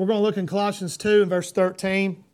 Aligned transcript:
we're 0.00 0.06
going 0.06 0.18
to 0.18 0.22
look 0.22 0.38
in 0.38 0.46
Colossians 0.46 0.96
2 0.96 1.20
and 1.20 1.28
verse 1.28 1.52
13, 1.52 2.24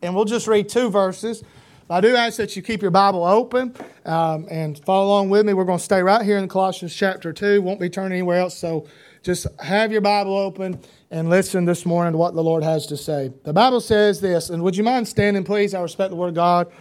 and 0.00 0.14
we'll 0.14 0.24
just 0.24 0.46
read 0.46 0.68
two 0.68 0.90
verses. 0.90 1.42
I 1.90 2.00
do 2.00 2.14
ask 2.14 2.36
that 2.36 2.54
you 2.54 2.62
keep 2.62 2.82
your 2.82 2.92
Bible 2.92 3.24
open 3.24 3.74
um, 4.04 4.46
and 4.48 4.78
follow 4.84 5.08
along 5.08 5.30
with 5.30 5.44
me. 5.44 5.52
We're 5.52 5.64
going 5.64 5.80
to 5.80 5.84
stay 5.84 6.04
right 6.04 6.24
here 6.24 6.38
in 6.38 6.48
Colossians 6.48 6.94
chapter 6.94 7.32
2. 7.32 7.62
Won't 7.62 7.80
be 7.80 7.90
turning 7.90 8.12
anywhere 8.12 8.38
else. 8.38 8.56
So 8.56 8.86
just 9.24 9.48
have 9.58 9.90
your 9.90 10.02
Bible 10.02 10.36
open 10.36 10.78
and 11.10 11.28
listen 11.28 11.64
this 11.64 11.84
morning 11.84 12.12
to 12.12 12.16
what 12.18 12.34
the 12.34 12.44
Lord 12.44 12.62
has 12.62 12.86
to 12.86 12.96
say. 12.96 13.32
The 13.42 13.52
Bible 13.52 13.80
says 13.80 14.20
this, 14.20 14.48
and 14.48 14.62
would 14.62 14.76
you 14.76 14.84
mind 14.84 15.08
standing, 15.08 15.42
please? 15.42 15.74
I 15.74 15.82
respect 15.82 16.10
the 16.10 16.16
Word 16.16 16.28
of 16.28 16.34
God. 16.36 16.72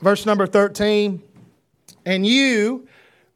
Verse 0.00 0.26
number 0.26 0.46
13. 0.46 1.20
And 2.06 2.24
you, 2.24 2.86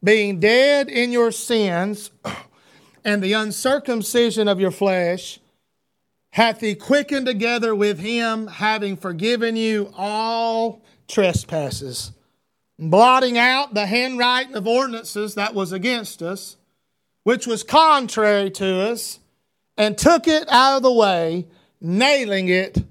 being 0.01 0.39
dead 0.39 0.87
in 0.87 1.11
your 1.11 1.33
sins 1.33 2.11
and 3.03 3.21
the 3.21 3.33
uncircumcision 3.33 4.47
of 4.47 4.61
your 4.61 4.71
flesh, 4.71 5.41
hath 6.35 6.59
he 6.59 6.75
quickened 6.75 7.25
together 7.25 7.73
with 7.73 7.97
him, 7.97 8.45
having 8.47 8.97
forgiven 8.97 9.55
you 9.55 9.89
all 9.95 10.81
trespasses, 11.07 12.11
blotting 12.77 13.37
out 13.37 13.73
the 13.73 13.85
handwriting 13.85 14.53
of 14.53 14.67
ordinances 14.67 15.35
that 15.35 15.55
was 15.55 15.71
against 15.71 16.21
us, 16.21 16.57
which 17.23 17.47
was 17.47 17.63
contrary 17.63 18.49
to 18.49 18.81
us, 18.81 19.19
and 19.77 19.97
took 19.97 20.27
it 20.27 20.45
out 20.49 20.75
of 20.75 20.83
the 20.83 20.91
way, 20.91 21.47
nailing 21.79 22.49
it 22.49 22.83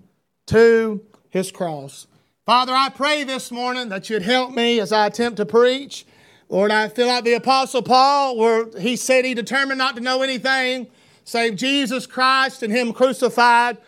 to 0.47 1.05
his 1.29 1.53
cross. 1.53 2.07
Father, 2.47 2.73
I 2.73 2.89
pray 2.89 3.25
this 3.25 3.51
morning 3.51 3.91
that 3.91 4.09
you'd 4.09 4.23
help 4.23 4.53
me 4.53 4.81
as 4.81 4.91
I 4.91 5.07
attempt 5.07 5.37
to 5.37 5.45
preach. 5.45 6.07
Lord, 6.49 6.71
I 6.71 6.89
feel 6.89 7.09
like 7.09 7.25
the 7.25 7.35
Apostle 7.35 7.83
Paul, 7.83 8.39
where 8.39 8.71
he 8.79 8.97
said 8.97 9.27
he 9.27 9.35
determined 9.35 9.77
not 9.77 9.97
to 9.97 10.01
know 10.01 10.23
anything 10.23 10.87
save 11.25 11.57
Jesus 11.57 12.07
Christ 12.07 12.63
and 12.63 12.73
Him 12.73 12.93
crucified. 12.93 13.79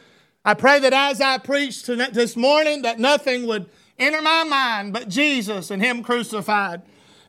I 0.44 0.54
pray 0.54 0.80
that 0.80 0.92
as 0.92 1.20
I 1.20 1.38
preach 1.38 1.84
this 1.84 2.36
morning, 2.36 2.82
that 2.82 2.98
nothing 2.98 3.46
would 3.46 3.66
enter 3.98 4.22
my 4.22 4.44
mind 4.44 4.92
but 4.92 5.08
Jesus 5.08 5.70
and 5.70 5.82
Him 5.82 6.02
crucified. 6.02 6.82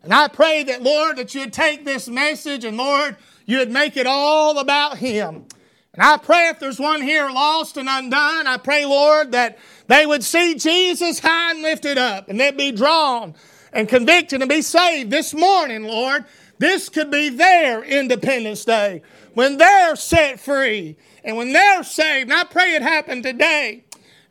And 0.04 0.14
I 0.14 0.28
pray 0.28 0.64
that, 0.64 0.84
Lord, 0.84 1.18
that 1.18 1.36
you'd 1.36 1.52
take 1.52 1.84
this 1.84 2.08
message 2.08 2.64
and, 2.64 2.78
Lord, 2.78 3.18
you'd 3.46 3.72
make 3.72 3.98
it 3.98 4.08
all 4.08 4.60
about 4.60 4.98
Him. 4.98 5.46
And 5.94 6.04
I 6.04 6.18
pray 6.18 6.50
if 6.50 6.60
there's 6.60 6.80
one 6.80 7.02
here 7.02 7.28
lost 7.30 7.76
and 7.76 7.90
undone, 7.90 8.46
I 8.46 8.58
pray, 8.58 8.86
Lord, 8.86 9.32
that 9.32 9.58
they 9.88 10.06
would 10.06 10.24
see 10.24 10.54
Jesus 10.54 11.20
high 11.20 11.52
and 11.52 11.64
lifted 11.64 11.98
up 11.98 12.30
and 12.30 12.40
they'd 12.40 12.56
be 12.56 12.72
drawn 12.72 13.34
and 13.74 13.90
convicted 13.90 14.42
and 14.42 14.50
be 14.50 14.62
saved 14.62 15.10
this 15.10 15.34
morning, 15.34 15.84
Lord. 15.84 16.26
This 16.60 16.90
could 16.90 17.10
be 17.10 17.30
their 17.30 17.84
Independence 17.84 18.64
Day 18.64 19.02
when 19.38 19.58
they're 19.58 19.96
set 19.96 20.40
free 20.40 20.96
and 21.24 21.38
when 21.38 21.54
they're 21.54 21.84
saved. 21.84 22.32
And 22.32 22.40
I 22.40 22.44
pray 22.44 22.74
it 22.74 22.82
happen 22.82 23.22
today. 23.22 23.84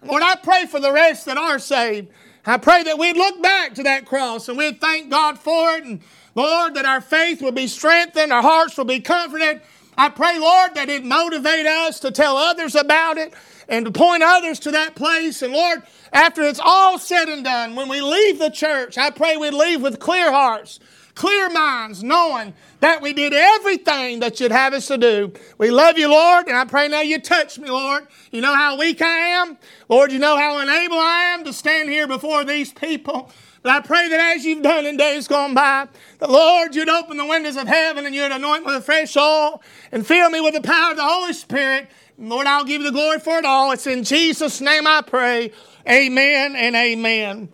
Lord, 0.03 0.21
I 0.21 0.35
pray 0.35 0.67
for 0.67 0.81
the 0.81 0.91
rest 0.91 1.27
that 1.27 1.39
are 1.39 1.61
saved. 1.61 2.09
I 2.45 2.57
pray 2.57 2.83
that 2.83 2.99
we'd 2.99 3.17
look 3.17 3.41
back 3.41 3.75
to 3.75 3.85
that 3.85 4.05
cross 4.05 4.49
and 4.49 4.59
we'd 4.59 4.81
thank 4.81 5.09
God 5.09 5.39
for 5.39 5.77
it. 5.77 5.85
And 5.85 6.01
Lord, 6.35 6.75
that 6.75 6.87
our 6.87 7.01
faith 7.01 7.41
would 7.41 7.55
be 7.55 7.69
strengthened, 7.69 8.33
our 8.33 8.43
hearts 8.43 8.77
will 8.77 8.85
be 8.85 8.99
comforted. 8.99 9.61
I 9.97 10.09
pray, 10.09 10.41
Lord, 10.41 10.75
that 10.75 10.89
it 10.89 11.05
motivate 11.05 11.67
us 11.67 12.01
to 12.01 12.11
tell 12.11 12.37
others 12.37 12.75
about 12.75 13.17
it 13.17 13.33
and 13.69 13.87
to 13.87 13.93
point 13.93 14.25
others 14.25 14.59
to 14.59 14.73
that 14.73 14.97
place. 14.97 15.41
And 15.41 15.53
Lord, 15.53 15.85
after 16.13 16.43
it's 16.43 16.61
all 16.61 16.99
said 16.99 17.29
and 17.29 17.45
done, 17.45 17.77
when 17.77 17.89
we 17.89 18.01
leave 18.01 18.41
the 18.41 18.51
church, 18.51 18.99
I 18.99 19.11
pray 19.11 19.37
we'd 19.37 19.55
leave 19.55 19.83
with 19.83 20.01
clear 20.01 20.33
hearts 20.33 20.81
clear 21.17 21.51
minds, 21.51 22.05
knowing 22.05 22.55
that 22.81 23.03
we 23.03 23.13
did 23.13 23.33
everything 23.33 24.21
that 24.21 24.39
you'd 24.39 24.53
have 24.53 24.75
us 24.75 24.87
to 24.87 24.99
do. 24.99 25.33
We 25.59 25.71
love 25.71 25.99
you, 25.99 26.09
Lord, 26.09 26.47
and 26.47 26.57
I 26.57 26.65
pray 26.67 26.87
now 26.87 27.01
you 27.01 27.19
touch 27.19 27.59
me, 27.59 27.69
Lord. 27.69 28.07
You 28.31 28.43
know 28.43 28.55
how 28.55 28.79
weak 28.79 29.03
I 29.03 29.17
am. 29.41 29.59
Lord, 29.89 30.13
you 30.13 30.21
know 30.21 30.37
how 30.37 30.59
unable 30.59 30.99
I 30.99 31.35
am 31.35 31.43
to 31.45 31.53
stand 31.53 31.89
here 31.89 32.07
before 32.07 32.45
these 32.45 32.73
people. 32.73 33.33
But 33.63 33.73
I 33.73 33.81
pray 33.81 34.09
that 34.11 34.37
as 34.37 34.45
you've 34.45 34.63
done 34.63 34.87
in 34.87 34.97
days 34.97 35.27
gone 35.27 35.55
by, 35.55 35.89
the 36.19 36.29
Lord, 36.29 36.77
you'd 36.77 36.89
open 36.89 37.17
the 37.17 37.27
windows 37.27 37.57
of 37.57 37.67
heaven 37.67 38.07
and 38.07 38.15
you'd 38.15 38.31
anoint 38.31 38.65
me 38.65 38.73
with 38.73 38.83
a 38.83 38.85
fresh 38.85 39.17
oil 39.17 39.61
and 39.91 40.07
fill 40.07 40.31
me 40.31 40.41
with 40.41 40.55
the 40.55 40.61
power 40.61 40.93
of 40.93 40.99
the 40.99 41.03
Holy 41.03 41.33
Spirit. 41.33 41.89
Lord, 42.19 42.47
I'll 42.47 42.65
give 42.65 42.83
you 42.83 42.91
the 42.91 42.97
glory 42.97 43.19
for 43.19 43.39
it 43.39 43.45
all. 43.45 43.73
It's 43.73 43.87
in 43.87 44.05
Jesus' 44.05 44.61
name 44.61 44.87
I 44.87 45.01
pray. 45.01 45.51
Amen 45.89 46.55
and 46.55 46.77
amen. 46.77 47.49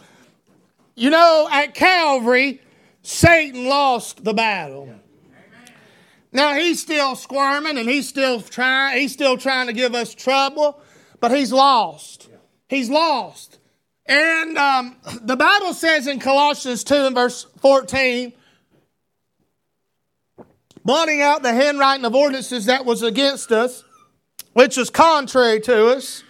You 0.95 1.11
know, 1.11 1.49
at 1.51 1.75
Calvary, 1.75 2.61
Satan 3.03 3.67
lost 3.67 4.25
the 4.25 4.33
battle. 4.33 4.89
Now 6.33 6.55
he's 6.55 6.81
still 6.81 7.15
squirming 7.15 7.77
and 7.77 7.89
he's 7.89 8.09
still 8.09 8.41
trying, 8.41 8.99
he's 8.99 9.13
still 9.13 9.37
trying 9.37 9.67
to 9.67 9.73
give 9.73 9.95
us 9.95 10.15
trouble, 10.15 10.81
but 11.21 11.31
he's 11.31 11.53
lost. 11.53 12.31
He's 12.69 12.89
lost. 12.89 13.59
And 14.07 14.57
um, 14.57 14.97
the 15.23 15.37
Bible 15.37 15.75
says 15.75 16.07
in 16.07 16.21
Colossians 16.21 16.85
2 16.85 16.95
and 16.95 17.15
verse 17.15 17.47
14, 17.59 18.33
blotting 20.85 21.21
out 21.21 21.43
the 21.43 21.53
handwriting 21.53 22.05
of 22.05 22.15
ordinances 22.15 22.67
that 22.67 22.85
was 22.85 23.03
against 23.03 23.53
us, 23.53 23.85
which 24.55 24.77
was 24.77 24.91
contrary 24.91 25.61
to 25.61 25.89
us, 25.89 26.25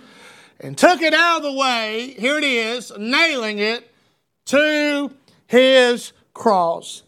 and 0.59 0.77
took 0.77 1.00
it 1.00 1.15
out 1.15 1.38
of 1.38 1.43
the 1.44 1.53
way, 1.53 2.15
here 2.19 2.38
it 2.38 2.44
is, 2.44 2.93
nailing 2.99 3.59
it 3.59 3.88
to 4.47 5.12
his 5.47 6.12
cross. 6.34 7.03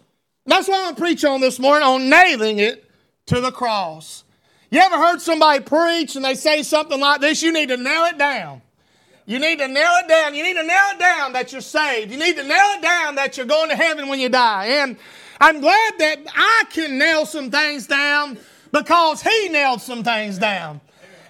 That's 0.47 0.69
what 0.69 0.87
I'm 0.87 0.95
preaching 0.95 1.31
on 1.31 1.41
this 1.41 1.59
morning, 1.59 1.87
on 1.87 2.09
nailing 2.09 2.59
it 2.59 2.89
to 3.27 3.41
the 3.41 3.51
cross. 3.51 4.25
You 4.71 4.81
ever 4.81 4.97
heard 4.97 5.21
somebody 5.21 5.62
preach 5.62 6.17
and 6.17 6.25
they 6.25 6.35
say 6.35 6.62
something 6.62 7.01
like 7.01 7.21
this? 7.21 7.43
You 7.43 7.53
need 7.53 7.69
to 7.69 7.77
nail 7.77 8.05
it 8.05 8.19
down. 8.19 8.61
You 9.27 9.39
need 9.39 9.59
to 9.59 9.69
nail 9.69 9.93
it 10.03 10.09
down. 10.09 10.35
You 10.35 10.43
need 10.43 10.55
to 10.55 10.65
nail 10.65 10.83
it 10.93 10.99
down 10.99 11.33
that 11.33 11.53
you're 11.53 11.61
saved. 11.61 12.11
You 12.11 12.19
need 12.19 12.37
to 12.37 12.43
nail 12.43 12.75
it 12.77 12.83
down 12.83 13.15
that 13.15 13.37
you're 13.37 13.47
going 13.47 13.71
to 13.71 13.77
heaven 13.77 14.09
when 14.09 14.21
you 14.21 14.29
die. 14.29 14.67
And 14.67 14.97
I'm 15.41 15.61
glad 15.61 15.93
that 15.99 16.19
I 16.35 16.65
can 16.71 16.99
nail 16.99 17.25
some 17.25 17.51
things 17.51 17.87
down 17.87 18.39
because 18.71 19.23
He 19.23 19.49
nailed 19.49 19.81
some 19.81 20.05
things 20.05 20.39
down. 20.39 20.81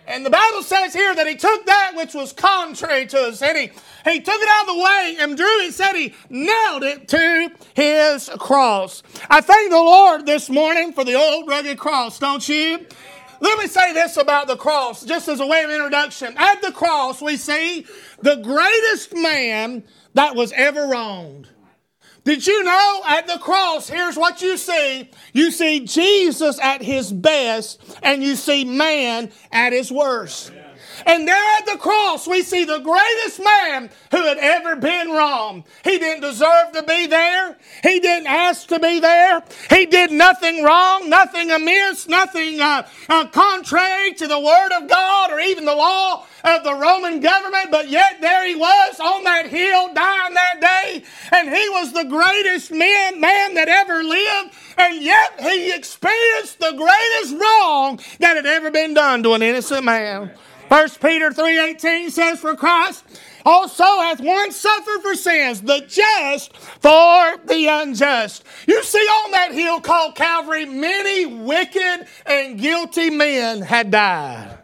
And 0.06 0.24
the 0.24 0.30
Bible 0.30 0.62
says 0.62 0.92
here 0.92 1.14
that 1.14 1.26
He 1.26 1.36
took 1.36 1.66
that 1.66 1.92
which 1.94 2.14
was 2.14 2.32
contrary 2.32 3.06
to 3.06 3.18
us 3.28 3.42
and 3.42 3.56
He 3.56 3.70
he 4.04 4.20
took 4.20 4.34
it 4.34 4.48
out 4.50 4.68
of 4.68 4.76
the 4.76 4.82
way 4.82 5.16
and 5.18 5.36
Drew, 5.36 5.60
it, 5.62 5.72
said 5.72 5.94
he 5.94 6.14
nailed 6.28 6.82
it 6.82 7.08
to 7.08 7.50
his 7.74 8.30
cross. 8.38 9.02
I 9.30 9.40
thank 9.40 9.70
the 9.70 9.76
Lord 9.76 10.26
this 10.26 10.50
morning 10.50 10.92
for 10.92 11.04
the 11.04 11.14
old 11.14 11.48
rugged 11.48 11.78
cross, 11.78 12.18
don't 12.18 12.46
you? 12.46 12.86
Let 13.40 13.58
me 13.58 13.66
say 13.66 13.92
this 13.94 14.16
about 14.16 14.46
the 14.46 14.56
cross, 14.56 15.04
just 15.04 15.28
as 15.28 15.40
a 15.40 15.46
way 15.46 15.64
of 15.64 15.70
introduction. 15.70 16.34
At 16.36 16.60
the 16.62 16.70
cross, 16.70 17.20
we 17.20 17.36
see 17.36 17.86
the 18.20 18.36
greatest 18.36 19.14
man 19.14 19.84
that 20.12 20.36
was 20.36 20.52
ever 20.52 20.86
wronged. 20.86 21.48
Did 22.24 22.46
you 22.46 22.64
know 22.64 23.02
at 23.06 23.26
the 23.26 23.38
cross, 23.38 23.86
here's 23.86 24.16
what 24.16 24.40
you 24.40 24.56
see. 24.56 25.10
You 25.34 25.50
see 25.50 25.80
Jesus 25.80 26.58
at 26.58 26.82
his 26.82 27.12
best, 27.12 27.98
and 28.02 28.22
you 28.22 28.34
see 28.34 28.64
man 28.64 29.30
at 29.52 29.74
his 29.74 29.92
worst. 29.92 30.50
And 31.06 31.26
there 31.26 31.56
at 31.58 31.66
the 31.66 31.78
cross, 31.78 32.26
we 32.26 32.42
see 32.42 32.64
the 32.64 32.78
greatest 32.78 33.40
man 33.42 33.90
who 34.10 34.22
had 34.22 34.38
ever 34.38 34.76
been 34.76 35.10
wrong. 35.10 35.64
He 35.82 35.98
didn't 35.98 36.22
deserve 36.22 36.72
to 36.72 36.82
be 36.82 37.06
there. 37.06 37.56
He 37.82 38.00
didn't 38.00 38.26
ask 38.26 38.68
to 38.68 38.78
be 38.78 39.00
there. 39.00 39.42
He 39.70 39.86
did 39.86 40.12
nothing 40.12 40.62
wrong, 40.62 41.08
nothing 41.08 41.50
amiss, 41.50 42.08
nothing 42.08 42.60
uh, 42.60 42.86
uh, 43.08 43.26
contrary 43.28 44.14
to 44.14 44.26
the 44.26 44.38
Word 44.38 44.72
of 44.72 44.88
God 44.88 45.32
or 45.32 45.40
even 45.40 45.64
the 45.64 45.74
law 45.74 46.26
of 46.44 46.62
the 46.62 46.74
Roman 46.74 47.20
government. 47.20 47.70
But 47.70 47.88
yet 47.88 48.20
there 48.20 48.46
he 48.46 48.54
was 48.54 49.00
on 49.00 49.24
that 49.24 49.46
hill 49.46 49.92
dying 49.94 50.34
that 50.34 50.60
day. 50.60 51.04
And 51.32 51.48
he 51.48 51.68
was 51.70 51.92
the 51.92 52.04
greatest 52.04 52.70
man, 52.70 53.20
man 53.20 53.54
that 53.54 53.68
ever 53.68 54.02
lived. 54.02 54.54
And 54.76 55.02
yet 55.02 55.40
he 55.40 55.72
experienced 55.72 56.58
the 56.58 56.72
greatest 56.72 57.40
wrong 57.40 58.00
that 58.20 58.36
had 58.36 58.46
ever 58.46 58.70
been 58.70 58.94
done 58.94 59.22
to 59.22 59.32
an 59.34 59.42
innocent 59.42 59.84
man. 59.84 60.30
First 60.68 61.00
Peter 61.00 61.30
3.18 61.30 62.10
says, 62.10 62.40
For 62.40 62.56
Christ 62.56 63.04
also 63.44 63.84
hath 63.84 64.20
once 64.20 64.56
suffered 64.56 65.02
for 65.02 65.14
sins, 65.14 65.60
the 65.62 65.84
just 65.86 66.56
for 66.56 67.36
the 67.46 67.66
unjust. 67.68 68.44
You 68.66 68.82
see 68.82 68.98
on 68.98 69.30
that 69.32 69.52
hill 69.52 69.80
called 69.80 70.14
Calvary, 70.14 70.64
many 70.64 71.26
wicked 71.26 72.06
and 72.26 72.58
guilty 72.58 73.10
men 73.10 73.62
had 73.62 73.90
died. 73.90 74.58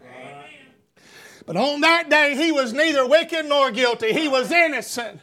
But 1.46 1.56
on 1.56 1.80
that 1.80 2.08
day, 2.08 2.36
he 2.36 2.52
was 2.52 2.72
neither 2.72 3.06
wicked 3.06 3.46
nor 3.46 3.70
guilty. 3.70 4.12
He 4.12 4.28
was 4.28 4.52
innocent. 4.52 5.20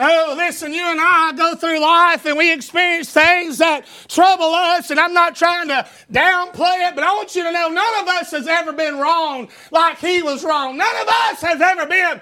Oh, 0.00 0.34
listen, 0.36 0.72
you 0.72 0.84
and 0.84 1.00
I 1.00 1.32
go 1.36 1.54
through 1.54 1.80
life 1.80 2.24
and 2.26 2.36
we 2.36 2.52
experience 2.52 3.10
things 3.10 3.58
that 3.58 3.84
trouble 4.08 4.54
us, 4.54 4.90
and 4.90 5.00
I'm 5.00 5.14
not 5.14 5.34
trying 5.34 5.68
to 5.68 5.86
downplay 6.12 6.88
it, 6.88 6.94
but 6.94 7.04
I 7.04 7.14
want 7.14 7.34
you 7.34 7.42
to 7.42 7.52
know 7.52 7.68
none 7.68 8.02
of 8.02 8.08
us 8.08 8.30
has 8.32 8.46
ever 8.46 8.72
been 8.72 8.98
wrong 8.98 9.48
like 9.70 9.98
he 9.98 10.22
was 10.22 10.44
wrong. 10.44 10.76
None 10.76 10.96
of 10.96 11.08
us 11.08 11.42
has 11.42 11.60
ever 11.60 11.86
been 11.86 12.20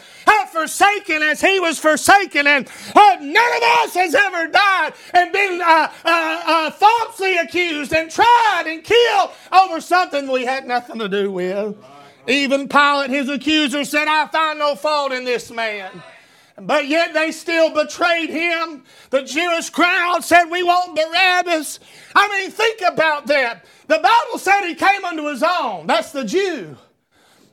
forsaken 0.56 1.22
as 1.22 1.40
he 1.40 1.60
was 1.60 1.78
forsaken, 1.78 2.46
and 2.46 2.66
uh, 2.94 3.16
none 3.20 3.56
of 3.56 3.62
us 3.62 3.94
has 3.94 4.14
ever 4.14 4.48
died 4.48 4.94
and 5.12 5.32
been 5.32 5.60
uh, 5.60 5.92
uh, 6.04 6.42
uh 6.46 6.70
falsely 6.70 7.36
accused 7.36 7.92
and 7.92 8.10
tried 8.10 8.64
and 8.66 8.82
killed 8.82 9.30
over 9.52 9.80
something 9.80 10.30
we 10.30 10.44
had 10.44 10.66
nothing 10.66 10.98
to 10.98 11.08
do 11.08 11.30
with. 11.30 11.76
Even 12.26 12.68
Pilate, 12.68 13.10
his 13.10 13.28
accuser, 13.28 13.84
said, 13.84 14.08
I 14.08 14.26
find 14.28 14.58
no 14.58 14.74
fault 14.74 15.12
in 15.12 15.24
this 15.24 15.50
man. 15.50 16.02
But 16.58 16.88
yet 16.88 17.12
they 17.12 17.32
still 17.32 17.70
betrayed 17.70 18.31
him. 18.31 18.85
The 19.11 19.23
Jewish 19.23 19.69
crowd 19.70 20.25
said, 20.25 20.44
We 20.44 20.62
want 20.62 20.97
Barabbas. 20.97 21.81
I 22.14 22.29
mean, 22.29 22.50
think 22.50 22.81
about 22.81 23.26
that. 23.26 23.67
The 23.88 23.99
Bible 23.99 24.38
said 24.38 24.67
he 24.67 24.75
came 24.75 25.05
unto 25.05 25.29
his 25.29 25.43
own. 25.43 25.87
That's 25.87 26.12
the 26.12 26.25
Jew. 26.25 26.76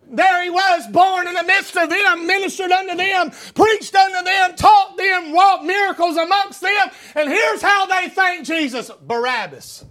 There 0.10 0.44
he 0.44 0.50
was, 0.50 0.88
born 0.88 1.28
in 1.28 1.34
the 1.34 1.44
midst 1.44 1.76
of 1.76 1.90
them, 1.90 2.28
ministered 2.28 2.72
unto 2.72 2.96
them, 2.96 3.32
preached 3.56 3.96
unto 3.96 4.24
them, 4.24 4.56
taught 4.56 4.96
them, 4.96 5.34
wrought 5.34 5.66
miracles 5.66 6.18
amongst 6.18 6.62
them. 6.62 6.90
And 7.16 7.30
here's 7.30 7.62
how 7.62 7.88
they 7.88 8.10
thank 8.10 8.46
Jesus 8.46 8.92
Barabbas. 9.02 9.86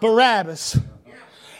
Barabbas. 0.00 0.78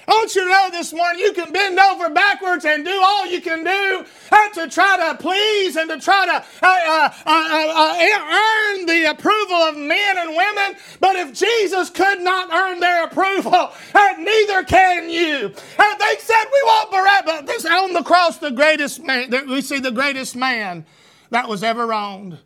I 0.08 0.12
want 0.12 0.34
you 0.36 0.44
to 0.44 0.50
know 0.50 0.68
this 0.70 0.92
morning 0.92 1.20
you 1.20 1.32
can 1.32 1.52
bend 1.52 1.78
over 1.78 2.08
backwards 2.10 2.64
and 2.64 2.84
do 2.84 3.00
all 3.02 3.26
you 3.26 3.40
can 3.40 3.64
do 3.64 4.04
uh, 4.30 4.48
to 4.50 4.68
try 4.68 4.96
to 4.96 5.20
please 5.20 5.74
and 5.74 5.90
to 5.90 5.98
try 5.98 6.26
to 6.26 6.32
uh, 6.32 6.68
uh, 6.68 7.10
uh, 7.26 7.72
uh 7.76 8.76
earn 8.76 8.86
the 8.86 9.10
approval 9.10 9.56
of 9.56 9.76
men 9.76 10.18
and 10.18 10.30
women. 10.30 10.80
But 11.00 11.16
if 11.16 11.32
Jesus 11.32 11.90
could 11.90 12.20
not 12.20 12.52
earn 12.52 12.78
their 12.78 13.04
approval, 13.04 13.52
uh, 13.52 14.14
neither 14.18 14.62
can 14.62 15.10
you. 15.10 15.48
they 15.48 16.16
said, 16.20 16.44
We 16.52 16.62
want 16.64 16.90
Barabbas. 16.92 17.46
This 17.46 17.66
on 17.66 17.92
the 17.92 18.04
cross, 18.04 18.38
the 18.38 18.52
greatest 18.52 19.02
man, 19.02 19.30
we 19.48 19.60
see 19.60 19.80
the 19.80 19.90
greatest 19.90 20.36
man 20.36 20.86
that 21.30 21.48
was 21.48 21.64
ever 21.64 21.84
wronged. 21.84 22.38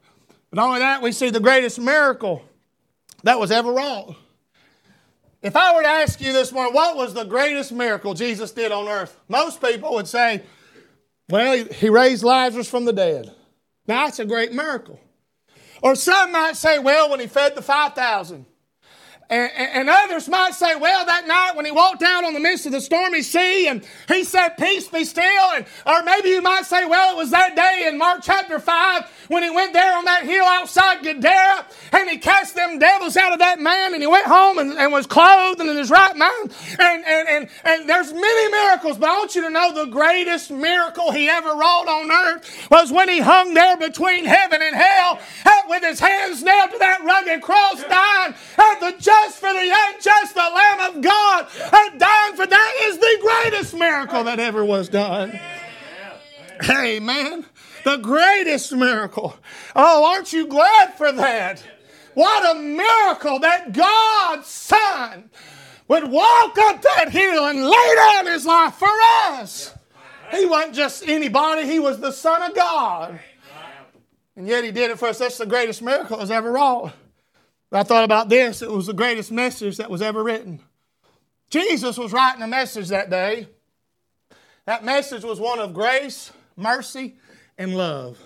But 0.51 0.61
only 0.61 0.79
that, 0.79 1.03
we 1.03 1.13
see 1.13 1.29
the 1.29 1.41
greatest 1.41 1.79
miracle 1.79 2.43
that 3.23 3.39
was 3.39 3.51
ever 3.51 3.71
wrought. 3.71 4.17
If 5.43 5.57
I 5.57 5.75
were 5.75 5.83
to 5.83 5.89
ask 5.89 6.21
you 6.21 6.33
this 6.33 6.53
morning, 6.53 6.75
what 6.75 6.97
was 6.97 7.15
the 7.15 7.25
greatest 7.25 7.73
miracle 7.73 8.13
Jesus 8.13 8.51
did 8.53 8.73
on 8.73 8.89
earth? 8.89 9.19
Most 9.29 9.63
people 9.63 9.95
would 9.95 10.07
say, 10.07 10.43
well, 11.31 11.65
he 11.65 11.89
raised 11.89 12.23
Lazarus 12.23 12.69
from 12.69 12.85
the 12.85 12.93
dead. 12.93 13.33
Now, 13.87 14.05
that's 14.05 14.19
a 14.19 14.27
great 14.27 14.53
miracle. 14.53 15.01
Or 15.83 15.95
some 15.95 16.33
might 16.33 16.57
say, 16.57 16.79
well, 16.79 17.11
when 17.11 17.21
he 17.21 17.27
fed 17.27 17.55
the 17.55 17.63
5,000. 17.63 18.45
And, 19.31 19.51
and, 19.55 19.89
others 19.89 20.29
might 20.29 20.55
say, 20.55 20.75
well, 20.75 21.07
that 21.07 21.29
night 21.29 21.53
when 21.55 21.65
he 21.65 21.71
walked 21.71 22.03
out 22.03 22.25
on 22.25 22.35
the 22.35 22.41
midst 22.41 22.67
of 22.67 22.73
the 22.73 22.81
stormy 22.81 23.23
sea 23.23 23.69
and 23.69 23.87
he 24.09 24.25
said, 24.25 24.57
Peace 24.59 24.89
be 24.89 25.05
still. 25.05 25.51
And, 25.55 25.67
or 25.87 26.03
maybe 26.03 26.31
you 26.31 26.43
might 26.43 26.67
say, 26.67 26.85
well, 26.85 27.15
it 27.15 27.17
was 27.17 27.31
that 27.31 27.55
day 27.55 27.87
in 27.87 27.97
Mark 27.97 28.23
chapter 28.25 28.59
5 28.59 29.27
when 29.29 29.45
he 29.45 29.51
went 29.51 29.73
there 29.73 29.97
on 29.97 30.05
that 30.07 30.25
hill 30.25 30.45
outside 30.45 31.05
Gadara 31.05 31.65
and 31.93 32.11
he 32.11 32.19
cast 32.19 32.57
them 32.57 32.81
devils 32.81 33.17
out 33.17 33.33
of 33.33 33.39
that 33.39 33.61
man 33.61 33.95
and 33.95 34.03
he 34.03 34.09
went 34.09 34.27
home 34.27 34.59
and, 34.59 34.73
and 34.73 34.91
was 34.93 35.07
clothed 35.07 35.61
and 35.61 35.71
in 35.71 35.77
his 35.77 35.91
right 35.91 36.17
mind. 36.17 36.53
And, 36.81 37.05
and, 37.05 37.29
and, 37.29 37.49
and 37.63 37.89
there's 37.89 38.13
many 38.13 38.51
miracles, 38.51 38.99
but 38.99 39.11
I 39.11 39.19
want 39.19 39.37
you 39.37 39.43
to 39.43 39.51
know 39.51 39.73
the 39.73 39.93
greatest 39.93 40.51
miracle 40.51 41.13
he 41.13 41.29
ever 41.29 41.51
wrought 41.51 41.87
on 41.87 42.11
earth 42.11 42.67
was 42.69 42.91
when 42.91 43.09
he 43.09 43.21
hung 43.21 43.55
there 43.55 43.77
between 43.77 44.25
heaven 44.25 44.61
and 44.61 44.75
hell 44.75 45.21
with 45.71 45.85
his 45.85 46.01
hands 46.01 46.43
nailed 46.43 46.73
to 46.73 46.79
that 46.79 47.01
rugged 47.05 47.41
cross, 47.41 47.81
dying 47.85 48.35
at 48.59 48.81
the 48.81 49.01
just 49.25 49.39
for 49.39 49.53
the 49.53 49.75
unjust, 49.75 50.35
the 50.35 50.41
Lamb 50.41 50.97
of 50.97 51.03
God, 51.03 51.47
and 51.73 52.01
dying 52.01 52.37
for 52.37 52.47
that 52.47 52.75
is 52.83 52.99
the 52.99 53.19
greatest 53.21 53.75
miracle 53.75 54.25
that 54.25 54.41
ever 54.41 54.65
was 54.65 54.89
done. 54.89 55.39
Amen. 56.69 57.47
The 57.85 57.97
greatest 57.97 58.73
miracle. 58.73 59.37
Oh, 59.75 60.13
aren't 60.13 60.33
you 60.33 60.47
glad 60.47 60.95
for 60.95 61.13
that? 61.13 61.63
What 62.15 62.57
a 62.57 62.59
miracle 62.59 63.39
that 63.41 63.73
God's 63.73 64.47
Son 64.47 65.31
would 65.89 66.11
walk 66.11 66.59
up 66.59 66.83
that 66.83 67.09
hill 67.11 67.47
and 67.47 67.65
lay 67.65 67.95
down 67.97 68.27
his 68.27 68.45
life 68.47 68.75
for 68.75 68.89
us. 68.89 69.75
He 70.31 70.47
wasn't 70.47 70.75
just 70.75 71.09
anybody, 71.09 71.67
he 71.67 71.79
was 71.79 72.01
the 72.01 72.13
Son 72.13 72.43
of 72.43 72.55
God. 72.55 73.19
And 74.37 74.47
yet 74.47 74.65
he 74.65 74.71
did 74.71 74.91
it 74.91 74.99
for 74.99 75.09
us. 75.09 75.19
That's 75.19 75.39
the 75.39 75.47
greatest 75.47 75.83
miracle 75.83 76.19
that's 76.19 76.31
ever 76.31 76.53
wrought. 76.53 76.93
I 77.73 77.83
thought 77.85 78.05
about 78.05 78.29
this. 78.29 78.63
It 78.63 78.71
was 78.71 78.87
the 78.87 78.93
greatest 78.93 79.31
message 79.31 79.77
that 79.77 79.91
was 79.91 80.03
ever 80.03 80.23
written. 80.23 80.61
Jesus 81.51 81.97
was 81.97 82.13
writing 82.13 82.43
a 82.43 82.49
message 82.49 82.89
that 82.89 83.11
day. 83.11 83.49
That 84.67 84.85
message 84.85 85.25
was 85.25 85.41
one 85.41 85.59
of 85.59 85.75
grace, 85.75 86.33
mercy, 86.57 87.17
and 87.59 87.77
love. 87.77 88.19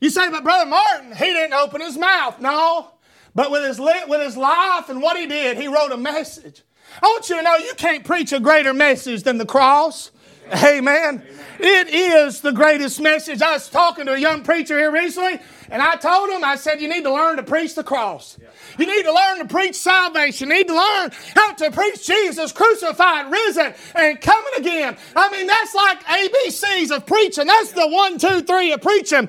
You 0.00 0.10
say, 0.10 0.30
but 0.30 0.44
Brother 0.44 0.68
Martin, 0.68 1.12
he 1.16 1.32
didn't 1.32 1.54
open 1.54 1.80
his 1.80 1.98
mouth. 1.98 2.40
No. 2.40 2.92
But 3.34 3.50
with 3.50 3.64
his, 3.64 3.78
with 3.78 4.22
his 4.22 4.36
life 4.36 4.88
and 4.88 5.02
what 5.02 5.16
he 5.16 5.26
did, 5.26 5.56
he 5.56 5.68
wrote 5.68 5.92
a 5.92 5.96
message. 5.96 6.62
I 7.02 7.06
want 7.06 7.28
you 7.28 7.36
to 7.36 7.42
know 7.42 7.56
you 7.56 7.74
can't 7.76 8.04
preach 8.04 8.32
a 8.32 8.40
greater 8.40 8.72
message 8.72 9.22
than 9.22 9.38
the 9.38 9.46
cross. 9.46 10.10
Amen. 10.52 11.22
It 11.58 11.88
is 11.88 12.40
the 12.40 12.52
greatest 12.52 13.00
message. 13.00 13.42
I 13.42 13.52
was 13.52 13.68
talking 13.68 14.06
to 14.06 14.14
a 14.14 14.18
young 14.18 14.42
preacher 14.42 14.78
here 14.78 14.90
recently, 14.90 15.40
and 15.70 15.82
I 15.82 15.96
told 15.96 16.30
him, 16.30 16.44
I 16.44 16.56
said, 16.56 16.80
you 16.80 16.88
need 16.88 17.02
to 17.02 17.12
learn 17.12 17.36
to 17.36 17.42
preach 17.42 17.74
the 17.74 17.82
cross. 17.82 18.38
You 18.78 18.86
need 18.86 19.02
to 19.02 19.12
learn 19.12 19.38
to 19.38 19.44
preach 19.46 19.74
salvation. 19.74 20.48
You 20.48 20.56
need 20.56 20.68
to 20.68 20.74
learn 20.74 21.10
how 21.34 21.54
to 21.54 21.70
preach 21.70 22.06
Jesus 22.06 22.52
crucified, 22.52 23.30
risen, 23.30 23.74
and 23.94 24.20
coming 24.20 24.52
again. 24.56 24.96
I 25.16 25.30
mean, 25.30 25.46
that's 25.46 25.74
like 25.74 26.04
ABCs 26.04 26.94
of 26.94 27.06
preaching. 27.06 27.46
That's 27.46 27.72
the 27.72 27.88
one, 27.88 28.18
two, 28.18 28.42
three 28.42 28.72
of 28.72 28.80
preaching. 28.80 29.28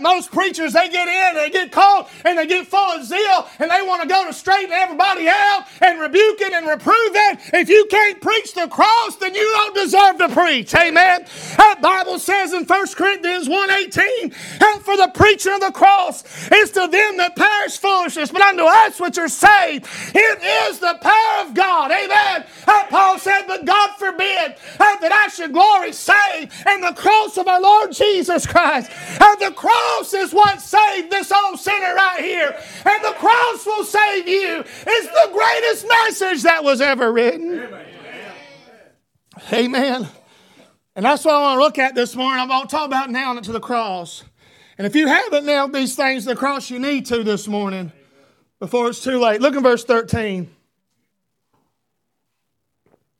most 0.00 0.32
preachers, 0.32 0.72
they 0.72 0.88
get 0.88 1.08
in, 1.08 1.36
they 1.36 1.50
get 1.50 1.72
called, 1.72 2.06
and 2.24 2.38
they 2.38 2.46
get 2.46 2.66
full 2.66 2.78
of 2.78 3.04
zeal, 3.04 3.48
and 3.58 3.70
they 3.70 3.82
want 3.82 4.02
to 4.02 4.08
go 4.08 4.26
to 4.26 4.32
straighten 4.32 4.72
everybody 4.72 5.28
out 5.28 5.64
and 5.82 6.00
rebuke 6.00 6.40
it 6.40 6.52
and 6.52 6.66
reprove 6.66 6.94
it. 7.14 7.38
If 7.52 7.68
you 7.68 7.86
can't 7.90 8.20
preach 8.20 8.54
the 8.54 8.68
cross, 8.68 9.16
then 9.16 9.34
you 9.34 9.42
don't 9.42 9.74
deserve 9.74 10.18
to 10.18 10.28
preach. 10.28 10.74
Amen. 10.74 11.26
That 11.56 11.80
Bible 11.82 12.18
says 12.18 12.52
in 12.52 12.64
1 12.64 12.86
Corinthians 12.94 13.48
1.18, 13.48 14.32
for 14.86 14.96
the 14.96 15.10
preaching 15.12 15.52
of 15.52 15.60
the 15.60 15.72
cross 15.72 16.22
is 16.52 16.70
to 16.70 16.86
them 16.86 17.16
that 17.16 17.34
perish 17.34 17.76
foolishness, 17.78 18.30
but 18.30 18.40
unto 18.40 18.62
us 18.62 18.85
which 18.98 19.18
are 19.18 19.28
saved, 19.28 19.86
it 20.14 20.42
is 20.42 20.78
the 20.78 20.98
power 21.00 21.46
of 21.46 21.54
God. 21.54 21.90
Amen. 21.90 22.44
Uh, 22.66 22.84
Paul 22.88 23.18
said, 23.18 23.42
But 23.46 23.64
God 23.64 23.90
forbid 23.98 24.56
uh, 24.78 24.96
that 24.98 25.12
I 25.12 25.28
should 25.28 25.52
glory 25.52 25.92
save 25.92 26.52
in 26.68 26.80
the 26.80 26.92
cross 26.94 27.36
of 27.36 27.48
our 27.48 27.60
Lord 27.60 27.92
Jesus 27.92 28.46
Christ. 28.46 28.90
Uh, 29.20 29.36
the 29.36 29.52
cross 29.52 30.14
is 30.14 30.32
what 30.32 30.60
saved 30.60 31.10
this 31.10 31.32
old 31.32 31.58
sinner 31.58 31.94
right 31.94 32.20
here, 32.20 32.56
and 32.84 33.04
the 33.04 33.14
cross 33.18 33.66
will 33.66 33.84
save 33.84 34.28
you. 34.28 34.64
It's 34.86 35.08
the 35.08 35.30
greatest 35.32 35.88
message 35.88 36.42
that 36.42 36.64
was 36.64 36.80
ever 36.80 37.12
written. 37.12 37.60
Amen. 39.52 39.74
Amen. 39.74 40.08
And 40.94 41.04
that's 41.04 41.24
what 41.24 41.34
I 41.34 41.40
want 41.40 41.58
to 41.58 41.62
look 41.62 41.78
at 41.78 41.94
this 41.94 42.16
morning. 42.16 42.40
I'm 42.40 42.48
going 42.48 42.62
to 42.62 42.68
talk 42.68 42.86
about 42.86 43.10
nailing 43.10 43.38
it 43.38 43.44
to 43.44 43.52
the 43.52 43.60
cross. 43.60 44.24
And 44.78 44.86
if 44.86 44.96
you 44.96 45.06
haven't 45.06 45.44
nailed 45.44 45.72
these 45.72 45.94
things 45.94 46.24
to 46.24 46.30
the 46.30 46.36
cross, 46.36 46.70
you 46.70 46.78
need 46.78 47.06
to 47.06 47.22
this 47.22 47.46
morning 47.46 47.92
before 48.58 48.88
it's 48.88 49.02
too 49.02 49.18
late. 49.18 49.40
Look 49.40 49.54
in 49.54 49.62
verse 49.62 49.84
13. 49.84 50.48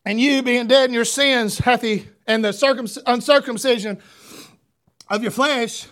And 0.04 0.20
you, 0.20 0.42
being 0.42 0.68
dead 0.68 0.88
in 0.88 0.94
your 0.94 1.04
sins, 1.04 1.58
hath 1.58 1.82
he, 1.82 2.06
and 2.26 2.44
the 2.44 2.52
circum- 2.52 2.86
uncircumcision 3.06 4.00
of 5.08 5.22
your 5.22 5.32
flesh, 5.32 5.86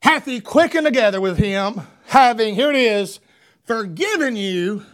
hath 0.00 0.24
he 0.24 0.40
quickened 0.40 0.86
together 0.86 1.20
with 1.20 1.36
him, 1.38 1.82
having, 2.06 2.54
here 2.54 2.70
it 2.70 2.76
is, 2.76 3.20
forgiven 3.64 4.34
you 4.34 4.84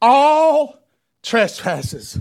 all 0.00 0.78
trespasses. 1.22 2.18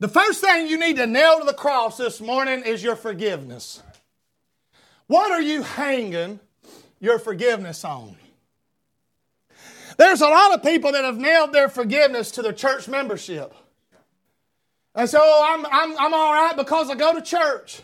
The 0.00 0.08
first 0.08 0.40
thing 0.40 0.68
you 0.68 0.78
need 0.78 0.96
to 0.96 1.06
nail 1.06 1.38
to 1.38 1.44
the 1.44 1.54
cross 1.54 1.98
this 1.98 2.20
morning 2.20 2.62
is 2.64 2.82
your 2.82 2.96
forgiveness. 2.96 3.82
What 5.06 5.30
are 5.30 5.40
you 5.40 5.62
hanging 5.62 6.40
your 6.98 7.18
forgiveness 7.18 7.84
on? 7.84 8.16
There's 9.96 10.20
a 10.20 10.28
lot 10.28 10.54
of 10.54 10.62
people 10.62 10.92
that 10.92 11.04
have 11.04 11.18
nailed 11.18 11.52
their 11.52 11.68
forgiveness 11.68 12.30
to 12.32 12.42
their 12.42 12.52
church 12.52 12.88
membership. 12.88 13.54
And 14.94 15.08
so 15.08 15.20
I'm, 15.20 15.66
I'm, 15.66 15.98
I'm 15.98 16.14
all 16.14 16.32
right 16.32 16.56
because 16.56 16.90
I 16.90 16.94
go 16.94 17.14
to 17.14 17.22
church. 17.22 17.82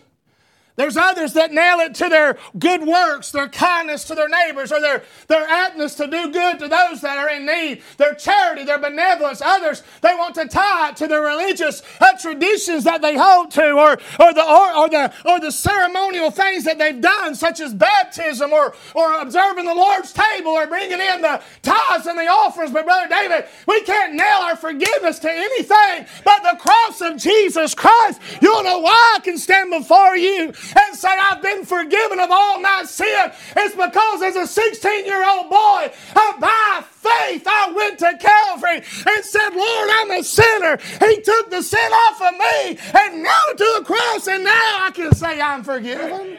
There's 0.81 0.97
others 0.97 1.35
that 1.35 1.53
nail 1.53 1.81
it 1.81 1.95
to 1.97 2.09
their 2.09 2.39
good 2.59 2.87
works, 2.87 3.33
their 3.33 3.51
kindness 3.51 4.05
to 4.05 4.15
their 4.15 4.31
neighbors, 4.31 4.73
or 4.73 4.81
their, 4.81 5.03
their 5.29 5.47
aptness 5.47 5.95
to 5.97 6.07
do 6.07 6.33
good 6.33 6.59
to 6.59 6.69
those 6.69 7.03
that 7.03 7.19
are 7.19 7.29
in 7.29 7.45
need, 7.45 7.83
their 7.99 8.15
charity, 8.15 8.65
their 8.65 8.79
benevolence. 8.79 9.43
Others, 9.43 9.83
they 10.01 10.15
want 10.15 10.37
to 10.37 10.49
tie 10.49 10.89
it 10.89 10.97
to 10.97 11.07
their 11.07 11.21
religious 11.21 11.83
uh, 12.01 12.17
traditions 12.17 12.85
that 12.85 13.03
they 13.03 13.15
hold 13.15 13.51
to, 13.51 13.73
or, 13.73 13.99
or, 14.19 14.33
the, 14.33 14.43
or, 14.43 14.75
or, 14.75 14.89
the, 14.89 15.13
or 15.27 15.39
the 15.39 15.53
ceremonial 15.53 16.31
things 16.31 16.65
that 16.65 16.79
they've 16.79 17.03
done, 17.03 17.35
such 17.35 17.61
as 17.61 17.75
baptism, 17.75 18.51
or, 18.51 18.75
or 18.95 19.21
observing 19.21 19.67
the 19.67 19.75
Lord's 19.75 20.15
table, 20.15 20.53
or 20.53 20.67
bringing 20.67 20.99
in 20.99 21.21
the 21.21 21.43
tithes 21.61 22.07
and 22.07 22.19
the 22.19 22.27
offerings. 22.27 22.73
But, 22.73 22.87
Brother 22.87 23.07
David, 23.07 23.45
we 23.69 23.83
can't 23.83 24.15
nail 24.15 24.39
our 24.45 24.57
forgiveness 24.57 25.19
to 25.19 25.31
anything 25.31 26.07
but 26.25 26.43
the 26.43 26.57
cross 26.59 27.03
of 27.03 27.19
Jesus 27.19 27.75
Christ. 27.75 28.19
You'll 28.41 28.63
know 28.63 28.79
why? 28.79 29.17
I 29.17 29.21
can 29.21 29.37
stand 29.37 29.71
before 29.71 30.17
you 30.17 30.55
and 30.77 30.97
say, 30.97 31.09
I've 31.09 31.43
been 31.43 31.65
forgiven 31.65 32.21
of 32.21 32.31
all 32.31 32.61
my 32.61 32.85
sin, 32.85 33.33
it's 33.57 33.75
because 33.75 34.23
as 34.23 34.37
a 34.37 34.47
16 34.47 35.07
year 35.07 35.29
old 35.29 35.51
boy, 35.51 35.93
by 36.41 36.83
faith, 36.83 37.45
I 37.47 37.73
went 37.75 37.99
to 38.01 38.19
Calvary 38.19 38.77
and 38.77 39.25
said, 39.25 39.51
Lord, 39.51 39.91
I'm 39.93 40.11
a 40.13 40.23
sinner. 40.23 40.79
He 41.01 41.21
took 41.21 41.51
the 41.51 41.63
sin 41.63 41.93
off 41.93 42.23
of 42.23 42.33
me 42.33 42.79
and 42.99 43.23
nailed 43.23 43.51
it 43.51 43.59
to 43.59 43.77
the 43.79 43.85
cross, 43.85 44.27
and 44.27 44.45
now 44.45 44.79
I 44.83 44.91
can 44.93 45.15
say 45.15 45.41
I'm 45.41 45.63
forgiven. 45.63 46.39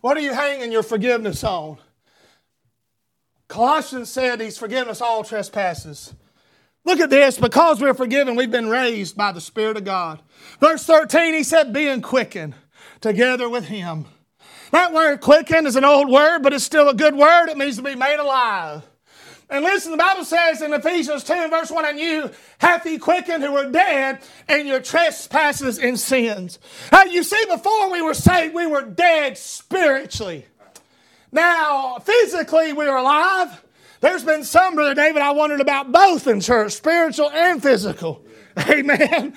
What 0.00 0.16
are 0.16 0.20
you 0.20 0.34
hanging 0.34 0.70
your 0.70 0.82
forgiveness 0.82 1.42
on? 1.44 1.78
Colossians 3.48 4.10
said 4.10 4.40
he's 4.40 4.58
forgiven 4.58 4.90
us 4.90 5.00
all 5.00 5.24
trespasses. 5.24 6.12
Look 6.84 7.00
at 7.00 7.10
this. 7.10 7.38
Because 7.38 7.80
we're 7.80 7.94
forgiven, 7.94 8.36
we've 8.36 8.50
been 8.50 8.68
raised 8.68 9.16
by 9.16 9.32
the 9.32 9.40
Spirit 9.40 9.76
of 9.76 9.84
God. 9.84 10.20
Verse 10.60 10.84
13, 10.84 11.34
he 11.34 11.42
said, 11.42 11.72
being 11.72 12.02
quickened 12.02 12.54
together 13.00 13.48
with 13.48 13.66
him. 13.66 14.06
That 14.70 14.92
word 14.92 15.20
quickened 15.20 15.66
is 15.66 15.76
an 15.76 15.84
old 15.84 16.10
word, 16.10 16.40
but 16.40 16.52
it's 16.52 16.64
still 16.64 16.88
a 16.88 16.94
good 16.94 17.14
word. 17.14 17.48
It 17.48 17.56
means 17.56 17.76
to 17.76 17.82
be 17.82 17.94
made 17.94 18.18
alive. 18.18 18.82
And 19.50 19.62
listen, 19.62 19.92
the 19.92 19.98
Bible 19.98 20.24
says 20.24 20.62
in 20.62 20.72
Ephesians 20.72 21.22
2 21.22 21.48
verse 21.48 21.70
1, 21.70 21.84
and 21.84 21.98
you 21.98 22.30
hath 22.58 22.82
he 22.82 22.98
quickened 22.98 23.44
who 23.44 23.52
were 23.52 23.70
dead 23.70 24.20
in 24.48 24.66
your 24.66 24.80
trespasses 24.80 25.78
and 25.78 26.00
sins. 26.00 26.58
Now, 26.90 27.04
you 27.04 27.22
see, 27.22 27.44
before 27.48 27.92
we 27.92 28.00
were 28.02 28.14
saved, 28.14 28.54
we 28.54 28.66
were 28.66 28.82
dead 28.82 29.36
spiritually. 29.36 30.46
Now, 31.30 31.98
physically, 31.98 32.72
we 32.72 32.86
are 32.86 32.96
alive. 32.96 33.63
There's 34.04 34.22
been 34.22 34.44
some, 34.44 34.74
Brother 34.74 34.92
David, 34.92 35.22
I 35.22 35.30
wondered 35.30 35.62
about 35.62 35.90
both 35.90 36.26
in 36.26 36.42
church, 36.42 36.72
spiritual 36.72 37.30
and 37.30 37.62
physical. 37.62 38.22
Amen. 38.68 39.34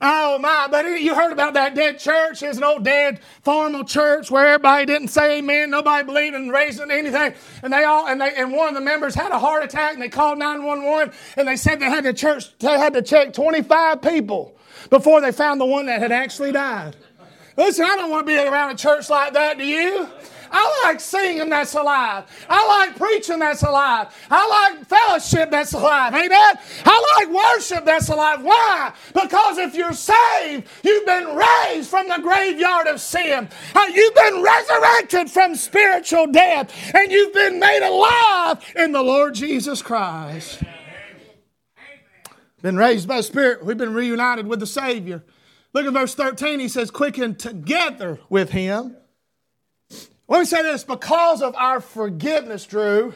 Oh 0.00 0.38
my, 0.38 0.66
but 0.70 0.86
you 0.86 1.14
heard 1.14 1.30
about 1.30 1.52
that 1.52 1.74
dead 1.74 1.98
church. 1.98 2.42
It's 2.42 2.56
an 2.56 2.64
old 2.64 2.84
dead 2.84 3.20
formal 3.42 3.84
church 3.84 4.30
where 4.30 4.46
everybody 4.46 4.86
didn't 4.86 5.08
say 5.08 5.40
amen, 5.40 5.68
nobody 5.68 6.06
believed 6.06 6.36
in 6.36 6.48
raising 6.48 6.90
anything. 6.90 7.34
And 7.62 7.70
they 7.70 7.84
all 7.84 8.06
and 8.06 8.18
they 8.18 8.32
and 8.34 8.50
one 8.52 8.68
of 8.68 8.74
the 8.76 8.80
members 8.80 9.14
had 9.14 9.30
a 9.30 9.38
heart 9.38 9.62
attack 9.64 9.92
and 9.92 10.00
they 10.00 10.08
called 10.08 10.38
911 10.38 11.12
and 11.36 11.46
they 11.46 11.56
said 11.56 11.78
they 11.78 11.86
had 11.86 12.04
the 12.04 12.14
church 12.14 12.56
they 12.60 12.78
had 12.78 12.94
to 12.94 13.02
check 13.02 13.34
25 13.34 14.00
people 14.00 14.56
before 14.88 15.20
they 15.20 15.32
found 15.32 15.60
the 15.60 15.66
one 15.66 15.84
that 15.86 16.00
had 16.00 16.12
actually 16.12 16.52
died. 16.52 16.96
Listen, 17.58 17.84
I 17.84 17.96
don't 17.96 18.08
want 18.08 18.26
to 18.26 18.32
be 18.32 18.38
around 18.38 18.70
a 18.70 18.76
church 18.76 19.10
like 19.10 19.34
that, 19.34 19.58
do 19.58 19.66
you? 19.66 20.08
I 20.50 20.82
like 20.84 21.00
singing 21.00 21.48
that's 21.48 21.74
alive. 21.74 22.24
I 22.48 22.66
like 22.66 22.96
preaching 22.96 23.38
that's 23.38 23.62
alive. 23.62 24.14
I 24.30 24.74
like 24.74 24.86
fellowship 24.86 25.50
that's 25.50 25.72
alive. 25.72 26.14
Amen. 26.14 26.54
I 26.84 27.18
like 27.18 27.34
worship 27.34 27.84
that's 27.84 28.08
alive. 28.08 28.42
Why? 28.42 28.92
Because 29.12 29.58
if 29.58 29.74
you're 29.74 29.92
saved, 29.92 30.68
you've 30.82 31.06
been 31.06 31.36
raised 31.36 31.88
from 31.88 32.08
the 32.08 32.18
graveyard 32.22 32.86
of 32.86 33.00
sin. 33.00 33.48
Uh, 33.74 33.90
you've 33.92 34.14
been 34.14 34.42
resurrected 34.42 35.30
from 35.30 35.54
spiritual 35.54 36.26
death. 36.26 36.72
And 36.94 37.10
you've 37.10 37.34
been 37.34 37.58
made 37.58 37.86
alive 37.86 38.64
in 38.76 38.92
the 38.92 39.02
Lord 39.02 39.34
Jesus 39.34 39.82
Christ. 39.82 40.62
Been 42.60 42.76
raised 42.76 43.06
by 43.06 43.18
the 43.18 43.22
Spirit. 43.22 43.64
We've 43.64 43.78
been 43.78 43.94
reunited 43.94 44.46
with 44.46 44.60
the 44.60 44.66
Savior. 44.66 45.22
Look 45.72 45.86
at 45.86 45.92
verse 45.92 46.14
13. 46.14 46.58
He 46.58 46.68
says, 46.68 46.90
Quicken 46.90 47.36
together 47.36 48.18
with 48.28 48.50
Him 48.50 48.96
let 50.28 50.40
me 50.40 50.44
say 50.44 50.62
this 50.62 50.84
because 50.84 51.42
of 51.42 51.54
our 51.56 51.80
forgiveness, 51.80 52.66
Drew, 52.66 53.14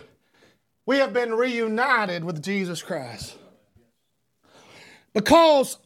we 0.86 0.98
have 0.98 1.12
been 1.12 1.34
reunited 1.34 2.24
with 2.24 2.42
Jesus 2.42 2.82
Christ. 2.82 3.36
Because 5.12 5.76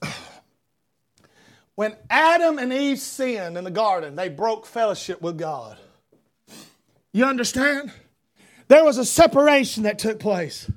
when 1.75 1.97
Adam 2.09 2.59
and 2.59 2.73
Eve 2.73 2.99
sinned 2.99 3.59
in 3.59 3.65
the 3.65 3.71
garden, 3.71 4.15
they 4.15 4.29
broke 4.29 4.67
fellowship 4.67 5.21
with 5.21 5.37
God. 5.37 5.77
You 7.13 7.25
understand? 7.25 7.93
There 8.69 8.85
was 8.85 8.99
a 8.99 9.05
separation 9.05 9.83
that 9.83 9.99
took 9.99 10.19
place. 10.19 10.71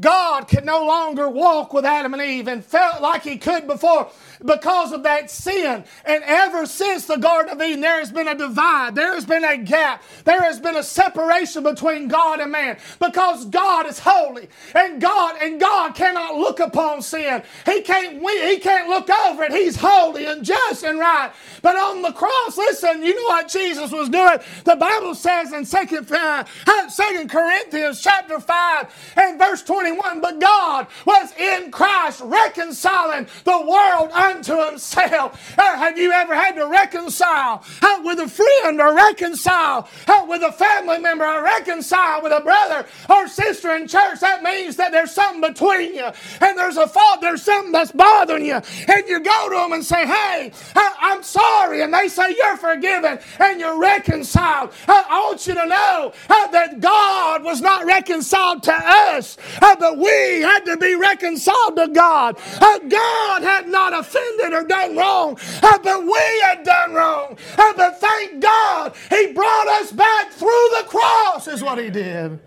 God 0.00 0.48
could 0.48 0.64
no 0.64 0.84
longer 0.86 1.28
walk 1.28 1.72
with 1.72 1.84
Adam 1.84 2.14
and 2.14 2.22
Eve 2.22 2.48
and 2.48 2.64
felt 2.64 3.00
like 3.00 3.22
he 3.22 3.38
could 3.38 3.66
before 3.66 4.10
because 4.44 4.92
of 4.92 5.02
that 5.04 5.30
sin. 5.30 5.84
And 6.04 6.22
ever 6.24 6.66
since 6.66 7.06
the 7.06 7.16
Garden 7.16 7.52
of 7.52 7.62
Eden, 7.62 7.80
there 7.80 7.98
has 7.98 8.12
been 8.12 8.28
a 8.28 8.34
divide, 8.34 8.94
there 8.94 9.14
has 9.14 9.24
been 9.24 9.44
a 9.44 9.56
gap, 9.56 10.02
there 10.24 10.42
has 10.42 10.60
been 10.60 10.76
a 10.76 10.82
separation 10.82 11.62
between 11.62 12.08
God 12.08 12.40
and 12.40 12.52
man 12.52 12.78
because 12.98 13.46
God 13.46 13.86
is 13.86 13.98
holy 13.98 14.48
and 14.74 15.00
God 15.00 15.36
and 15.40 15.60
God 15.60 15.94
cannot 15.94 16.36
look 16.36 16.60
upon 16.60 17.02
sin. 17.02 17.42
He 17.64 17.80
can't 17.82 18.20
he 18.20 18.58
can't 18.58 18.88
look 18.88 19.08
over 19.10 19.44
it. 19.44 19.52
He's 19.52 19.76
holy 19.76 20.26
and 20.26 20.44
just 20.44 20.84
and 20.84 20.98
right. 20.98 21.32
But 21.62 21.76
on 21.76 22.02
the 22.02 22.12
cross, 22.12 22.56
listen, 22.56 23.02
you 23.02 23.14
know 23.14 23.28
what 23.28 23.48
Jesus 23.48 23.90
was 23.90 24.08
doing? 24.08 24.38
The 24.64 24.76
Bible 24.76 25.14
says 25.14 25.52
in 25.52 25.64
Second 25.64 26.10
uh, 26.12 26.44
Second 26.88 27.30
Corinthians 27.30 28.00
chapter 28.00 28.40
5 28.40 29.14
and 29.16 29.38
verse 29.38 29.62
21, 29.62 30.20
but 30.20 30.40
God 30.40 30.86
was 31.06 31.32
in 31.38 31.70
Christ 31.70 32.20
reconciling 32.24 33.26
the 33.44 33.60
world 33.60 34.10
unto 34.12 34.33
himself. 34.36 35.54
Uh, 35.58 35.76
have 35.76 35.98
you 35.98 36.12
ever 36.12 36.34
had 36.34 36.54
to 36.56 36.66
reconcile 36.66 37.64
uh, 37.82 38.00
with 38.04 38.18
a 38.18 38.28
friend 38.28 38.80
or 38.80 38.94
reconcile 38.94 39.88
uh, 40.08 40.26
with 40.28 40.42
a 40.42 40.52
family 40.52 40.98
member 40.98 41.24
or 41.24 41.42
reconcile 41.42 42.22
with 42.22 42.32
a 42.32 42.40
brother 42.40 42.86
or 43.10 43.28
sister 43.28 43.74
in 43.76 43.86
church? 43.86 44.20
That 44.20 44.42
means 44.42 44.76
that 44.76 44.92
there's 44.92 45.12
something 45.12 45.40
between 45.40 45.94
you 45.94 46.10
and 46.40 46.58
there's 46.58 46.76
a 46.76 46.86
fault, 46.86 47.20
there's 47.20 47.42
something 47.42 47.72
that's 47.72 47.92
bothering 47.92 48.46
you. 48.46 48.60
And 48.88 49.06
you 49.06 49.20
go 49.20 49.48
to 49.50 49.54
them 49.56 49.72
and 49.72 49.84
say, 49.84 50.06
Hey, 50.06 50.52
I'm 50.74 51.22
sorry. 51.22 51.82
And 51.82 51.92
they 51.92 52.08
say, 52.08 52.34
You're 52.36 52.56
forgiven 52.56 53.18
and 53.38 53.60
you're 53.60 53.78
reconciled. 53.78 54.72
I 54.88 55.20
want 55.26 55.46
you 55.46 55.54
to 55.54 55.66
know 55.66 56.12
that 56.28 56.80
God 56.80 57.44
was 57.44 57.60
not 57.60 57.84
reconciled 57.84 58.62
to 58.64 58.72
us 58.72 59.36
but 59.60 59.98
we 59.98 60.40
had 60.40 60.60
to 60.60 60.76
be 60.76 60.94
reconciled 60.94 61.76
to 61.76 61.88
God. 61.88 62.38
Uh, 62.60 62.78
God 62.78 63.42
had 63.42 63.68
not 63.68 63.92
offended 63.92 64.13
or 64.16 64.64
done 64.64 64.96
wrong, 64.96 65.38
uh, 65.62 65.78
but 65.82 66.02
we 66.02 66.42
had 66.44 66.62
done 66.64 66.94
wrong. 66.94 67.36
Uh, 67.58 67.72
but 67.76 68.00
thank 68.00 68.40
God, 68.40 68.94
He 69.10 69.32
brought 69.32 69.68
us 69.80 69.92
back 69.92 70.30
through 70.30 70.68
the 70.78 70.84
cross, 70.86 71.48
is 71.48 71.62
what 71.62 71.78
He 71.78 71.90
did. 71.90 72.38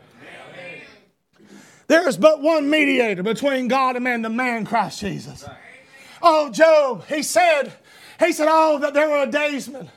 There 1.88 2.08
is 2.08 2.18
but 2.18 2.42
one 2.42 2.70
mediator 2.70 3.24
between 3.24 3.68
God 3.70 3.96
and 3.96 4.04
man, 4.04 4.22
the 4.22 4.30
man 4.30 4.66
Christ 4.66 5.00
Jesus. 5.00 5.46
Oh, 6.22 6.52
Job, 6.52 7.06
he 7.08 7.24
said, 7.24 7.72
he 8.20 8.34
said, 8.34 8.48
oh, 8.50 8.80
that 8.80 8.94
there 8.94 9.10
were 9.10 9.24
a 9.24 9.32
daysman 9.32 9.90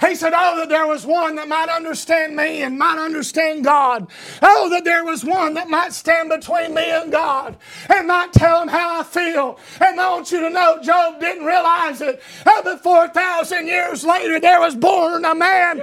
he 0.00 0.14
said, 0.14 0.32
Oh, 0.34 0.58
that 0.58 0.68
there 0.68 0.86
was 0.86 1.06
one 1.06 1.36
that 1.36 1.48
might 1.48 1.68
understand 1.68 2.36
me 2.36 2.62
and 2.62 2.78
might 2.78 2.98
understand 2.98 3.64
God. 3.64 4.08
Oh, 4.42 4.68
that 4.70 4.84
there 4.84 5.04
was 5.04 5.24
one 5.24 5.54
that 5.54 5.68
might 5.68 5.92
stand 5.92 6.28
between 6.28 6.74
me 6.74 6.90
and 6.90 7.12
God 7.12 7.56
and 7.88 8.08
might 8.08 8.32
tell 8.32 8.62
him 8.62 8.68
how 8.68 9.00
I 9.00 9.04
feel. 9.04 9.58
And 9.80 10.00
I 10.00 10.10
want 10.10 10.32
you 10.32 10.40
to 10.40 10.50
know, 10.50 10.80
Job 10.82 11.20
didn't 11.20 11.44
realize 11.44 12.00
it. 12.00 12.20
Oh, 12.46 12.60
but 12.64 12.82
4,000 12.82 13.66
years 13.66 14.04
later, 14.04 14.40
there 14.40 14.60
was 14.60 14.74
born 14.74 15.24
a 15.24 15.34
man 15.34 15.82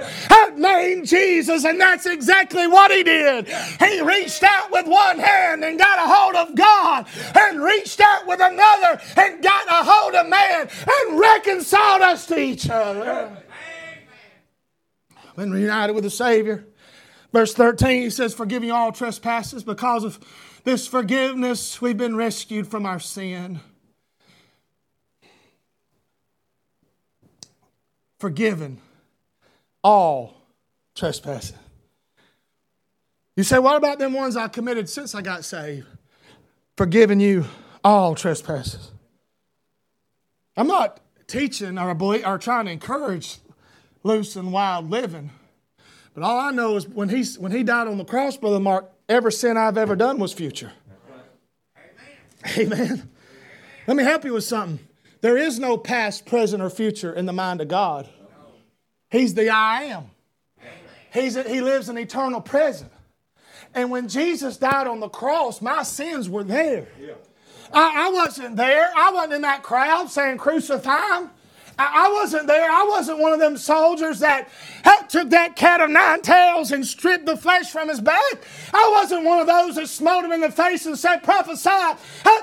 named 0.56 1.06
Jesus, 1.06 1.64
and 1.64 1.80
that's 1.80 2.06
exactly 2.06 2.66
what 2.66 2.90
he 2.90 3.02
did. 3.02 3.48
He 3.78 4.00
reached 4.00 4.42
out 4.42 4.70
with 4.70 4.86
one 4.86 5.18
hand 5.18 5.64
and 5.64 5.78
got 5.78 5.98
a 5.98 6.12
hold 6.12 6.34
of 6.36 6.54
God, 6.54 7.06
and 7.34 7.62
reached 7.62 8.00
out 8.00 8.26
with 8.26 8.40
another 8.40 9.00
and 9.16 9.42
got 9.42 9.66
a 9.68 9.84
hold 9.84 10.14
of 10.14 10.28
man 10.28 10.68
and 10.86 11.18
reconciled 11.18 12.02
us 12.02 12.26
to 12.26 12.38
each 12.38 12.68
other 12.68 13.39
been 15.36 15.52
reunited 15.52 15.94
with 15.94 16.04
the 16.04 16.10
Savior. 16.10 16.66
Verse 17.32 17.54
13, 17.54 18.02
he 18.02 18.10
says, 18.10 18.34
Forgiving 18.34 18.70
all 18.70 18.92
trespasses, 18.92 19.62
because 19.62 20.04
of 20.04 20.18
this 20.64 20.86
forgiveness, 20.86 21.80
we've 21.80 21.96
been 21.96 22.16
rescued 22.16 22.66
from 22.66 22.86
our 22.86 22.98
sin. 22.98 23.60
Forgiven 28.18 28.78
all 29.82 30.34
trespasses. 30.94 31.56
You 33.36 33.44
say, 33.44 33.58
What 33.58 33.76
about 33.76 33.98
them 33.98 34.12
ones 34.12 34.36
I 34.36 34.48
committed 34.48 34.88
since 34.88 35.14
I 35.14 35.22
got 35.22 35.44
saved? 35.44 35.86
Forgiving 36.76 37.20
you 37.20 37.46
all 37.82 38.14
trespasses. 38.14 38.90
I'm 40.56 40.66
not 40.66 41.00
teaching 41.26 41.78
or, 41.78 41.90
or 42.26 42.38
trying 42.38 42.66
to 42.66 42.70
encourage 42.70 43.38
loose 44.02 44.36
and 44.36 44.52
wild 44.52 44.90
living. 44.90 45.30
But 46.14 46.22
all 46.22 46.38
I 46.38 46.50
know 46.50 46.76
is 46.76 46.88
when, 46.88 47.08
he's, 47.08 47.38
when 47.38 47.52
he 47.52 47.62
died 47.62 47.86
on 47.86 47.98
the 47.98 48.04
cross, 48.04 48.36
Brother 48.36 48.60
Mark, 48.60 48.90
every 49.08 49.32
sin 49.32 49.56
I've 49.56 49.78
ever 49.78 49.96
done 49.96 50.18
was 50.18 50.32
future. 50.32 50.72
Amen. 52.56 52.72
Amen. 52.72 53.10
Let 53.86 53.96
me 53.96 54.02
help 54.02 54.24
you 54.24 54.32
with 54.32 54.44
something. 54.44 54.86
There 55.20 55.36
is 55.36 55.58
no 55.58 55.76
past, 55.76 56.26
present, 56.26 56.62
or 56.62 56.70
future 56.70 57.12
in 57.12 57.26
the 57.26 57.32
mind 57.32 57.60
of 57.60 57.68
God. 57.68 58.08
He's 59.10 59.34
the 59.34 59.50
I 59.50 59.84
am. 59.84 60.10
He's 61.12 61.36
a, 61.36 61.42
he 61.42 61.60
lives 61.60 61.88
in 61.88 61.98
eternal 61.98 62.40
present. 62.40 62.90
And 63.74 63.90
when 63.90 64.08
Jesus 64.08 64.56
died 64.56 64.86
on 64.86 65.00
the 65.00 65.08
cross, 65.08 65.60
my 65.60 65.82
sins 65.82 66.28
were 66.28 66.44
there. 66.44 66.86
I, 67.72 68.06
I 68.06 68.10
wasn't 68.10 68.56
there. 68.56 68.90
I 68.96 69.10
wasn't 69.12 69.34
in 69.34 69.42
that 69.42 69.62
crowd 69.62 70.10
saying, 70.10 70.38
Crucify 70.38 71.18
him. 71.18 71.30
I, 71.88 72.12
wasn't 72.12 72.46
there. 72.46 72.70
I 72.70 72.84
wasn't 72.88 73.18
one 73.18 73.32
of 73.32 73.38
them 73.38 73.56
soldiers 73.56 74.20
that 74.20 74.48
took 75.08 75.30
that 75.30 75.56
cat 75.56 75.80
of 75.80 75.90
nine 75.90 76.22
tails 76.22 76.70
and 76.70 76.86
stripped 76.86 77.26
the 77.26 77.36
flesh 77.36 77.70
from 77.70 77.88
his 77.88 78.00
back. 78.00 78.20
I 78.72 78.90
wasn't 78.94 79.24
one 79.24 79.40
of 79.40 79.46
those 79.46 79.74
that 79.74 79.88
smote 79.88 80.24
him 80.24 80.32
in 80.32 80.40
the 80.40 80.52
face 80.52 80.86
and 80.86 80.96
said, 80.98 81.22
prophesy, 81.22 81.70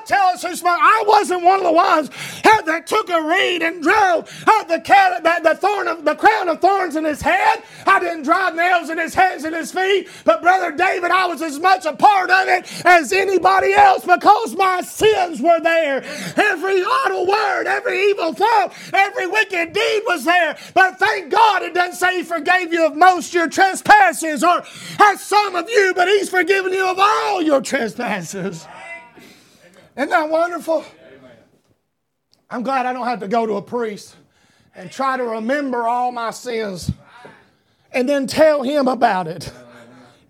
tell 0.05 0.27
us 0.27 0.43
who 0.43 0.55
smote. 0.55 0.77
I 0.79 1.03
wasn't 1.07 1.43
one 1.43 1.59
of 1.59 1.65
the 1.65 1.71
ones 1.71 2.09
that 2.43 2.87
took 2.87 3.09
a 3.09 3.21
reed 3.21 3.61
and 3.61 3.81
drove 3.81 4.25
the 4.67 4.81
cat, 4.81 5.23
the 5.43 5.55
thorn 5.55 5.87
of 5.87 6.03
the 6.03 6.15
crown 6.15 6.49
of 6.49 6.59
thorns 6.59 6.95
in 6.95 7.05
his 7.05 7.21
head. 7.21 7.63
I 7.85 7.99
didn't 7.99 8.23
drive 8.23 8.55
nails 8.55 8.89
in 8.89 8.97
his 8.97 9.13
hands 9.13 9.43
and 9.43 9.55
his 9.55 9.71
feet, 9.71 10.09
but 10.25 10.41
brother 10.41 10.71
David, 10.71 11.11
I 11.11 11.27
was 11.27 11.41
as 11.41 11.59
much 11.59 11.85
a 11.85 11.93
part 11.93 12.29
of 12.29 12.47
it 12.47 12.65
as 12.85 13.13
anybody 13.13 13.73
else 13.73 14.05
because 14.05 14.55
my 14.55 14.81
sins 14.81 15.41
were 15.41 15.59
there. 15.61 16.03
Every 16.35 16.83
idle 17.05 17.25
word, 17.25 17.67
every 17.67 18.09
evil 18.09 18.33
thought, 18.33 18.73
every 18.93 19.26
wicked 19.27 19.73
deed 19.73 20.03
was 20.05 20.25
there. 20.25 20.57
But 20.73 20.99
thank 20.99 21.31
God 21.31 21.63
it 21.63 21.73
doesn't 21.73 21.95
say 21.95 22.17
He 22.17 22.23
forgave 22.23 22.73
you 22.73 22.85
of 22.85 22.95
most 22.95 23.33
your 23.33 23.47
trespasses 23.47 24.43
or 24.43 24.63
has 24.97 25.21
some 25.21 25.55
of 25.55 25.69
you, 25.69 25.93
but 25.95 26.07
He's 26.07 26.29
forgiven 26.29 26.73
you 26.73 26.87
of 26.87 26.97
all 26.99 27.41
your 27.41 27.61
trespasses. 27.61 28.65
Isn't 29.95 30.09
that 30.09 30.29
wonderful? 30.29 30.85
I'm 32.49 32.63
glad 32.63 32.85
I 32.85 32.93
don't 32.93 33.07
have 33.07 33.19
to 33.19 33.27
go 33.27 33.45
to 33.45 33.53
a 33.55 33.61
priest 33.61 34.15
and 34.75 34.91
try 34.91 35.17
to 35.17 35.23
remember 35.23 35.87
all 35.87 36.11
my 36.11 36.31
sins 36.31 36.91
and 37.91 38.07
then 38.07 38.27
tell 38.27 38.61
him 38.61 38.87
about 38.87 39.27
it 39.27 39.51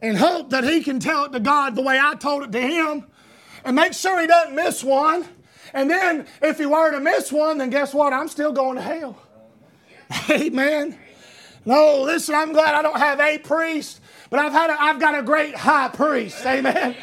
and 0.01 0.17
hope 0.17 0.49
that 0.51 0.63
he 0.63 0.83
can 0.83 0.99
tell 0.99 1.25
it 1.25 1.33
to 1.33 1.39
God 1.39 1.75
the 1.75 1.81
way 1.81 1.99
I 2.01 2.15
told 2.15 2.43
it 2.43 2.51
to 2.53 2.61
him 2.61 3.05
and 3.65 3.75
make 3.75 3.93
sure 3.93 4.19
he 4.19 4.27
doesn't 4.27 4.55
miss 4.55 4.83
one 4.83 5.27
and 5.73 5.89
then 5.89 6.25
if 6.41 6.57
he 6.57 6.65
were 6.65 6.91
to 6.91 6.99
miss 6.99 7.31
one, 7.31 7.57
then 7.57 7.69
guess 7.69 7.93
what? 7.93 8.13
I'm 8.13 8.27
still 8.27 8.51
going 8.51 8.75
to 8.75 8.81
hell. 8.81 9.21
Amen. 10.29 10.97
No, 11.65 12.03
listen, 12.03 12.33
I'm 12.33 12.53
glad 12.53 12.75
I 12.75 12.81
don't 12.81 12.97
have 12.97 13.19
a 13.19 13.37
priest, 13.39 13.99
but 14.29 14.39
I've 14.39 14.53
had 14.53 14.69
a, 14.69 14.81
I've 14.81 14.99
got 14.99 15.19
a 15.19 15.21
great 15.21 15.55
high 15.55 15.89
priest. 15.89 16.45
Amen. 16.45 16.95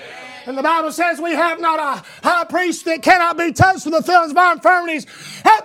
And 0.46 0.58
the 0.58 0.62
Bible 0.62 0.92
says 0.92 1.20
we 1.20 1.32
have 1.32 1.60
not 1.60 1.78
a 1.78 2.04
high 2.22 2.44
priest 2.44 2.84
that 2.84 3.02
cannot 3.02 3.38
be 3.38 3.52
touched 3.52 3.86
with 3.86 3.94
the 3.94 4.02
feelings 4.02 4.32
of 4.32 4.36
our 4.36 4.54
infirmities, 4.54 5.06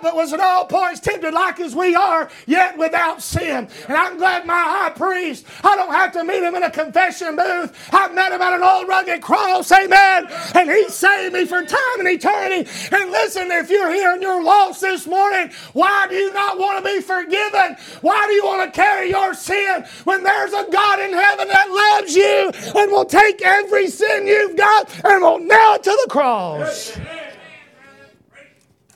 but 0.02 0.16
was 0.16 0.32
at 0.32 0.40
all 0.40 0.64
points 0.64 1.00
tempted 1.00 1.34
like 1.34 1.60
as 1.60 1.74
we 1.74 1.94
are, 1.94 2.30
yet 2.46 2.78
without 2.78 3.22
sin. 3.22 3.68
And 3.88 3.96
I'm 3.96 4.16
glad 4.16 4.46
my 4.46 4.54
high 4.54 4.90
priest, 4.90 5.44
I 5.62 5.76
don't 5.76 5.92
have 5.92 6.12
to 6.12 6.24
meet 6.24 6.42
him 6.42 6.54
in 6.54 6.62
a 6.62 6.70
confession 6.70 7.36
booth. 7.36 7.76
I 7.92 8.08
met 8.12 8.32
him 8.32 8.40
at 8.40 8.54
an 8.54 8.62
old 8.62 8.88
rugged 8.88 9.20
cross, 9.20 9.70
amen. 9.70 10.28
And 10.54 10.70
he 10.70 10.88
saved 10.88 11.34
me 11.34 11.44
for 11.44 11.62
time 11.62 11.98
and 11.98 12.08
eternity. 12.08 12.70
And 12.90 13.10
listen, 13.10 13.50
if 13.50 13.68
you're 13.68 13.92
here 13.92 14.12
and 14.12 14.22
you're 14.22 14.42
lost 14.42 14.80
this 14.80 15.06
morning, 15.06 15.50
why 15.74 16.06
do 16.08 16.14
you 16.14 16.32
not 16.32 16.58
want 16.58 16.82
to 16.82 16.90
be 16.90 17.00
forgiven? 17.02 17.76
Why 18.00 18.26
do 18.26 18.32
you 18.32 18.44
want 18.44 18.72
to 18.72 18.80
carry 18.80 19.10
your 19.10 19.34
sin 19.34 19.84
when 20.04 20.22
there's 20.22 20.52
a 20.52 20.66
God 20.70 21.00
in 21.00 21.12
heaven 21.12 21.48
that 21.48 21.68
loves 21.68 22.16
you 22.16 22.50
and 22.80 22.90
will 22.90 23.04
take 23.04 23.42
every 23.42 23.88
sin 23.88 24.26
you've 24.26 24.56
got? 24.56 24.69
And 25.04 25.22
will 25.22 25.38
nail 25.38 25.74
it 25.74 25.82
to 25.84 25.98
the 26.04 26.10
cross. 26.10 26.98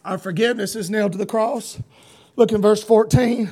Our 0.05 0.19
forgiveness 0.19 0.77
is 0.77 0.91
nailed 0.91 1.13
to 1.13 1.19
the 1.19 1.27
cross. 1.27 1.79
Look 2.37 2.53
in 2.53 2.61
verse 2.61 2.83
14. 2.83 3.51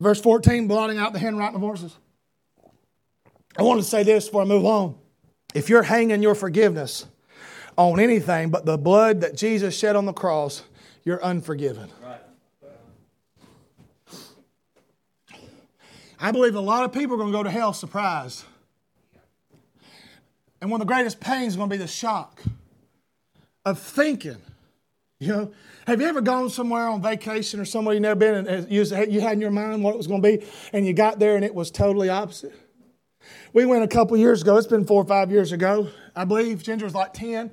Verse 0.00 0.20
14, 0.20 0.68
blotting 0.68 0.98
out 0.98 1.12
the 1.12 1.18
handwriting 1.18 1.56
of 1.56 1.60
horses. 1.60 1.96
I 3.56 3.62
want 3.62 3.80
to 3.80 3.86
say 3.86 4.02
this 4.02 4.26
before 4.26 4.42
I 4.42 4.44
move 4.44 4.64
on. 4.64 4.96
If 5.54 5.68
you're 5.68 5.84
hanging 5.84 6.22
your 6.22 6.34
forgiveness 6.34 7.06
on 7.78 8.00
anything 8.00 8.50
but 8.50 8.66
the 8.66 8.76
blood 8.76 9.20
that 9.20 9.36
Jesus 9.36 9.76
shed 9.78 9.96
on 9.96 10.04
the 10.04 10.12
cross, 10.12 10.62
you're 11.04 11.22
unforgiven. 11.22 11.90
Right. 12.02 12.20
I 16.24 16.32
believe 16.32 16.54
a 16.54 16.60
lot 16.60 16.84
of 16.84 16.92
people 16.94 17.16
are 17.16 17.18
going 17.18 17.32
to 17.32 17.36
go 17.36 17.42
to 17.42 17.50
hell 17.50 17.74
surprised. 17.74 18.44
And 20.58 20.70
one 20.70 20.80
of 20.80 20.86
the 20.86 20.90
greatest 20.90 21.20
pains 21.20 21.48
is 21.48 21.56
going 21.56 21.68
to 21.68 21.74
be 21.74 21.78
the 21.78 21.86
shock 21.86 22.42
of 23.66 23.78
thinking. 23.78 24.38
You 25.20 25.28
know, 25.28 25.52
have 25.86 26.00
you 26.00 26.06
ever 26.06 26.22
gone 26.22 26.48
somewhere 26.48 26.88
on 26.88 27.02
vacation 27.02 27.60
or 27.60 27.66
somewhere 27.66 27.92
you've 27.92 28.00
never 28.00 28.14
been 28.14 28.46
and 28.46 28.70
you 28.70 29.20
had 29.20 29.34
in 29.34 29.40
your 29.42 29.50
mind 29.50 29.84
what 29.84 29.92
it 29.92 29.98
was 29.98 30.06
going 30.06 30.22
to 30.22 30.38
be, 30.38 30.46
and 30.72 30.86
you 30.86 30.94
got 30.94 31.18
there 31.18 31.36
and 31.36 31.44
it 31.44 31.54
was 31.54 31.70
totally 31.70 32.08
opposite? 32.08 32.54
We 33.52 33.66
went 33.66 33.84
a 33.84 33.88
couple 33.88 34.16
years 34.16 34.40
ago. 34.40 34.56
It's 34.56 34.66
been 34.66 34.86
four 34.86 35.02
or 35.02 35.06
five 35.06 35.30
years 35.30 35.52
ago, 35.52 35.88
I 36.16 36.24
believe. 36.24 36.62
Ginger 36.62 36.86
was 36.86 36.94
like 36.94 37.12
10. 37.12 37.50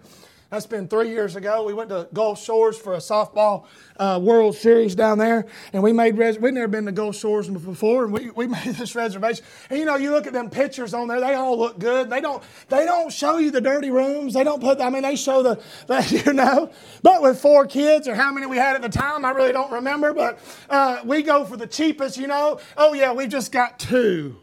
That's 0.52 0.66
been 0.66 0.90
three 0.90 1.08
years 1.08 1.38
ago. 1.38 1.64
We 1.64 1.74
went 1.74 1.92
to 1.92 2.10
Gulf 2.12 2.44
Shores 2.44 2.78
for 2.78 2.94
a 2.94 2.98
softball 2.98 3.68
uh, 3.96 4.20
World 4.22 4.54
Series 4.54 4.96
down 4.96 5.18
there, 5.18 5.46
and 5.72 5.82
we 5.82 5.94
made 5.94 6.18
res- 6.18 6.38
we'd 6.38 6.54
never 6.54 6.68
been 6.68 6.86
to 6.88 6.92
Gulf 6.92 7.16
Shores 7.16 7.48
before, 7.48 8.04
and 8.04 8.12
we, 8.12 8.32
we 8.32 8.48
made 8.66 8.76
this 8.76 8.94
reservation. 8.94 9.46
And 9.70 9.80
you 9.80 9.86
know, 9.86 9.96
you 9.96 10.12
look 10.12 10.28
at 10.28 10.34
them 10.34 10.50
pictures 10.50 10.94
on 10.94 11.08
there; 11.08 11.22
they 11.22 11.36
all 11.36 11.58
look 11.58 11.80
good. 11.80 12.10
They 12.10 12.20
don't 12.20 12.44
they 12.68 12.84
don't 12.84 13.14
show 13.14 13.38
you 13.38 13.50
the 13.50 13.62
dirty 13.62 13.92
rooms. 13.92 14.34
They 14.34 14.44
don't 14.44 14.60
put. 14.62 14.82
I 14.82 14.90
mean, 14.90 15.04
they 15.04 15.16
show 15.16 15.42
the, 15.42 15.62
the 15.88 16.24
you 16.26 16.34
know. 16.34 16.70
But 17.02 17.22
with 17.22 17.40
four 17.40 17.66
kids, 17.66 18.10
or 18.10 18.16
how 18.16 18.34
many 18.34 18.46
we 18.46 18.58
had 18.58 18.76
at 18.76 18.82
the 18.82 18.90
time, 18.90 19.24
I 19.24 19.32
really 19.32 19.54
don't 19.54 19.72
remember. 19.72 20.14
But 20.14 20.38
uh, 20.70 21.00
we 21.06 21.24
go 21.24 21.46
for 21.46 21.56
the 21.56 21.68
cheapest. 21.68 22.18
You 22.18 22.28
know. 22.28 22.60
Oh 22.76 22.92
yeah, 22.92 23.14
we 23.14 23.26
just 23.26 23.54
got 23.54 23.80
two. 23.80 24.36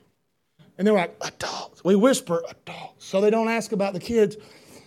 And 0.78 0.86
they're 0.86 0.94
like, 0.94 1.16
adults. 1.20 1.84
We 1.84 1.96
whisper 1.96 2.42
adults. 2.48 3.04
So 3.04 3.20
they 3.20 3.30
don't 3.30 3.48
ask 3.48 3.72
about 3.72 3.94
the 3.94 4.00
kids. 4.00 4.36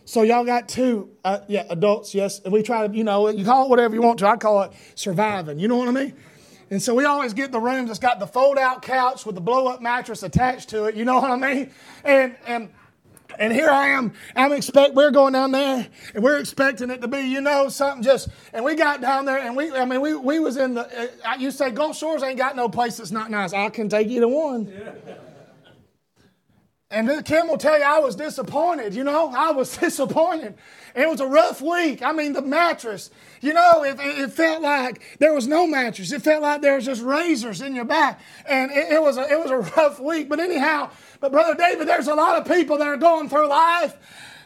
So 0.06 0.24
y'all 0.24 0.44
got 0.44 0.68
two, 0.68 1.10
uh, 1.24 1.40
yeah, 1.48 1.66
adults, 1.70 2.14
yes. 2.14 2.40
And 2.40 2.52
we 2.52 2.64
try 2.64 2.88
to, 2.88 2.94
you 2.94 3.04
know, 3.04 3.30
you 3.30 3.46
call 3.46 3.66
it 3.66 3.70
whatever 3.70 3.94
you 3.96 4.02
want 4.02 4.20
to. 4.20 4.28
I 4.28 4.36
call 4.36 4.64
it 4.64 4.72
surviving. 4.96 5.60
You 5.60 5.68
know 5.68 5.78
what 5.78 5.88
I 5.88 5.92
mean? 5.92 6.14
And 6.70 6.82
so 6.82 6.96
we 6.96 7.06
always 7.06 7.34
get 7.34 7.52
the 7.52 7.60
rooms 7.60 7.88
that's 7.88 8.00
got 8.00 8.20
the 8.20 8.28
fold-out 8.28 8.82
couch 8.82 9.26
with 9.26 9.36
the 9.36 9.42
blow-up 9.42 9.82
mattress 9.82 10.24
attached 10.24 10.70
to 10.70 10.86
it. 10.86 10.96
You 10.96 11.06
know 11.06 11.20
what 11.20 11.30
I 11.30 11.36
mean? 11.36 11.72
And 12.04 12.36
and 12.48 12.70
and 13.38 13.54
here 13.54 13.70
I 13.70 13.90
am. 13.90 14.14
I'm 14.36 14.54
expect 14.54 14.94
we're 14.94 15.12
going 15.12 15.34
down 15.34 15.52
there, 15.52 15.88
and 16.14 16.24
we're 16.24 16.38
expecting 16.38 16.90
it 16.90 17.02
to 17.02 17.08
be, 17.08 17.20
you 17.20 17.42
know, 17.42 17.70
something 17.70 18.04
just. 18.04 18.30
And 18.54 18.64
we 18.64 18.76
got 18.76 19.02
down 19.02 19.26
there, 19.26 19.40
and 19.40 19.56
we, 19.56 19.72
I 19.72 19.84
mean, 19.86 20.02
we 20.02 20.16
we 20.16 20.40
was 20.40 20.58
in 20.58 20.74
the. 20.76 21.10
Uh, 21.26 21.36
you 21.38 21.52
say 21.52 21.72
Gulf 21.72 21.98
Shores 21.98 22.24
ain't 22.24 22.38
got 22.38 22.56
no 22.56 22.70
place 22.70 22.98
that's 22.98 23.12
not 23.12 23.30
nice. 23.30 23.54
I 23.54 23.70
can 23.70 23.90
take 23.90 24.10
you 24.10 24.22
to 24.22 24.28
one. 24.28 24.68
Yeah. 24.68 25.16
And 26.92 27.24
Kim 27.26 27.48
will 27.48 27.58
tell 27.58 27.78
you 27.78 27.86
I 27.86 28.00
was 28.00 28.16
disappointed. 28.16 28.94
You 28.94 29.04
know, 29.04 29.32
I 29.36 29.52
was 29.52 29.78
disappointed. 29.78 30.56
It 30.94 31.08
was 31.08 31.22
a 31.22 31.26
rough 31.26 31.62
week. 31.62 32.04
I 32.04 32.12
mean, 32.12 32.34
the 32.34 32.42
mattress, 32.42 33.10
you 33.40 33.54
know, 33.54 33.84
it, 33.84 33.98
it, 34.00 34.32
felt 34.34 34.62
like 34.62 35.02
there 35.20 35.34
was 35.34 35.48
no 35.48 35.66
mattress. 35.66 36.12
It 36.12 36.22
felt 36.22 36.42
like 36.42 36.62
there 36.62 36.76
was 36.76 36.86
just 36.86 37.02
razors 37.02 37.62
in 37.62 37.74
your 37.76 37.86
back. 37.86 38.20
And 38.46 38.72
it, 38.72 38.92
it, 38.92 39.02
was 39.02 39.18
a, 39.18 39.22
it 39.32 39.40
was 39.40 39.52
a 39.52 39.58
rough 39.78 40.02
week. 40.02 40.28
But 40.28 40.42
anyhow, 40.42 40.90
but 41.22 41.32
Brother 41.32 41.56
David, 41.56 41.88
there's 41.88 42.08
a 42.08 42.16
lot 42.16 42.38
of 42.38 42.54
people 42.54 42.78
that 42.80 42.88
are 42.88 42.98
going 42.98 43.30
through 43.30 43.48
life 43.48 43.98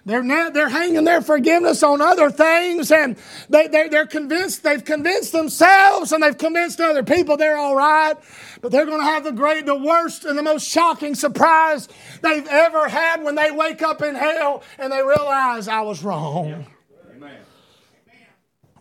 they're 0.05 0.21
now 0.21 0.51
they're 0.51 0.69
hanging 0.69 1.03
their 1.03 1.21
forgiveness 1.21 1.81
on 1.81 1.99
other 1.99 2.29
things, 2.29 2.91
and 2.91 3.17
they, 3.49 3.67
they, 3.67 3.89
they're 3.89 4.05
convinced 4.05 4.61
they've 4.61 4.85
convinced 4.85 5.31
themselves 5.31 6.11
and 6.11 6.21
they've 6.21 6.37
convinced 6.37 6.79
other 6.79 7.03
people 7.03 7.37
they're 7.37 7.57
all 7.57 7.75
right, 7.75 8.13
but 8.61 8.71
they're 8.71 8.85
going 8.85 8.99
to 8.99 9.05
have 9.05 9.23
the 9.23 9.31
great, 9.31 9.65
the 9.65 9.75
worst, 9.75 10.23
and 10.23 10.37
the 10.37 10.43
most 10.43 10.67
shocking 10.67 11.15
surprise 11.15 11.87
they've 12.21 12.47
ever 12.47 12.87
had 12.87 13.23
when 13.23 13.33
they 13.33 13.49
wake 13.49 13.81
up 13.81 14.03
in 14.03 14.13
hell 14.13 14.61
and 14.77 14.93
they 14.93 15.01
realize 15.01 15.67
I 15.67 15.81
was 15.81 16.03
wrong. 16.03 16.67
Amen. 17.15 17.37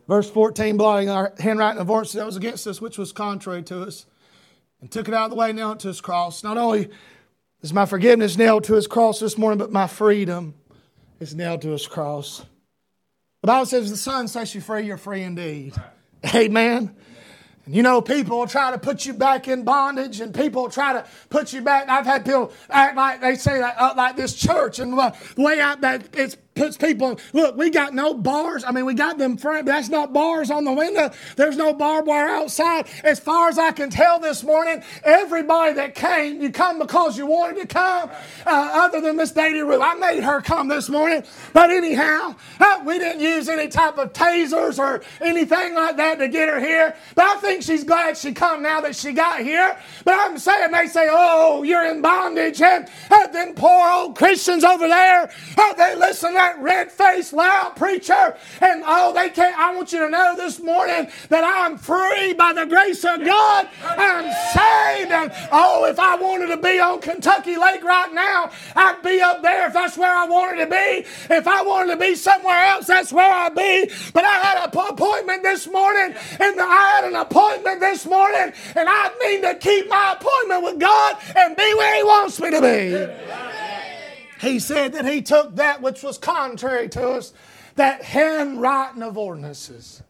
Verse 0.06 0.30
14, 0.30 0.76
blotting 0.76 1.08
our 1.08 1.32
handwriting 1.38 1.80
of 1.80 1.88
ordinance 1.88 2.12
that 2.12 2.26
was 2.26 2.36
against 2.36 2.66
us, 2.66 2.82
which 2.82 2.98
was 2.98 3.12
contrary 3.12 3.62
to 3.62 3.80
us, 3.82 4.04
and 4.82 4.90
took 4.90 5.08
it 5.08 5.14
out 5.14 5.24
of 5.24 5.30
the 5.30 5.36
way, 5.36 5.50
nailed 5.54 5.76
it 5.76 5.80
to 5.80 5.88
his 5.88 6.02
cross. 6.02 6.44
Not 6.44 6.58
only 6.58 6.90
is 7.62 7.72
my 7.72 7.86
forgiveness 7.86 8.36
nailed 8.36 8.64
to 8.64 8.74
his 8.74 8.86
cross 8.86 9.20
this 9.20 9.38
morning, 9.38 9.56
but 9.56 9.72
my 9.72 9.86
freedom 9.86 10.52
is 11.20 11.34
nailed 11.34 11.62
to 11.62 11.70
his 11.70 11.86
cross. 11.86 12.44
The 13.42 13.46
Bible 13.48 13.66
says, 13.66 13.90
the 13.90 13.96
Son 13.96 14.28
sets 14.28 14.54
you 14.54 14.60
free, 14.60 14.86
you're 14.86 14.96
free 14.96 15.22
indeed. 15.22 15.74
Amen. 16.34 16.96
And 17.66 17.74
you 17.74 17.82
know, 17.82 18.00
people 18.00 18.38
will 18.38 18.46
try 18.46 18.70
to 18.70 18.78
put 18.78 19.06
you 19.06 19.14
back 19.14 19.48
in 19.48 19.64
bondage, 19.64 20.20
and 20.20 20.34
people 20.34 20.68
try 20.68 20.92
to 20.94 21.06
put 21.30 21.52
you 21.52 21.62
back. 21.62 21.88
I've 21.88 22.04
had 22.04 22.24
people 22.24 22.52
act 22.68 22.96
like 22.96 23.20
they 23.20 23.36
say 23.36 23.58
that, 23.58 23.76
uh, 23.78 23.94
like 23.96 24.16
this 24.16 24.34
church, 24.34 24.78
and 24.78 24.92
the 24.92 25.14
way 25.36 25.60
I, 25.60 25.74
that 25.76 26.08
it's 26.14 26.36
puts 26.54 26.76
people. 26.76 27.18
Look, 27.32 27.56
we 27.56 27.70
got 27.70 27.94
no 27.94 28.14
bars. 28.14 28.64
I 28.64 28.70
mean, 28.70 28.86
we 28.86 28.94
got 28.94 29.18
them 29.18 29.36
front, 29.36 29.66
that's 29.66 29.88
not 29.88 30.12
bars 30.12 30.50
on 30.50 30.64
the 30.64 30.72
window. 30.72 31.10
There's 31.36 31.56
no 31.56 31.74
barbed 31.74 32.06
wire 32.06 32.28
outside. 32.28 32.86
As 33.02 33.18
far 33.18 33.48
as 33.48 33.58
I 33.58 33.72
can 33.72 33.90
tell 33.90 34.18
this 34.20 34.42
morning, 34.44 34.82
everybody 35.02 35.74
that 35.74 35.94
came, 35.94 36.40
you 36.40 36.50
come 36.50 36.78
because 36.78 37.18
you 37.18 37.26
wanted 37.26 37.60
to 37.60 37.66
come, 37.66 38.10
uh, 38.46 38.70
other 38.74 39.00
than 39.00 39.16
Miss 39.16 39.32
Daddy 39.32 39.60
Ruth. 39.60 39.80
I 39.82 39.94
made 39.94 40.22
her 40.22 40.40
come 40.40 40.68
this 40.68 40.88
morning. 40.88 41.24
But 41.52 41.70
anyhow, 41.70 42.36
uh, 42.60 42.82
we 42.86 42.98
didn't 42.98 43.20
use 43.20 43.48
any 43.48 43.68
type 43.68 43.98
of 43.98 44.12
tasers 44.12 44.78
or 44.78 45.02
anything 45.20 45.74
like 45.74 45.96
that 45.96 46.18
to 46.18 46.28
get 46.28 46.48
her 46.48 46.60
here. 46.60 46.94
But 47.14 47.24
I 47.24 47.36
think 47.36 47.62
she's 47.62 47.84
glad 47.84 48.16
she 48.16 48.32
come 48.32 48.62
now 48.62 48.80
that 48.80 48.94
she 48.96 49.12
got 49.12 49.40
here. 49.40 49.76
But 50.04 50.14
I'm 50.18 50.38
saying 50.38 50.70
they 50.72 50.86
say, 50.86 51.08
oh, 51.10 51.62
you're 51.62 51.84
in 51.84 52.00
bondage. 52.00 52.62
And 52.62 52.88
uh, 53.10 53.26
then 53.28 53.54
poor 53.54 53.90
old 53.90 54.16
Christians 54.16 54.62
over 54.64 54.86
there, 54.86 55.30
uh, 55.58 55.74
they 55.74 55.96
listen 55.96 56.32
to 56.34 56.43
that 56.44 56.62
red 56.62 56.92
faced, 56.92 57.32
loud 57.32 57.74
preacher. 57.76 58.36
And 58.60 58.82
oh, 58.86 59.12
they 59.14 59.30
can't. 59.30 59.58
I 59.58 59.74
want 59.74 59.92
you 59.92 60.00
to 60.00 60.10
know 60.10 60.36
this 60.36 60.60
morning 60.60 61.10
that 61.28 61.44
I'm 61.44 61.78
free 61.78 62.34
by 62.34 62.52
the 62.52 62.66
grace 62.66 63.04
of 63.04 63.24
God. 63.24 63.68
I'm 63.82 64.24
saved. 64.52 65.10
And 65.10 65.32
oh, 65.50 65.86
if 65.86 65.98
I 65.98 66.16
wanted 66.16 66.48
to 66.48 66.56
be 66.58 66.78
on 66.78 67.00
Kentucky 67.00 67.56
Lake 67.56 67.82
right 67.82 68.12
now, 68.12 68.50
I'd 68.76 69.02
be 69.02 69.20
up 69.20 69.42
there 69.42 69.66
if 69.68 69.72
that's 69.72 69.96
where 69.96 70.14
I 70.14 70.26
wanted 70.26 70.64
to 70.64 70.70
be. 70.70 71.06
If 71.34 71.46
I 71.46 71.62
wanted 71.62 71.92
to 71.92 71.98
be 71.98 72.14
somewhere 72.14 72.60
else, 72.66 72.86
that's 72.86 73.12
where 73.12 73.32
I'd 73.32 73.54
be. 73.54 73.90
But 74.12 74.24
I 74.24 74.34
had 74.34 74.58
an 74.58 74.70
appointment 74.70 75.42
this 75.42 75.66
morning, 75.66 76.14
and 76.40 76.60
I 76.60 76.94
had 76.94 77.04
an 77.04 77.16
appointment 77.16 77.80
this 77.80 78.06
morning, 78.06 78.52
and 78.76 78.88
I 78.88 79.10
mean 79.20 79.42
to 79.42 79.54
keep 79.54 79.88
my 79.88 80.16
appointment 80.18 80.62
with 80.62 80.78
God 80.78 81.16
and 81.36 81.56
be 81.56 81.74
where 81.74 81.96
He 81.96 82.02
wants 82.02 82.40
me 82.40 82.50
to 82.50 82.60
be. 82.60 83.63
He 84.44 84.58
said 84.58 84.92
that 84.92 85.04
He 85.06 85.22
took 85.22 85.56
that 85.56 85.82
which 85.82 86.02
was 86.02 86.18
contrary 86.18 86.88
to 86.90 87.08
us, 87.10 87.32
that 87.76 88.02
handwriting 88.02 89.02
of 89.02 89.18
ordinances. 89.18 90.02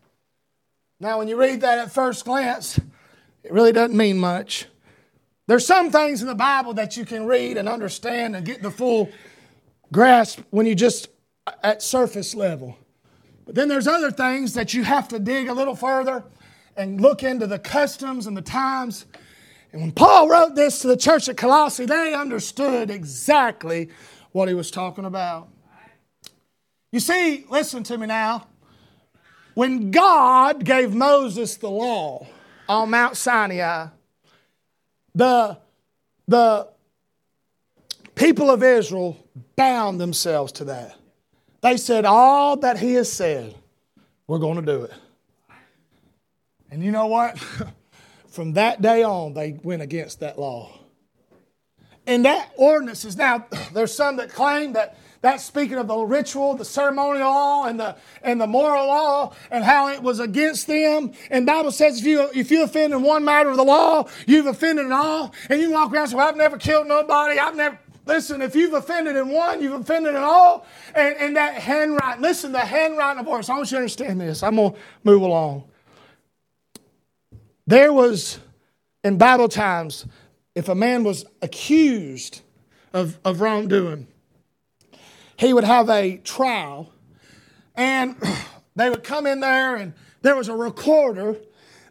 Now, 1.00 1.18
when 1.18 1.28
you 1.28 1.36
read 1.36 1.60
that 1.62 1.78
at 1.78 1.92
first 1.92 2.24
glance, 2.24 2.78
it 3.42 3.52
really 3.52 3.72
doesn't 3.72 3.96
mean 3.96 4.18
much. 4.18 4.66
There's 5.46 5.66
some 5.66 5.90
things 5.90 6.22
in 6.22 6.28
the 6.28 6.34
Bible 6.34 6.72
that 6.74 6.96
you 6.96 7.04
can 7.04 7.26
read 7.26 7.56
and 7.58 7.68
understand 7.68 8.34
and 8.34 8.46
get 8.46 8.62
the 8.62 8.70
full 8.70 9.10
grasp 9.92 10.40
when 10.50 10.64
you 10.66 10.74
just 10.74 11.08
uh, 11.46 11.52
at 11.62 11.82
surface 11.82 12.34
level. 12.34 12.78
But 13.44 13.54
then 13.54 13.68
there's 13.68 13.86
other 13.86 14.10
things 14.10 14.54
that 14.54 14.72
you 14.72 14.84
have 14.84 15.08
to 15.08 15.18
dig 15.18 15.48
a 15.48 15.52
little 15.52 15.76
further 15.76 16.24
and 16.76 17.00
look 17.00 17.22
into 17.22 17.46
the 17.46 17.58
customs 17.58 18.26
and 18.26 18.34
the 18.34 18.42
times. 18.42 19.04
And 19.72 19.82
when 19.82 19.92
Paul 19.92 20.28
wrote 20.28 20.54
this 20.54 20.78
to 20.80 20.86
the 20.86 20.96
church 20.96 21.28
at 21.28 21.36
Colossae, 21.36 21.84
they 21.84 22.14
understood 22.14 22.90
exactly 22.90 23.90
what 24.34 24.48
he 24.48 24.54
was 24.54 24.72
talking 24.72 25.04
about. 25.04 25.48
You 26.90 26.98
see, 26.98 27.46
listen 27.48 27.84
to 27.84 27.96
me 27.96 28.08
now. 28.08 28.48
When 29.54 29.92
God 29.92 30.64
gave 30.64 30.92
Moses 30.92 31.56
the 31.56 31.70
law 31.70 32.26
on 32.68 32.90
Mount 32.90 33.16
Sinai, 33.16 33.86
the, 35.14 35.56
the 36.26 36.68
people 38.16 38.50
of 38.50 38.64
Israel 38.64 39.24
bound 39.54 40.00
themselves 40.00 40.50
to 40.54 40.64
that. 40.64 40.96
They 41.60 41.76
said, 41.76 42.04
All 42.04 42.56
that 42.56 42.76
he 42.80 42.94
has 42.94 43.12
said, 43.12 43.54
we're 44.26 44.40
going 44.40 44.56
to 44.56 44.62
do 44.62 44.82
it. 44.82 44.92
And 46.72 46.82
you 46.82 46.90
know 46.90 47.06
what? 47.06 47.38
From 48.26 48.54
that 48.54 48.82
day 48.82 49.04
on, 49.04 49.34
they 49.34 49.60
went 49.62 49.82
against 49.82 50.18
that 50.20 50.40
law. 50.40 50.83
And 52.06 52.24
that 52.24 52.52
ordinance 52.56 53.04
is 53.04 53.16
now, 53.16 53.46
there's 53.72 53.94
some 53.94 54.16
that 54.16 54.30
claim 54.30 54.72
that 54.74 54.98
that's 55.20 55.42
speaking 55.42 55.78
of 55.78 55.88
the 55.88 55.96
ritual, 55.96 56.54
the 56.54 56.66
ceremonial 56.66 57.30
law, 57.30 57.64
and 57.64 57.80
the 57.80 57.96
and 58.22 58.38
the 58.38 58.46
moral 58.46 58.88
law, 58.88 59.32
and 59.50 59.64
how 59.64 59.88
it 59.88 60.02
was 60.02 60.20
against 60.20 60.66
them. 60.66 61.12
And 61.30 61.46
Bible 61.46 61.72
says 61.72 62.00
if 62.00 62.04
you 62.04 62.28
if 62.34 62.50
you 62.50 62.62
offend 62.62 62.92
in 62.92 63.00
one 63.00 63.24
matter 63.24 63.48
of 63.48 63.56
the 63.56 63.64
law, 63.64 64.06
you've 64.26 64.44
offended 64.44 64.84
in 64.84 64.92
all. 64.92 65.32
And 65.48 65.62
you 65.62 65.70
walk 65.70 65.92
around 65.92 66.02
and 66.02 66.10
say, 66.10 66.16
Well, 66.16 66.28
I've 66.28 66.36
never 66.36 66.58
killed 66.58 66.88
nobody, 66.88 67.38
I've 67.38 67.56
never 67.56 67.78
Listen, 68.06 68.42
if 68.42 68.54
you've 68.54 68.74
offended 68.74 69.16
in 69.16 69.30
one, 69.30 69.62
you've 69.62 69.80
offended 69.80 70.14
in 70.14 70.22
all. 70.22 70.66
And, 70.94 71.16
and 71.16 71.36
that 71.36 71.54
handwriting, 71.54 72.22
listen, 72.22 72.52
the 72.52 72.58
handwriting 72.58 73.20
of 73.20 73.26
ordinance. 73.26 73.48
I 73.48 73.54
want 73.54 73.70
you 73.70 73.76
to 73.76 73.78
understand 73.78 74.20
this. 74.20 74.42
I'm 74.42 74.56
going 74.56 74.72
to 74.72 74.78
move 75.04 75.22
along. 75.22 75.64
There 77.66 77.92
was, 77.92 78.40
in 79.02 79.16
Bible 79.16 79.48
times, 79.48 80.04
if 80.54 80.68
a 80.68 80.74
man 80.74 81.04
was 81.04 81.24
accused 81.42 82.40
of, 82.92 83.18
of 83.24 83.40
wrongdoing, 83.40 84.06
he 85.36 85.52
would 85.52 85.64
have 85.64 85.90
a 85.90 86.18
trial, 86.18 86.92
and 87.74 88.16
they 88.76 88.88
would 88.88 89.04
come 89.04 89.26
in 89.26 89.40
there, 89.40 89.76
and 89.76 89.94
there 90.22 90.36
was 90.36 90.48
a 90.48 90.54
recorder 90.54 91.36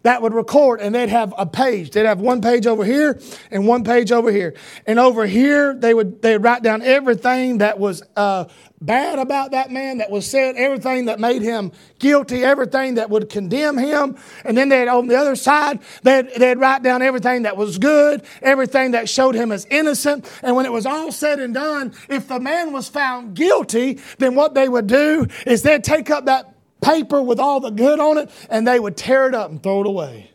that 0.04 0.22
would 0.22 0.34
record 0.34 0.80
and 0.80 0.94
they'd 0.94 1.10
have 1.10 1.34
a 1.38 1.46
page. 1.46 1.92
They'd 1.92 2.06
have 2.06 2.22
one 2.22 2.42
page 2.42 2.68
over 2.68 2.86
here 2.86 3.20
and 3.52 3.68
one 3.68 3.84
page 3.84 4.12
over 4.12 4.32
here. 4.32 4.54
And 4.86 5.00
over 5.00 5.26
here, 5.26 5.74
they 5.74 5.94
would 5.94 6.22
they'd 6.22 6.38
write 6.38 6.62
down 6.62 6.82
everything 6.82 7.58
that 7.60 7.80
was 7.80 8.04
uh, 8.16 8.46
bad 8.84 9.18
about 9.18 9.52
that 9.52 9.72
man, 9.72 10.00
that 10.00 10.12
was 10.12 10.30
said, 10.30 10.56
everything 10.56 11.06
that 11.06 11.20
made 11.20 11.42
him 11.42 11.72
guilty, 12.00 12.44
everything 12.44 12.96
that 12.96 13.10
would 13.10 13.30
condemn 13.30 13.78
him. 13.78 14.18
And 14.44 14.58
then 14.58 14.70
they'd, 14.70 14.88
on 14.88 15.08
the 15.08 15.16
other 15.16 15.36
side, 15.36 15.80
they'd, 16.04 16.30
they'd 16.36 16.58
write 16.58 16.84
down 16.84 17.02
everything 17.02 17.44
that 17.44 17.56
was 17.56 17.78
good, 17.78 18.24
everything 18.42 18.92
that 18.92 19.08
showed 19.08 19.36
him 19.36 19.52
as 19.52 19.66
innocent. 19.72 20.30
And 20.44 20.56
when 20.56 20.66
it 20.66 20.72
was 20.72 20.86
all 20.86 21.12
said 21.12 21.40
and 21.40 21.54
done, 21.54 21.94
if 22.10 22.28
the 22.28 22.40
man 22.40 22.74
was 22.74 22.90
found 22.90 23.36
guilty, 23.36 24.00
then 24.18 24.36
what 24.36 24.54
they 24.54 24.68
would 24.68 24.88
do 24.88 25.28
is 25.48 25.62
they'd 25.62 25.84
take 25.84 26.10
up 26.10 26.26
that 26.26 26.53
paper 26.84 27.22
with 27.22 27.40
all 27.40 27.60
the 27.60 27.72
good 27.72 28.00
on 28.00 28.18
it, 28.18 28.30
and 28.50 28.68
they 28.68 28.80
would 28.80 28.98
tear 28.98 29.28
it 29.28 29.34
up 29.34 29.50
and 29.50 29.62
throw 29.62 29.82
it 29.82 29.88
away. 29.88 30.32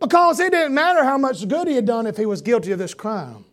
Because 0.00 0.40
it 0.40 0.52
didn't 0.52 0.74
matter 0.74 1.04
how 1.04 1.18
much 1.18 1.46
good 1.46 1.68
he 1.68 1.74
had 1.74 1.86
done 1.86 2.06
if 2.06 2.16
he 2.16 2.26
was 2.26 2.40
guilty 2.42 2.72
of 2.72 2.78
this 2.78 2.94
crime. 2.94 3.44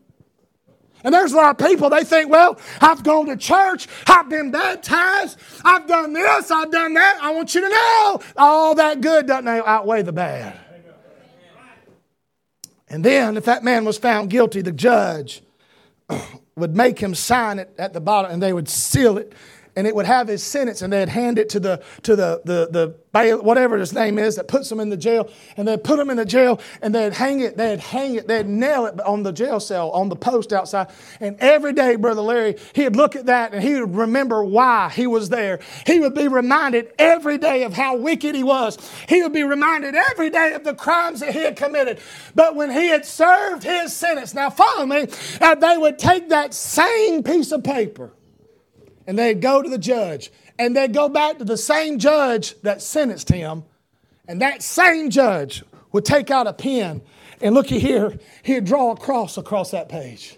And 1.03 1.13
there's 1.13 1.33
a 1.33 1.37
lot 1.37 1.61
of 1.61 1.67
people, 1.67 1.91
they 1.91 2.03
think, 2.03 2.31
well, 2.31 2.59
I've 2.81 3.03
gone 3.03 3.27
to 3.27 3.37
church, 3.37 3.87
I've 4.07 4.27
been 4.27 4.49
baptized, 4.49 5.37
I've 5.63 5.87
done 5.87 6.13
this, 6.13 6.49
I've 6.49 6.71
done 6.71 6.95
that. 6.95 7.19
I 7.21 7.31
want 7.31 7.53
you 7.53 7.61
to 7.61 7.69
know 7.69 8.21
all 8.35 8.73
that 8.75 9.01
good 9.01 9.27
doesn't 9.27 9.47
outweigh 9.47 10.01
the 10.01 10.11
bad. 10.11 10.59
And 12.87 13.03
then, 13.03 13.37
if 13.37 13.45
that 13.45 13.63
man 13.63 13.85
was 13.85 13.97
found 13.97 14.29
guilty, 14.29 14.61
the 14.61 14.71
judge 14.71 15.43
would 16.55 16.75
make 16.75 16.99
him 16.99 17.13
sign 17.13 17.59
it 17.59 17.73
at 17.77 17.93
the 17.93 18.01
bottom 18.01 18.31
and 18.31 18.41
they 18.41 18.53
would 18.53 18.69
seal 18.69 19.17
it 19.17 19.33
and 19.75 19.87
it 19.87 19.95
would 19.95 20.05
have 20.05 20.27
his 20.27 20.43
sentence, 20.43 20.81
and 20.81 20.91
they'd 20.91 21.09
hand 21.09 21.39
it 21.39 21.49
to 21.49 21.59
the 21.59 21.81
to 22.03 22.15
the 22.15 22.41
the 22.45 22.67
the 22.71 22.95
bail, 23.11 23.41
whatever 23.41 23.77
his 23.77 23.93
name 23.93 24.19
is 24.19 24.35
that 24.35 24.47
puts 24.47 24.71
him 24.71 24.79
in 24.79 24.89
the 24.89 24.97
jail, 24.97 25.29
and 25.57 25.67
they'd 25.67 25.83
put 25.83 25.97
him 25.97 26.09
in 26.09 26.17
the 26.17 26.25
jail, 26.25 26.59
and 26.81 26.93
they'd 26.93 27.13
hang 27.13 27.39
it, 27.39 27.57
they'd 27.57 27.79
hang 27.79 28.15
it, 28.15 28.27
they'd 28.27 28.47
nail 28.47 28.85
it 28.85 28.99
on 29.01 29.23
the 29.23 29.31
jail 29.31 29.59
cell 29.59 29.89
on 29.91 30.09
the 30.09 30.15
post 30.15 30.51
outside, 30.53 30.87
and 31.19 31.37
every 31.39 31.73
day, 31.73 31.95
brother 31.95 32.21
Larry, 32.21 32.55
he'd 32.73 32.95
look 32.95 33.15
at 33.15 33.25
that 33.27 33.53
and 33.53 33.63
he 33.63 33.79
would 33.79 33.95
remember 33.95 34.43
why 34.43 34.89
he 34.89 35.07
was 35.07 35.29
there. 35.29 35.59
He 35.85 35.99
would 35.99 36.13
be 36.13 36.27
reminded 36.27 36.91
every 36.99 37.37
day 37.37 37.63
of 37.63 37.73
how 37.73 37.95
wicked 37.97 38.35
he 38.35 38.43
was. 38.43 38.77
He 39.07 39.21
would 39.23 39.33
be 39.33 39.43
reminded 39.43 39.95
every 39.95 40.29
day 40.29 40.53
of 40.53 40.63
the 40.63 40.73
crimes 40.73 41.21
that 41.21 41.33
he 41.33 41.39
had 41.39 41.55
committed. 41.55 41.99
But 42.33 42.55
when 42.55 42.71
he 42.71 42.87
had 42.87 43.05
served 43.05 43.63
his 43.63 43.93
sentence, 43.93 44.33
now 44.33 44.49
follow 44.49 44.85
me, 44.85 45.07
uh, 45.41 45.55
they 45.55 45.77
would 45.77 45.97
take 45.97 46.29
that 46.29 46.53
same 46.53 47.23
piece 47.23 47.51
of 47.51 47.63
paper 47.63 48.11
and 49.07 49.17
they'd 49.17 49.41
go 49.41 49.61
to 49.61 49.69
the 49.69 49.77
judge. 49.77 50.31
And 50.57 50.75
they'd 50.75 50.93
go 50.93 51.09
back 51.09 51.37
to 51.39 51.43
the 51.43 51.57
same 51.57 51.99
judge 51.99 52.59
that 52.61 52.81
sentenced 52.81 53.29
him. 53.29 53.63
And 54.27 54.41
that 54.41 54.63
same 54.63 55.09
judge 55.09 55.63
would 55.91 56.05
take 56.05 56.31
out 56.31 56.47
a 56.47 56.53
pen. 56.53 57.01
And 57.41 57.53
looky 57.53 57.79
here 57.79 58.17
he'd 58.43 58.65
draw 58.65 58.91
a 58.91 58.97
cross 58.97 59.37
across 59.37 59.71
that 59.71 59.89
page. 59.89 60.37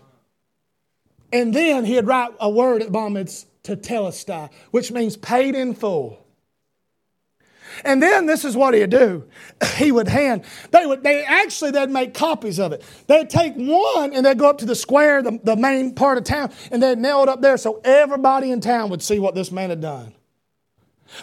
And 1.31 1.53
then 1.53 1.85
he'd 1.85 2.05
write 2.05 2.31
a 2.39 2.49
word 2.49 2.81
at 2.81 2.87
the 2.87 2.91
bottom 2.91 3.17
it's 3.17 3.45
which 4.71 4.91
means 4.91 5.17
paid 5.17 5.53
in 5.53 5.73
full 5.73 6.25
and 7.83 8.01
then 8.01 8.25
this 8.25 8.45
is 8.45 8.55
what 8.55 8.73
he'd 8.73 8.89
do. 8.89 9.23
He 9.77 9.91
would 9.91 10.07
hand, 10.07 10.43
they 10.71 10.85
would, 10.85 11.03
they 11.03 11.23
actually, 11.23 11.71
they'd 11.71 11.89
make 11.89 12.13
copies 12.13 12.59
of 12.59 12.71
it. 12.71 12.83
They'd 13.05 13.29
take 13.29 13.53
one 13.55 14.13
and 14.13 14.25
they'd 14.25 14.37
go 14.37 14.49
up 14.49 14.57
to 14.59 14.65
the 14.65 14.75
square, 14.75 15.21
the, 15.21 15.39
the 15.43 15.55
main 15.55 15.93
part 15.93 16.17
of 16.17 16.23
town, 16.23 16.51
and 16.71 16.81
they'd 16.81 16.97
nail 16.97 17.21
it 17.21 17.29
up 17.29 17.41
there 17.41 17.57
so 17.57 17.79
everybody 17.83 18.51
in 18.51 18.59
town 18.59 18.89
would 18.89 19.03
see 19.03 19.19
what 19.19 19.35
this 19.35 19.51
man 19.51 19.69
had 19.69 19.81
done. 19.81 20.13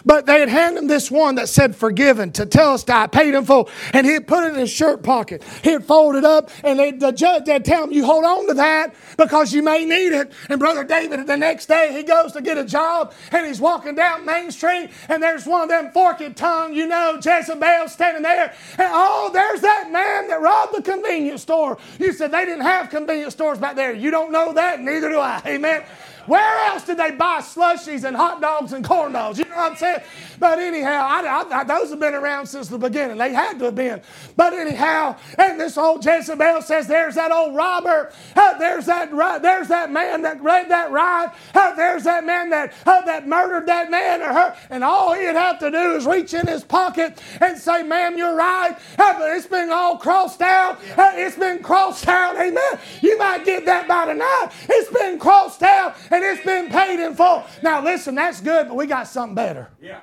But 0.05 0.25
they 0.25 0.39
had 0.39 0.49
handed 0.49 0.83
him 0.83 0.87
this 0.87 1.09
one 1.09 1.35
that 1.35 1.49
said 1.49 1.75
forgiven 1.75 2.31
tetelestai 2.31 3.11
paid 3.11 3.33
in 3.33 3.45
full. 3.45 3.69
And 3.93 4.05
he'd 4.05 4.27
put 4.27 4.43
it 4.45 4.53
in 4.53 4.59
his 4.59 4.71
shirt 4.71 5.03
pocket. 5.03 5.43
He'd 5.63 5.85
fold 5.85 6.15
it 6.15 6.25
up 6.25 6.49
and 6.63 6.79
they, 6.79 6.91
the 6.91 7.11
judge 7.11 7.47
would 7.47 7.65
tell 7.65 7.83
him, 7.83 7.91
you 7.91 8.05
hold 8.05 8.25
on 8.25 8.47
to 8.47 8.53
that 8.55 8.95
because 9.17 9.53
you 9.53 9.63
may 9.63 9.85
need 9.85 10.13
it. 10.13 10.31
And 10.49 10.59
Brother 10.59 10.83
David, 10.83 11.25
the 11.27 11.37
next 11.37 11.67
day, 11.67 11.93
he 11.93 12.03
goes 12.03 12.31
to 12.33 12.41
get 12.41 12.57
a 12.57 12.65
job 12.65 13.13
and 13.31 13.45
he's 13.45 13.61
walking 13.61 13.95
down 13.95 14.25
Main 14.25 14.51
Street 14.51 14.89
and 15.09 15.21
there's 15.21 15.45
one 15.45 15.63
of 15.63 15.69
them 15.69 15.91
forked 15.91 16.35
tongue, 16.35 16.73
you 16.73 16.87
know, 16.87 17.19
Jezebel 17.23 17.87
standing 17.89 18.23
there. 18.23 18.53
And 18.77 18.89
oh, 18.91 19.29
there's 19.33 19.61
that 19.61 19.91
man 19.91 20.27
that 20.27 20.41
robbed 20.41 20.75
the 20.75 20.81
convenience 20.81 21.41
store. 21.41 21.77
You 21.99 22.13
said 22.13 22.31
they 22.31 22.45
didn't 22.45 22.61
have 22.61 22.89
convenience 22.89 23.33
stores 23.33 23.59
back 23.59 23.75
there. 23.75 23.93
You 23.93 24.11
don't 24.11 24.31
know 24.31 24.53
that, 24.53 24.81
neither 24.81 25.09
do 25.09 25.19
I. 25.19 25.41
Amen. 25.45 25.83
Where 26.27 26.65
else 26.67 26.83
did 26.85 26.97
they 26.97 27.11
buy 27.11 27.39
slushies 27.39 28.03
and 28.03 28.15
hot 28.15 28.41
dogs 28.41 28.73
and 28.73 28.83
corn 28.83 29.13
dogs? 29.13 29.37
You 29.37 29.45
know 29.45 29.55
what 29.55 29.71
I'm 29.71 29.77
saying? 29.77 29.99
But 30.39 30.59
anyhow, 30.59 31.05
I, 31.07 31.45
I, 31.51 31.63
those 31.63 31.89
have 31.91 31.99
been 31.99 32.13
around 32.13 32.47
since 32.47 32.67
the 32.67 32.77
beginning. 32.77 33.17
They 33.17 33.33
had 33.33 33.59
to 33.59 33.65
have 33.65 33.75
been. 33.75 34.01
But 34.35 34.53
anyhow, 34.53 35.17
and 35.37 35.59
this 35.59 35.77
old 35.77 36.03
Jezebel 36.05 36.61
says, 36.61 36.87
"There's 36.87 37.15
that 37.15 37.31
old 37.31 37.55
robber. 37.55 38.11
Uh, 38.35 38.57
there's 38.57 38.85
that. 38.87 39.11
There's 39.41 39.67
that 39.67 39.91
man 39.91 40.21
that 40.23 40.41
read 40.41 40.69
that 40.69 40.91
ride. 40.91 41.31
Uh, 41.53 41.75
there's 41.75 42.03
that 42.03 42.25
man 42.25 42.49
that 42.49 42.73
that 42.85 43.27
murdered 43.27 43.67
that 43.67 43.91
man 43.91 44.21
or 44.21 44.33
her." 44.33 44.55
And 44.69 44.83
all 44.83 45.13
he'd 45.13 45.25
have 45.25 45.59
to 45.59 45.71
do 45.71 45.95
is 45.95 46.05
reach 46.05 46.33
in 46.33 46.47
his 46.47 46.63
pocket 46.63 47.21
and 47.39 47.57
say, 47.57 47.83
"Ma'am, 47.83 48.17
you're 48.17 48.35
right. 48.35 48.75
But 48.97 49.21
it's 49.37 49.47
been 49.47 49.69
all 49.71 49.97
crossed 49.97 50.41
out. 50.41 50.79
It's 50.97 51.37
been 51.37 51.61
crossed 51.63 52.07
out. 52.07 52.35
Amen. 52.35 52.79
You 53.01 53.17
might 53.17 53.45
get 53.45 53.65
that 53.65 53.87
by 53.87 54.05
tonight. 54.05 54.49
It's 54.67 54.91
been 54.91 55.19
crossed 55.19 55.63
out 55.63 55.95
and 56.15 56.23
it's 56.23 56.45
been 56.45 56.69
paid 56.69 56.99
in 56.99 57.15
full. 57.15 57.43
Now 57.61 57.83
listen, 57.83 58.15
that's 58.15 58.41
good, 58.41 58.67
but 58.67 58.75
we 58.75 58.87
got 58.87 59.07
something 59.07 59.35
better. 59.35 59.69
Yeah." 59.81 59.99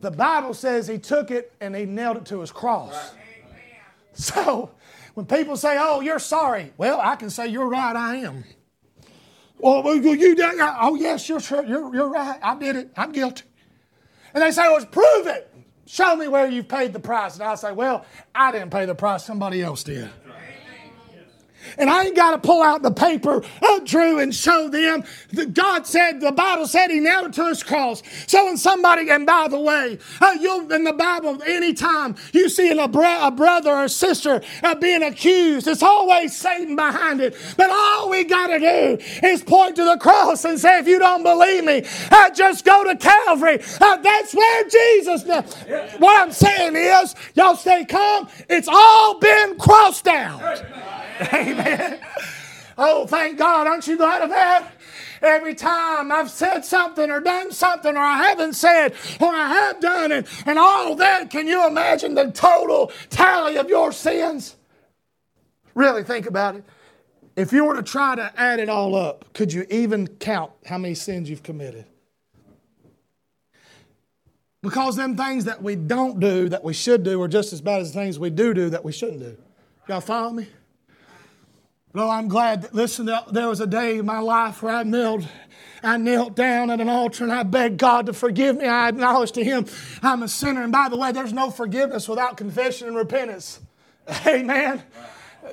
The 0.00 0.10
Bible 0.10 0.52
says 0.52 0.88
he 0.88 0.98
took 0.98 1.30
it 1.30 1.52
and 1.60 1.76
he 1.76 1.84
nailed 1.84 2.16
it 2.16 2.24
to 2.26 2.40
his 2.40 2.50
cross. 2.52 3.12
So 4.14 4.70
when 5.14 5.24
people 5.24 5.56
say, 5.56 5.78
oh, 5.80 6.02
you're 6.02 6.18
sorry, 6.18 6.74
well, 6.76 7.00
I 7.00 7.16
can 7.16 7.30
say, 7.30 7.46
you're 7.46 7.66
right, 7.66 7.96
I 7.96 8.16
am. 8.16 8.44
Well, 9.58 9.96
you 9.96 10.34
did, 10.36 10.60
uh, 10.60 10.76
oh, 10.82 10.96
yes, 10.96 11.26
you're, 11.30 11.40
you're, 11.40 11.94
you're 11.94 12.10
right, 12.10 12.38
I 12.42 12.54
did 12.56 12.76
it, 12.76 12.90
I'm 12.94 13.12
guilty. 13.12 13.44
And 14.34 14.42
they 14.42 14.50
say, 14.50 14.64
oh, 14.66 14.74
well, 14.74 14.84
prove 14.84 15.28
it. 15.28 15.50
Show 15.86 16.14
me 16.16 16.28
where 16.28 16.46
you've 16.46 16.68
paid 16.68 16.92
the 16.92 17.00
price. 17.00 17.36
And 17.36 17.44
I 17.44 17.54
say, 17.54 17.72
well, 17.72 18.04
I 18.34 18.52
didn't 18.52 18.70
pay 18.70 18.84
the 18.84 18.94
price, 18.94 19.24
somebody 19.24 19.62
else 19.62 19.82
did. 19.82 20.10
And 21.78 21.90
I 21.90 22.04
ain't 22.04 22.16
got 22.16 22.32
to 22.32 22.38
pull 22.38 22.62
out 22.62 22.82
the 22.82 22.90
paper 22.90 23.42
of 23.62 23.84
Drew 23.84 24.18
and 24.18 24.34
show 24.34 24.68
them. 24.68 25.04
that 25.32 25.54
God 25.54 25.86
said, 25.86 26.20
the 26.20 26.32
Bible 26.32 26.66
said 26.66 26.90
he 26.90 27.00
nailed 27.00 27.32
to 27.34 27.46
his 27.48 27.62
cross. 27.62 28.02
So 28.26 28.44
when 28.46 28.56
somebody, 28.56 29.08
and 29.10 29.26
by 29.26 29.48
the 29.48 29.58
way, 29.58 29.98
uh, 30.20 30.36
you'll, 30.40 30.70
in 30.72 30.84
the 30.84 30.92
Bible, 30.92 31.42
anytime 31.42 32.16
you 32.32 32.48
see 32.48 32.70
a, 32.70 32.88
bro- 32.88 33.26
a 33.26 33.30
brother 33.30 33.70
or 33.70 33.88
sister 33.88 34.42
uh, 34.62 34.74
being 34.74 35.02
accused, 35.02 35.66
it's 35.66 35.82
always 35.82 36.36
Satan 36.36 36.76
behind 36.76 37.20
it. 37.20 37.36
But 37.56 37.70
all 37.70 38.10
we 38.10 38.24
got 38.24 38.48
to 38.48 38.58
do 38.58 38.98
is 39.26 39.42
point 39.42 39.76
to 39.76 39.84
the 39.84 39.96
cross 39.96 40.44
and 40.44 40.58
say, 40.58 40.78
if 40.78 40.86
you 40.86 40.98
don't 40.98 41.22
believe 41.22 41.64
me, 41.64 41.84
uh, 42.10 42.30
just 42.30 42.64
go 42.64 42.84
to 42.84 42.96
Calvary. 42.96 43.60
Uh, 43.80 43.96
that's 43.96 44.34
where 44.34 44.68
Jesus, 44.68 45.24
what 45.98 46.20
I'm 46.20 46.32
saying 46.32 46.76
is, 46.76 47.14
y'all 47.34 47.56
stay 47.56 47.84
calm. 47.84 48.28
It's 48.48 48.68
all 48.68 49.18
been 49.18 49.58
crossed 49.58 50.06
out. 50.06 50.91
Amen. 51.32 52.00
Oh, 52.78 53.06
thank 53.06 53.38
God. 53.38 53.66
Aren't 53.66 53.86
you 53.86 53.96
glad 53.96 54.22
of 54.22 54.30
that? 54.30 54.72
Every 55.20 55.54
time 55.54 56.10
I've 56.10 56.30
said 56.30 56.64
something 56.64 57.10
or 57.10 57.20
done 57.20 57.52
something 57.52 57.96
or 57.96 58.00
I 58.00 58.28
haven't 58.28 58.54
said 58.54 58.94
or 59.20 59.28
I 59.28 59.48
have 59.48 59.80
done 59.80 60.10
it 60.10 60.26
and 60.46 60.58
all 60.58 60.96
that, 60.96 61.30
can 61.30 61.46
you 61.46 61.66
imagine 61.66 62.14
the 62.14 62.32
total 62.32 62.90
tally 63.10 63.56
of 63.56 63.68
your 63.68 63.92
sins? 63.92 64.56
Really 65.74 66.02
think 66.02 66.26
about 66.26 66.56
it. 66.56 66.64
If 67.36 67.52
you 67.52 67.64
were 67.64 67.76
to 67.76 67.82
try 67.82 68.16
to 68.16 68.32
add 68.36 68.58
it 68.58 68.68
all 68.68 68.94
up, 68.94 69.32
could 69.32 69.52
you 69.52 69.64
even 69.70 70.06
count 70.06 70.52
how 70.66 70.76
many 70.76 70.94
sins 70.94 71.30
you've 71.30 71.42
committed? 71.42 71.86
Because 74.60 74.96
them 74.96 75.16
things 75.16 75.44
that 75.46 75.62
we 75.62 75.74
don't 75.76 76.20
do 76.20 76.48
that 76.48 76.62
we 76.62 76.72
should 76.72 77.02
do 77.02 77.20
are 77.22 77.28
just 77.28 77.52
as 77.52 77.60
bad 77.60 77.80
as 77.80 77.92
the 77.92 78.00
things 78.00 78.18
we 78.18 78.30
do 78.30 78.54
do 78.54 78.70
that 78.70 78.84
we 78.84 78.92
shouldn't 78.92 79.20
do. 79.20 79.36
Y'all 79.88 80.00
follow 80.00 80.30
me? 80.30 80.46
Well, 81.94 82.10
I'm 82.10 82.28
glad 82.28 82.62
that, 82.62 82.74
listen, 82.74 83.10
there 83.30 83.48
was 83.48 83.60
a 83.60 83.66
day 83.66 83.98
in 83.98 84.06
my 84.06 84.20
life 84.20 84.62
where 84.62 84.74
I 84.74 84.82
knelt, 84.82 85.24
I 85.82 85.98
knelt 85.98 86.34
down 86.34 86.70
at 86.70 86.80
an 86.80 86.88
altar 86.88 87.24
and 87.24 87.32
I 87.32 87.42
begged 87.42 87.76
God 87.76 88.06
to 88.06 88.14
forgive 88.14 88.56
me. 88.56 88.66
I 88.66 88.88
acknowledged 88.88 89.34
to 89.34 89.44
Him 89.44 89.66
I'm 90.02 90.22
a 90.22 90.28
sinner. 90.28 90.62
And 90.62 90.72
by 90.72 90.88
the 90.88 90.96
way, 90.96 91.12
there's 91.12 91.34
no 91.34 91.50
forgiveness 91.50 92.08
without 92.08 92.38
confession 92.38 92.88
and 92.88 92.96
repentance. 92.96 93.60
Amen. 94.26 94.82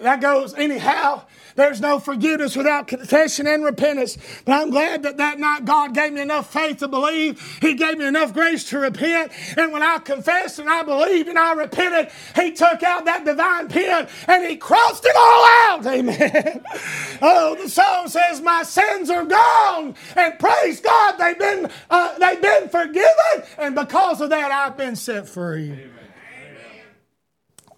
That 0.02 0.21
goes 0.21 0.54
anyhow. 0.54 1.23
There's 1.56 1.82
no 1.82 1.99
forgiveness 1.99 2.56
without 2.56 2.88
confession 2.88 3.47
and 3.47 3.65
repentance. 3.65 4.17
But 4.45 4.62
I'm 4.62 4.69
glad 4.69 5.04
that 5.04 5.17
that 5.17 5.39
night 5.39 5.65
God 5.65 5.93
gave 5.93 6.13
me 6.13 6.21
enough 6.21 6.54
faith 6.54 6.78
to 6.78 6.88
believe. 6.88 7.41
He 7.60 7.73
gave 7.73 7.97
me 7.97 8.06
enough 8.06 8.34
grace 8.34 8.63
to 8.69 8.80
repent. 8.80 9.32
And 9.58 9.73
when 9.73 9.82
I 9.82 9.97
confessed 9.97 10.60
and 10.60 10.69
I 10.69 10.84
believed 10.84 11.28
and 11.28 11.39
I 11.39 11.54
repented, 11.54 12.12
He 12.36 12.52
took 12.52 12.84
out 12.84 13.06
that 13.06 13.25
divine 13.25 13.67
pen 13.67 14.08
and 14.28 14.45
He 14.45 14.58
crossed 14.58 15.06
it 15.06 15.15
all 15.17 15.45
out. 15.69 15.86
Amen. 15.88 16.63
oh, 17.21 17.58
the 17.62 17.67
song 17.67 18.08
says, 18.08 18.41
My 18.41 18.63
sins 18.63 19.10
are 19.10 19.25
gone. 19.25 19.95
And 20.15 20.39
praise 20.39 20.80
God, 20.82 21.17
they've 21.17 21.39
been, 21.39 21.69
uh, 21.89 22.17
they've 22.19 22.41
been 22.41 22.69
forgiven. 22.69 23.43
And 23.58 23.75
because 23.75 24.21
of 24.21 24.30
that, 24.30 24.52
I've 24.52 24.78
been 24.78 24.95
set 24.95 25.28
free. 25.28 25.71
Amen. 25.71 25.89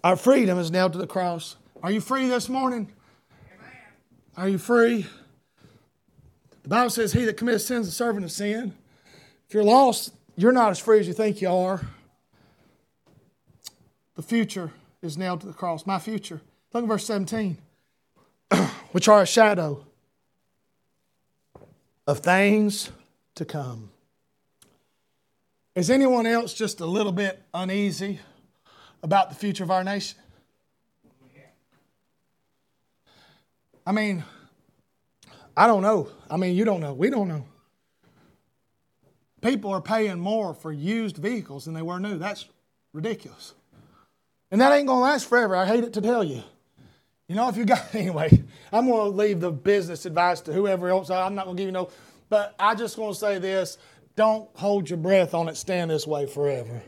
Our 0.04 0.16
freedom 0.16 0.58
is 0.58 0.70
nailed 0.70 0.92
to 0.92 0.98
the 0.98 1.06
cross. 1.06 1.56
Are 1.82 1.90
you 1.90 2.00
free 2.00 2.28
this 2.28 2.48
morning? 2.48 2.92
Are 4.36 4.48
you 4.48 4.56
free? 4.56 5.04
The 6.62 6.68
Bible 6.68 6.90
says, 6.90 7.12
He 7.12 7.24
that 7.24 7.36
commits 7.36 7.66
sin 7.66 7.80
is 7.80 7.88
a 7.88 7.92
servant 7.92 8.24
of 8.24 8.30
sin. 8.30 8.72
If 9.48 9.54
you're 9.54 9.64
lost, 9.64 10.14
you're 10.36 10.52
not 10.52 10.70
as 10.70 10.78
free 10.78 11.00
as 11.00 11.08
you 11.08 11.12
think 11.12 11.42
you 11.42 11.50
are. 11.50 11.80
The 14.14 14.22
future 14.22 14.70
is 15.02 15.18
nailed 15.18 15.40
to 15.40 15.48
the 15.48 15.52
cross. 15.52 15.84
My 15.84 15.98
future. 15.98 16.40
Look 16.72 16.84
at 16.84 16.88
verse 16.88 17.04
17. 17.04 17.58
Which 18.92 19.08
are 19.08 19.22
a 19.22 19.26
shadow 19.26 19.84
of 22.06 22.20
things 22.20 22.92
to 23.34 23.44
come. 23.44 23.90
Is 25.74 25.90
anyone 25.90 26.26
else 26.26 26.54
just 26.54 26.80
a 26.80 26.86
little 26.86 27.12
bit 27.12 27.42
uneasy 27.52 28.20
about 29.02 29.30
the 29.30 29.34
future 29.34 29.64
of 29.64 29.72
our 29.72 29.82
nation? 29.82 30.21
I 33.86 33.92
mean, 33.92 34.24
I 35.56 35.66
don't 35.66 35.82
know. 35.82 36.08
I 36.30 36.36
mean, 36.36 36.56
you 36.56 36.64
don't 36.64 36.80
know. 36.80 36.94
We 36.94 37.10
don't 37.10 37.28
know. 37.28 37.44
People 39.40 39.72
are 39.72 39.80
paying 39.80 40.20
more 40.20 40.54
for 40.54 40.72
used 40.72 41.16
vehicles 41.16 41.64
than 41.64 41.74
they 41.74 41.82
were 41.82 41.98
new. 41.98 42.16
That's 42.16 42.46
ridiculous. 42.92 43.54
And 44.50 44.60
that 44.60 44.72
ain't 44.72 44.86
going 44.86 44.98
to 44.98 45.02
last 45.02 45.28
forever. 45.28 45.56
I 45.56 45.66
hate 45.66 45.82
it 45.82 45.94
to 45.94 46.00
tell 46.00 46.22
you. 46.22 46.42
You 47.28 47.36
know, 47.36 47.48
if 47.48 47.56
you 47.56 47.64
got, 47.64 47.82
anyway, 47.94 48.42
I'm 48.72 48.86
going 48.86 49.10
to 49.10 49.16
leave 49.16 49.40
the 49.40 49.50
business 49.50 50.06
advice 50.06 50.40
to 50.42 50.52
whoever 50.52 50.88
else. 50.88 51.10
I'm 51.10 51.34
not 51.34 51.46
going 51.46 51.56
to 51.56 51.60
give 51.60 51.68
you 51.68 51.72
no, 51.72 51.90
but 52.28 52.54
I 52.58 52.74
just 52.74 52.98
want 52.98 53.14
to 53.14 53.18
say 53.18 53.38
this 53.38 53.78
don't 54.14 54.48
hold 54.54 54.90
your 54.90 54.98
breath 54.98 55.32
on 55.32 55.48
it, 55.48 55.56
stand 55.56 55.90
this 55.90 56.06
way 56.06 56.26
forever. 56.26 56.82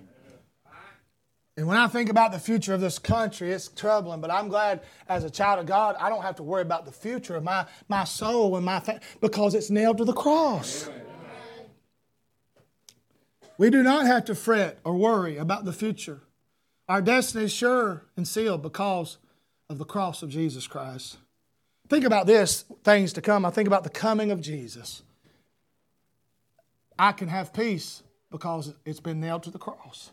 And 1.57 1.69
when 1.69 1.77
I 1.77 1.87
think 1.87 2.11
about 2.11 2.33
the 2.33 2.39
future 2.39 2.75
of 2.75 2.81
this 2.81 2.99
country, 2.99 3.53
it's 3.53 3.69
troubling. 3.69 4.21
But 4.21 4.33
I'm 4.33 4.49
glad 4.49 4.83
as 5.09 5.23
a 5.23 5.31
child 5.31 5.61
of 5.61 5.67
God, 5.67 5.95
I 6.01 6.09
don't 6.09 6.23
have 6.23 6.37
to 6.37 6.43
worry 6.43 6.63
about 6.63 6.85
the 6.85 6.93
future 6.93 7.37
of 7.37 7.45
my, 7.45 7.67
my 7.89 8.05
soul 8.05 8.57
and 8.57 8.67
my 8.67 8.81
fa- 8.81 9.01
because 9.21 9.55
it's 9.55 9.71
nailed 9.71 9.99
to 9.99 10.05
the 10.05 10.13
cross. 10.13 10.89
We 13.57 13.71
do 13.71 13.85
not 13.85 14.07
have 14.07 14.25
to 14.25 14.35
fret 14.35 14.81
or 14.85 14.95
worry 14.95 15.37
about 15.37 15.65
the 15.65 15.73
future. 15.73 16.23
Our 16.89 17.01
destiny 17.01 17.45
is 17.45 17.53
sure 17.53 18.05
and 18.17 18.27
sealed 18.27 18.63
because 18.63 19.19
of 19.71 19.79
the 19.79 19.85
cross 19.85 20.23
of 20.23 20.31
Jesus 20.31 20.67
Christ. 20.67 21.19
Think 21.89 22.05
about 22.05 22.27
this 22.27 22.65
things 22.83 23.13
to 23.13 23.23
come. 23.23 23.45
I 23.45 23.51
think 23.51 23.69
about 23.69 23.85
the 23.85 23.91
coming 23.91 24.33
of 24.33 24.41
Jesus. 24.41 25.03
I 26.99 27.13
can 27.13 27.29
have 27.29 27.53
peace 27.53 28.03
because 28.31 28.75
it's 28.85 29.01
been 29.01 29.21
nailed 29.21 29.45
to 29.45 29.51
the 29.51 29.59
cross. 29.59 30.11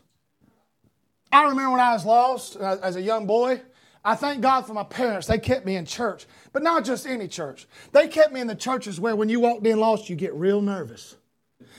I 1.32 1.44
remember 1.44 1.70
when 1.70 1.80
I 1.80 1.94
was 1.94 2.04
lost 2.04 2.56
uh, 2.58 2.76
as 2.82 2.96
a 2.96 3.00
young 3.00 3.26
boy. 3.26 3.62
I 4.04 4.16
thank 4.16 4.42
God 4.42 4.66
for 4.66 4.74
my 4.74 4.84
parents. 4.84 5.28
They 5.28 5.38
kept 5.38 5.64
me 5.64 5.76
in 5.76 5.86
church, 5.86 6.26
but 6.52 6.62
not 6.62 6.84
just 6.84 7.06
any 7.06 7.28
church. 7.28 7.66
They 7.92 8.08
kept 8.08 8.32
me 8.32 8.40
in 8.40 8.48
the 8.48 8.54
churches 8.54 9.00
where 9.00 9.16
when 9.16 9.28
you 9.28 9.40
walked 9.40 9.66
in 9.66 9.78
lost, 9.78 10.10
you 10.10 10.16
get 10.16 10.34
real 10.34 10.60
nervous. 10.60 11.16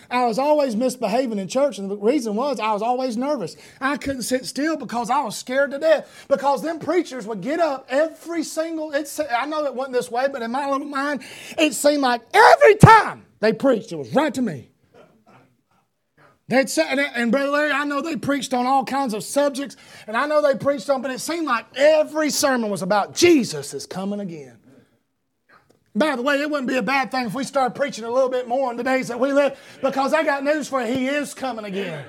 I 0.09 0.25
was 0.25 0.39
always 0.39 0.75
misbehaving 0.75 1.37
in 1.37 1.47
church, 1.47 1.77
and 1.77 1.89
the 1.89 1.97
reason 1.97 2.35
was 2.35 2.59
I 2.59 2.71
was 2.73 2.81
always 2.81 3.17
nervous. 3.17 3.55
I 3.79 3.97
couldn't 3.97 4.23
sit 4.23 4.45
still 4.45 4.77
because 4.77 5.09
I 5.09 5.21
was 5.21 5.37
scared 5.37 5.71
to 5.71 5.79
death. 5.79 6.25
Because 6.27 6.61
them 6.61 6.79
preachers 6.79 7.27
would 7.27 7.41
get 7.41 7.59
up 7.59 7.85
every 7.89 8.43
single. 8.43 8.91
It's, 8.93 9.19
I 9.19 9.45
know 9.45 9.65
it 9.65 9.75
wasn't 9.75 9.93
this 9.93 10.09
way, 10.09 10.27
but 10.31 10.41
in 10.41 10.51
my 10.51 10.69
little 10.69 10.87
mind, 10.87 11.23
it 11.57 11.73
seemed 11.73 12.01
like 12.01 12.21
every 12.33 12.75
time 12.75 13.25
they 13.39 13.53
preached, 13.53 13.91
it 13.91 13.97
was 13.97 14.13
right 14.13 14.33
to 14.33 14.41
me. 14.41 14.72
They'd 16.53 16.69
and 16.77 17.31
Brother 17.31 17.49
Larry, 17.49 17.71
I 17.71 17.83
know 17.83 18.01
they 18.01 18.15
preached 18.15 18.53
on 18.53 18.67
all 18.67 18.85
kinds 18.85 19.15
of 19.15 19.23
subjects, 19.23 19.75
and 20.05 20.15
I 20.15 20.27
know 20.27 20.39
they 20.39 20.55
preached 20.55 20.87
on, 20.87 21.01
but 21.01 21.09
it 21.09 21.19
seemed 21.19 21.47
like 21.47 21.65
every 21.75 22.29
sermon 22.29 22.69
was 22.69 22.83
about 22.83 23.15
Jesus 23.15 23.73
is 23.73 23.87
coming 23.87 24.19
again. 24.19 24.59
By 25.95 26.15
the 26.15 26.21
way, 26.21 26.39
it 26.39 26.49
wouldn't 26.51 26.67
be 26.67 26.77
a 26.77 26.83
bad 26.83 27.09
thing 27.09 27.25
if 27.25 27.33
we 27.33 27.43
started 27.43 27.73
preaching 27.73 28.03
a 28.03 28.11
little 28.11 28.29
bit 28.29 28.47
more 28.47 28.69
in 28.69 28.77
the 28.77 28.83
days 28.83 29.07
that 29.07 29.19
we 29.19 29.33
live, 29.33 29.57
because 29.81 30.13
I 30.13 30.23
got 30.23 30.43
news 30.43 30.67
for 30.67 30.79
you. 30.83 30.95
He 30.95 31.07
is 31.07 31.33
coming 31.33 31.65
again. 31.65 32.05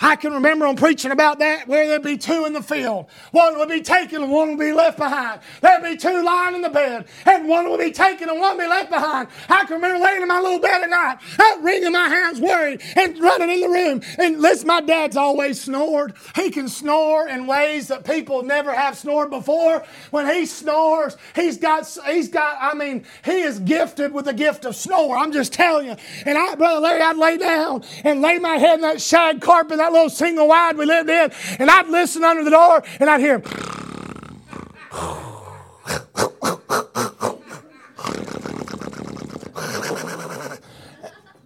I 0.00 0.16
can 0.16 0.32
remember 0.32 0.66
on 0.66 0.76
preaching 0.76 1.10
about 1.10 1.40
that 1.40 1.68
where 1.68 1.86
there'd 1.86 2.02
be 2.02 2.16
two 2.16 2.46
in 2.46 2.54
the 2.54 2.62
field. 2.62 3.06
One 3.32 3.58
would 3.58 3.68
be 3.68 3.82
taken 3.82 4.22
and 4.22 4.32
one 4.32 4.50
would 4.50 4.58
be 4.58 4.72
left 4.72 4.96
behind. 4.96 5.40
There'd 5.60 5.82
be 5.82 5.96
two 5.96 6.22
lying 6.22 6.54
in 6.54 6.62
the 6.62 6.70
bed 6.70 7.06
and 7.26 7.46
one 7.46 7.70
would 7.70 7.80
be 7.80 7.92
taken 7.92 8.28
and 8.30 8.40
one 8.40 8.56
would 8.56 8.62
be 8.62 8.68
left 8.68 8.90
behind. 8.90 9.28
I 9.48 9.64
can 9.64 9.76
remember 9.76 10.02
laying 10.02 10.22
in 10.22 10.28
my 10.28 10.40
little 10.40 10.58
bed 10.58 10.82
at 10.82 10.90
night, 10.90 11.18
wringing 11.60 11.92
my 11.92 12.08
hands 12.08 12.40
worried 12.40 12.80
and 12.96 13.18
running 13.20 13.50
in 13.50 13.60
the 13.60 13.68
room. 13.68 14.00
And 14.18 14.40
listen, 14.40 14.66
my 14.66 14.80
dad's 14.80 15.16
always 15.16 15.60
snored. 15.60 16.14
He 16.34 16.50
can 16.50 16.68
snore 16.68 17.28
in 17.28 17.46
ways 17.46 17.88
that 17.88 18.04
people 18.04 18.42
never 18.42 18.72
have 18.72 18.96
snored 18.96 19.30
before. 19.30 19.84
When 20.10 20.26
he 20.26 20.46
snores, 20.46 21.16
he's 21.34 21.58
got, 21.58 21.86
he's 22.06 22.28
got, 22.28 22.56
I 22.60 22.74
mean, 22.74 23.04
he 23.24 23.42
is 23.42 23.58
gifted 23.58 24.12
with 24.14 24.24
the 24.24 24.32
gift 24.32 24.64
of 24.64 24.74
snore. 24.76 25.16
I'm 25.16 25.32
just 25.32 25.52
telling 25.52 25.86
you. 25.88 25.96
And 26.24 26.38
I, 26.38 26.54
Brother 26.54 26.80
Larry, 26.80 27.02
I'd 27.02 27.16
lay 27.16 27.36
down 27.36 27.84
and 28.02 28.22
lay 28.22 28.38
my 28.38 28.56
head 28.56 28.76
in 28.76 28.80
that 28.82 29.00
shag 29.00 29.40
carpet, 29.40 29.76
that 29.76 29.89
little 29.90 30.10
single 30.10 30.48
wide 30.48 30.76
we 30.76 30.86
lived 30.86 31.10
in, 31.10 31.32
and 31.58 31.70
I'd 31.70 31.88
listen 31.88 32.24
under 32.24 32.44
the 32.44 32.50
door 32.50 32.82
and 32.98 33.10
I'd 33.10 33.20
hear. 33.20 33.38
him. 33.38 33.70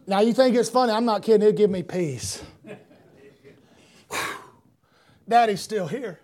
Now 0.06 0.20
you 0.20 0.34
think 0.34 0.54
it's 0.54 0.68
funny? 0.68 0.92
I'm 0.92 1.06
not 1.06 1.22
kidding. 1.22 1.42
It'd 1.42 1.56
give 1.56 1.70
me 1.70 1.82
peace. 1.82 2.42
Daddy's 5.28 5.62
still 5.62 5.86
here. 5.86 6.20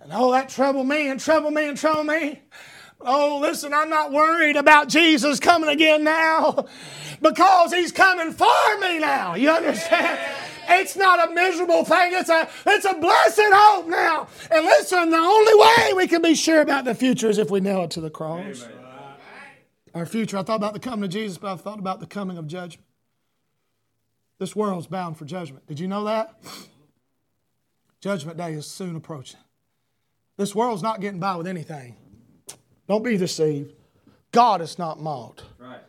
And 0.00 0.12
oh, 0.14 0.30
that 0.32 0.48
trouble 0.48 0.84
me 0.84 1.08
and 1.08 1.18
trouble 1.18 1.50
me 1.50 1.68
and 1.68 1.76
trouble 1.76 2.04
me. 2.04 2.42
Oh, 3.00 3.40
listen, 3.42 3.74
I'm 3.74 3.90
not 3.90 4.12
worried 4.12 4.56
about 4.56 4.88
Jesus 4.88 5.40
coming 5.40 5.68
again 5.68 6.04
now 6.04 6.66
because 7.20 7.72
he's 7.72 7.90
coming 7.90 8.32
for 8.32 8.78
me 8.80 8.98
now. 8.98 9.34
You 9.34 9.50
understand? 9.50 10.20
It's 10.68 10.96
not 10.96 11.28
a 11.28 11.32
miserable 11.32 11.84
thing. 11.84 12.12
It's 12.12 12.30
a, 12.30 12.48
it's 12.66 12.84
a 12.84 12.94
blessed 12.94 13.40
hope 13.52 13.88
now. 13.88 14.28
And 14.50 14.64
listen, 14.64 15.10
the 15.10 15.16
only 15.16 15.54
way 15.54 15.92
we 15.94 16.06
can 16.06 16.22
be 16.22 16.34
sure 16.34 16.60
about 16.60 16.84
the 16.84 16.94
future 16.94 17.28
is 17.28 17.38
if 17.38 17.50
we 17.50 17.60
nail 17.60 17.84
it 17.84 17.90
to 17.92 18.00
the 18.00 18.10
cross. 18.10 18.64
Amen. 18.64 18.78
Our 19.94 20.06
future. 20.06 20.38
I 20.38 20.42
thought 20.42 20.56
about 20.56 20.72
the 20.72 20.80
coming 20.80 21.04
of 21.04 21.10
Jesus, 21.10 21.38
but 21.38 21.52
I 21.52 21.56
thought 21.56 21.78
about 21.78 22.00
the 22.00 22.06
coming 22.06 22.36
of 22.36 22.46
judgment. 22.46 22.86
This 24.38 24.56
world's 24.56 24.88
bound 24.88 25.16
for 25.16 25.24
judgment. 25.24 25.66
Did 25.66 25.78
you 25.78 25.86
know 25.86 26.04
that? 26.04 26.34
Judgment 28.00 28.36
day 28.36 28.52
is 28.52 28.66
soon 28.66 28.96
approaching. 28.96 29.40
This 30.36 30.54
world's 30.54 30.82
not 30.82 31.00
getting 31.00 31.20
by 31.20 31.36
with 31.36 31.46
anything. 31.46 31.96
Don't 32.88 33.04
be 33.04 33.16
deceived. 33.16 33.72
God 34.32 34.60
is 34.60 34.78
not 34.78 35.00
mocked. 35.00 35.44
Right. 35.58 35.80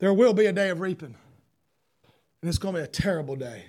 There 0.00 0.12
will 0.12 0.34
be 0.34 0.46
a 0.46 0.52
day 0.52 0.70
of 0.70 0.80
reaping. 0.80 1.14
And 2.44 2.50
it's 2.50 2.58
going 2.58 2.74
to 2.74 2.80
be 2.82 2.84
a 2.84 2.86
terrible 2.86 3.36
day. 3.36 3.64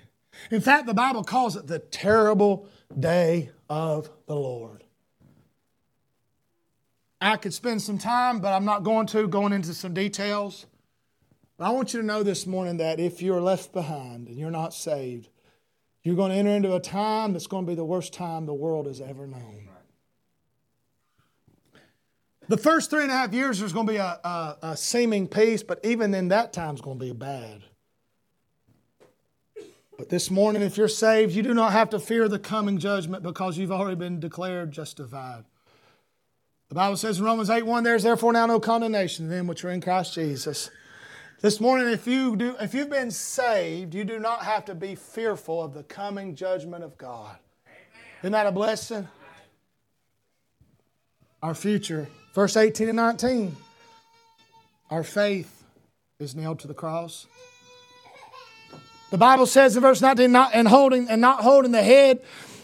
In 0.50 0.60
fact, 0.60 0.84
the 0.84 0.92
Bible 0.92 1.24
calls 1.24 1.56
it 1.56 1.66
the 1.66 1.78
terrible 1.78 2.68
day 3.00 3.48
of 3.70 4.10
the 4.26 4.34
Lord. 4.34 4.84
I 7.18 7.38
could 7.38 7.54
spend 7.54 7.80
some 7.80 7.96
time, 7.96 8.40
but 8.40 8.52
I'm 8.52 8.66
not 8.66 8.82
going 8.82 9.06
to, 9.06 9.28
going 9.28 9.54
into 9.54 9.72
some 9.72 9.94
details. 9.94 10.66
But 11.56 11.64
I 11.64 11.70
want 11.70 11.94
you 11.94 12.02
to 12.02 12.06
know 12.06 12.22
this 12.22 12.46
morning 12.46 12.76
that 12.76 13.00
if 13.00 13.22
you're 13.22 13.40
left 13.40 13.72
behind 13.72 14.28
and 14.28 14.36
you're 14.36 14.50
not 14.50 14.74
saved, 14.74 15.30
you're 16.02 16.14
going 16.14 16.32
to 16.32 16.36
enter 16.36 16.50
into 16.50 16.74
a 16.74 16.80
time 16.80 17.32
that's 17.32 17.46
going 17.46 17.64
to 17.64 17.70
be 17.70 17.76
the 17.76 17.82
worst 17.82 18.12
time 18.12 18.44
the 18.44 18.52
world 18.52 18.88
has 18.88 19.00
ever 19.00 19.26
known. 19.26 19.70
The 22.48 22.58
first 22.58 22.90
three 22.90 23.04
and 23.04 23.10
a 23.10 23.14
half 23.14 23.32
years, 23.32 23.58
there's 23.58 23.72
going 23.72 23.86
to 23.86 23.92
be 23.94 23.96
a, 24.00 24.20
a, 24.22 24.58
a 24.60 24.76
seeming 24.76 25.28
peace, 25.28 25.62
but 25.62 25.80
even 25.82 26.12
in 26.12 26.28
that 26.28 26.52
time, 26.52 26.72
it's 26.72 26.82
going 26.82 26.98
to 26.98 27.04
be 27.06 27.12
bad. 27.12 27.62
But 29.98 30.10
this 30.10 30.30
morning, 30.30 30.62
if 30.62 30.76
you're 30.76 30.88
saved, 30.88 31.34
you 31.34 31.42
do 31.42 31.54
not 31.54 31.72
have 31.72 31.90
to 31.90 31.98
fear 31.98 32.28
the 32.28 32.38
coming 32.38 32.78
judgment 32.78 33.22
because 33.22 33.56
you've 33.56 33.72
already 33.72 33.96
been 33.96 34.20
declared 34.20 34.70
justified. 34.70 35.44
The 36.68 36.74
Bible 36.74 36.96
says 36.96 37.18
in 37.18 37.24
Romans 37.24 37.48
8 37.48 37.64
1, 37.64 37.84
there's 37.84 38.02
therefore 38.02 38.32
now 38.32 38.46
no 38.46 38.60
condemnation 38.60 39.26
to 39.26 39.30
them 39.30 39.46
which 39.46 39.64
are 39.64 39.70
in 39.70 39.80
Christ 39.80 40.14
Jesus. 40.14 40.70
This 41.40 41.60
morning, 41.60 41.88
if, 41.88 42.06
you 42.06 42.34
do, 42.34 42.56
if 42.60 42.74
you've 42.74 42.90
been 42.90 43.10
saved, 43.10 43.94
you 43.94 44.04
do 44.04 44.18
not 44.18 44.42
have 44.44 44.64
to 44.66 44.74
be 44.74 44.94
fearful 44.94 45.62
of 45.62 45.74
the 45.74 45.82
coming 45.82 46.34
judgment 46.34 46.82
of 46.82 46.98
God. 46.98 47.36
Isn't 48.20 48.32
that 48.32 48.46
a 48.46 48.52
blessing? 48.52 49.06
Our 51.42 51.54
future. 51.54 52.08
Verse 52.34 52.56
18 52.56 52.88
and 52.88 52.96
19. 52.96 53.56
Our 54.90 55.04
faith 55.04 55.64
is 56.18 56.34
nailed 56.34 56.58
to 56.60 56.68
the 56.68 56.74
cross. 56.74 57.26
The 59.16 59.20
Bible 59.20 59.46
says 59.46 59.74
in 59.74 59.80
verse 59.80 60.02
19, 60.02 60.30
not, 60.30 60.50
and 60.52 60.68
holding 60.68 61.08
and 61.08 61.22
not 61.22 61.40
holding 61.40 61.72
the 61.72 61.82
head, 61.82 62.20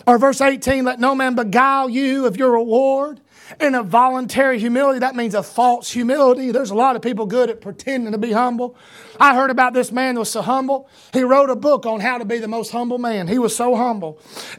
or 0.07 0.19
verse 0.19 0.39
18, 0.39 0.85
let 0.85 1.01
no 1.01 1.15
man 1.15 1.35
beguile 1.35 1.89
you 1.89 2.27
of 2.27 2.37
your 2.37 2.51
reward 2.51 3.23
in 3.59 3.75
a 3.75 3.83
voluntary 3.83 4.59
humility. 4.59 4.99
That 4.99 5.17
means 5.17 5.35
a 5.35 5.43
false 5.43 5.91
humility. 5.91 6.51
There's 6.51 6.69
a 6.69 6.75
lot 6.75 6.95
of 6.95 7.01
people 7.01 7.25
good 7.25 7.49
at 7.49 7.63
pretending 7.63 8.13
to 8.13 8.19
be 8.19 8.33
humble. 8.33 8.77
I 9.23 9.37
heard 9.37 9.51
about 9.51 9.73
this 9.73 9.93
man 9.93 10.17
that 10.17 10.19
was 10.19 10.33
so 10.33 10.43
humble. 10.43 10.89
He 11.13 11.23
wrote 11.23 11.49
a 11.49 11.55
book 11.55 11.87
on 11.87 12.01
how 12.01 12.19
to 12.19 12.25
be 12.25 12.39
the 12.39 12.49
most 12.49 12.73
humble 12.73 12.99
man. 12.99 13.29
He 13.29 13.39
was 13.39 13.55
so 13.55 13.77
humble. 13.77 14.19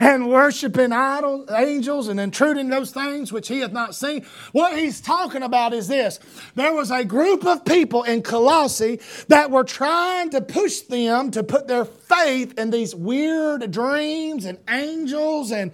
and 0.00 0.30
worshiping 0.30 0.92
idols, 0.92 1.50
angels, 1.50 2.08
and 2.08 2.18
intruding 2.18 2.70
those 2.70 2.90
things 2.90 3.34
which 3.34 3.48
he 3.48 3.58
hath 3.58 3.72
not 3.72 3.94
seen. 3.94 4.24
What 4.52 4.78
he's 4.78 5.02
talking 5.02 5.42
about 5.42 5.74
is 5.74 5.88
this. 5.88 6.20
There 6.54 6.72
was 6.72 6.90
a 6.90 7.04
group 7.04 7.44
of 7.44 7.66
people 7.66 8.02
in 8.04 8.22
Colossae 8.22 8.98
that 9.28 9.50
were 9.50 9.62
trying 9.62 10.30
to 10.30 10.40
push 10.40 10.80
them 10.80 11.30
to 11.32 11.42
put 11.42 11.68
their 11.68 11.84
faith 11.84 12.58
in 12.58 12.70
these 12.70 12.94
weird 12.94 13.70
dreams 13.70 14.46
and 14.46 14.58
angels 14.70 15.50
and 15.50 15.70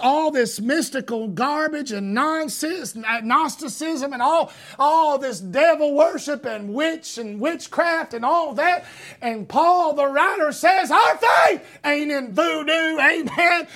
all 0.00 0.30
this 0.30 0.60
mystical 0.60 1.28
garbage 1.28 1.92
and 1.92 2.14
nonsense, 2.14 2.96
Gnosticism 2.96 4.14
and 4.14 4.22
all, 4.22 4.50
all 4.78 5.18
this 5.18 5.40
devil 5.40 5.94
worship 5.94 6.46
and 6.46 6.72
witch 6.72 7.18
and 7.18 7.38
witchcraft 7.50 8.14
and 8.14 8.24
all 8.24 8.54
that. 8.54 8.84
And 9.20 9.48
Paul, 9.48 9.94
the 9.94 10.06
writer, 10.06 10.52
says, 10.52 10.90
Our 10.90 11.16
faith 11.16 11.64
ain't 11.84 12.10
in 12.10 12.32
voodoo, 12.32 12.98
amen. 12.98 13.66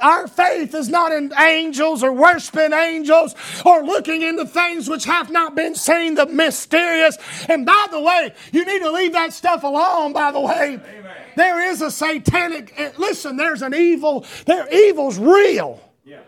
Our 0.00 0.26
faith 0.28 0.74
is 0.74 0.88
not 0.88 1.12
in 1.12 1.32
angels 1.38 2.02
or 2.02 2.12
worshiping 2.12 2.72
angels 2.72 3.34
or 3.64 3.84
looking 3.84 4.22
into 4.22 4.46
things 4.46 4.88
which 4.88 5.04
have 5.04 5.30
not 5.30 5.54
been 5.54 5.74
seen, 5.74 6.14
the 6.14 6.26
mysterious. 6.26 7.18
And 7.48 7.66
by 7.66 7.86
the 7.90 8.00
way, 8.00 8.32
you 8.52 8.64
need 8.64 8.80
to 8.80 8.90
leave 8.90 9.12
that 9.12 9.32
stuff 9.32 9.62
alone, 9.62 10.12
by 10.12 10.32
the 10.32 10.40
way. 10.40 10.80
Amen. 10.98 11.16
There 11.36 11.70
is 11.70 11.82
a 11.82 11.90
satanic, 11.90 12.98
listen, 12.98 13.36
there's 13.36 13.62
an 13.62 13.74
evil, 13.74 14.26
there 14.46 14.72
evil's 14.72 15.18
real. 15.18 15.80
Yeah. 16.04 16.18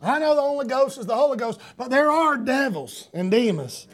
I 0.00 0.18
know 0.20 0.34
the 0.36 0.40
Holy 0.40 0.66
Ghost 0.66 0.98
is 0.98 1.06
the 1.06 1.14
Holy 1.14 1.36
Ghost, 1.36 1.60
but 1.76 1.90
there 1.90 2.10
are 2.10 2.36
devils 2.36 3.08
and 3.12 3.30
demons. 3.30 3.88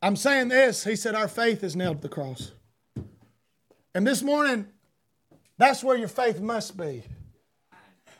I'm 0.00 0.16
saying 0.16 0.48
this. 0.48 0.84
He 0.84 0.96
said, 0.96 1.14
Our 1.14 1.28
faith 1.28 1.64
is 1.64 1.74
nailed 1.74 1.96
to 1.96 2.02
the 2.02 2.08
cross. 2.08 2.52
And 3.94 4.06
this 4.06 4.22
morning, 4.22 4.66
that's 5.56 5.82
where 5.82 5.96
your 5.96 6.08
faith 6.08 6.40
must 6.40 6.76
be. 6.76 7.02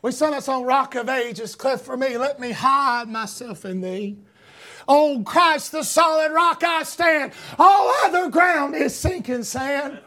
We 0.03 0.13
sung 0.13 0.31
that 0.33 0.45
song, 0.45 0.65
Rock 0.65 0.95
of 0.95 1.09
Ages, 1.09 1.55
cleft 1.55 1.85
for 1.85 1.97
me. 1.97 2.17
Let 2.17 2.39
me 2.41 2.53
hide 2.53 3.09
myself 3.09 3.65
in 3.65 3.81
thee. 3.81 4.19
Oh, 4.87 5.23
Christ, 5.25 5.73
the 5.73 5.83
solid 5.83 6.33
rock 6.33 6.63
I 6.65 6.83
stand. 6.83 7.33
All 7.59 7.93
other 8.05 8.31
ground 8.31 8.75
is 8.75 8.97
sinking 8.97 9.43
sand. 9.43 10.01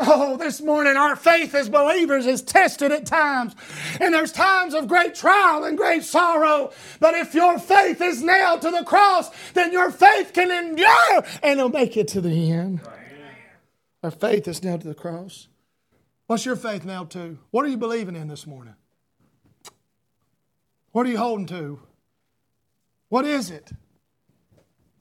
Oh, 0.00 0.36
this 0.36 0.60
morning 0.60 0.96
our 0.96 1.16
faith 1.16 1.54
as 1.54 1.68
believers 1.68 2.26
is 2.26 2.40
tested 2.42 2.92
at 2.92 3.04
times. 3.04 3.54
And 4.00 4.14
there's 4.14 4.32
times 4.32 4.74
of 4.74 4.86
great 4.86 5.14
trial 5.14 5.64
and 5.64 5.76
great 5.76 6.04
sorrow. 6.04 6.72
But 7.00 7.14
if 7.14 7.34
your 7.34 7.58
faith 7.58 8.00
is 8.00 8.22
nailed 8.22 8.62
to 8.62 8.70
the 8.70 8.84
cross, 8.84 9.30
then 9.54 9.72
your 9.72 9.90
faith 9.90 10.32
can 10.32 10.50
endure 10.50 11.24
and 11.42 11.58
it'll 11.58 11.68
make 11.68 11.96
it 11.96 12.08
to 12.08 12.20
the 12.20 12.52
end. 12.52 12.80
Our 14.02 14.12
faith 14.12 14.46
is 14.46 14.62
nailed 14.62 14.82
to 14.82 14.88
the 14.88 14.94
cross. 14.94 15.48
What's 16.26 16.44
your 16.44 16.56
faith 16.56 16.84
nailed 16.84 17.10
to? 17.12 17.38
What 17.50 17.64
are 17.64 17.68
you 17.68 17.78
believing 17.78 18.14
in 18.14 18.28
this 18.28 18.46
morning? 18.46 18.74
What 20.92 21.06
are 21.06 21.10
you 21.10 21.18
holding 21.18 21.46
to? 21.46 21.80
What 23.08 23.24
is 23.24 23.50
it? 23.50 23.70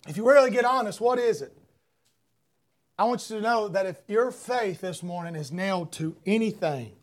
If 0.07 0.15
you 0.15 0.27
really 0.27 0.51
get 0.51 0.63
honest, 0.63 1.01
what 1.01 1.19
is 1.19 1.41
it? 1.41 1.56
I 2.99 3.03
want 3.03 3.29
you 3.29 3.35
to 3.37 3.41
know 3.41 3.67
that 3.67 3.85
if 3.85 3.97
your 4.07 4.31
faith 4.31 4.81
this 4.81 5.03
morning 5.03 5.35
is 5.35 5.51
nailed 5.51 5.91
to 5.93 6.15
anything 6.25 6.93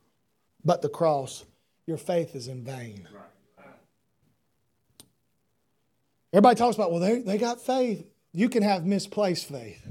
but 0.65 0.83
the 0.83 0.89
cross, 0.89 1.45
your 1.87 1.99
faith 1.99 2.35
is 2.35 2.49
in 2.49 2.65
vain. 2.65 3.07
Everybody 6.33 6.57
talks 6.57 6.75
about, 6.75 6.91
well, 6.91 7.01
they, 7.01 7.21
they 7.21 7.39
got 7.39 7.61
faith. 7.61 8.05
You 8.33 8.49
can 8.49 8.65
have 8.65 8.85
misplaced 8.85 9.49
faith. 9.49 9.87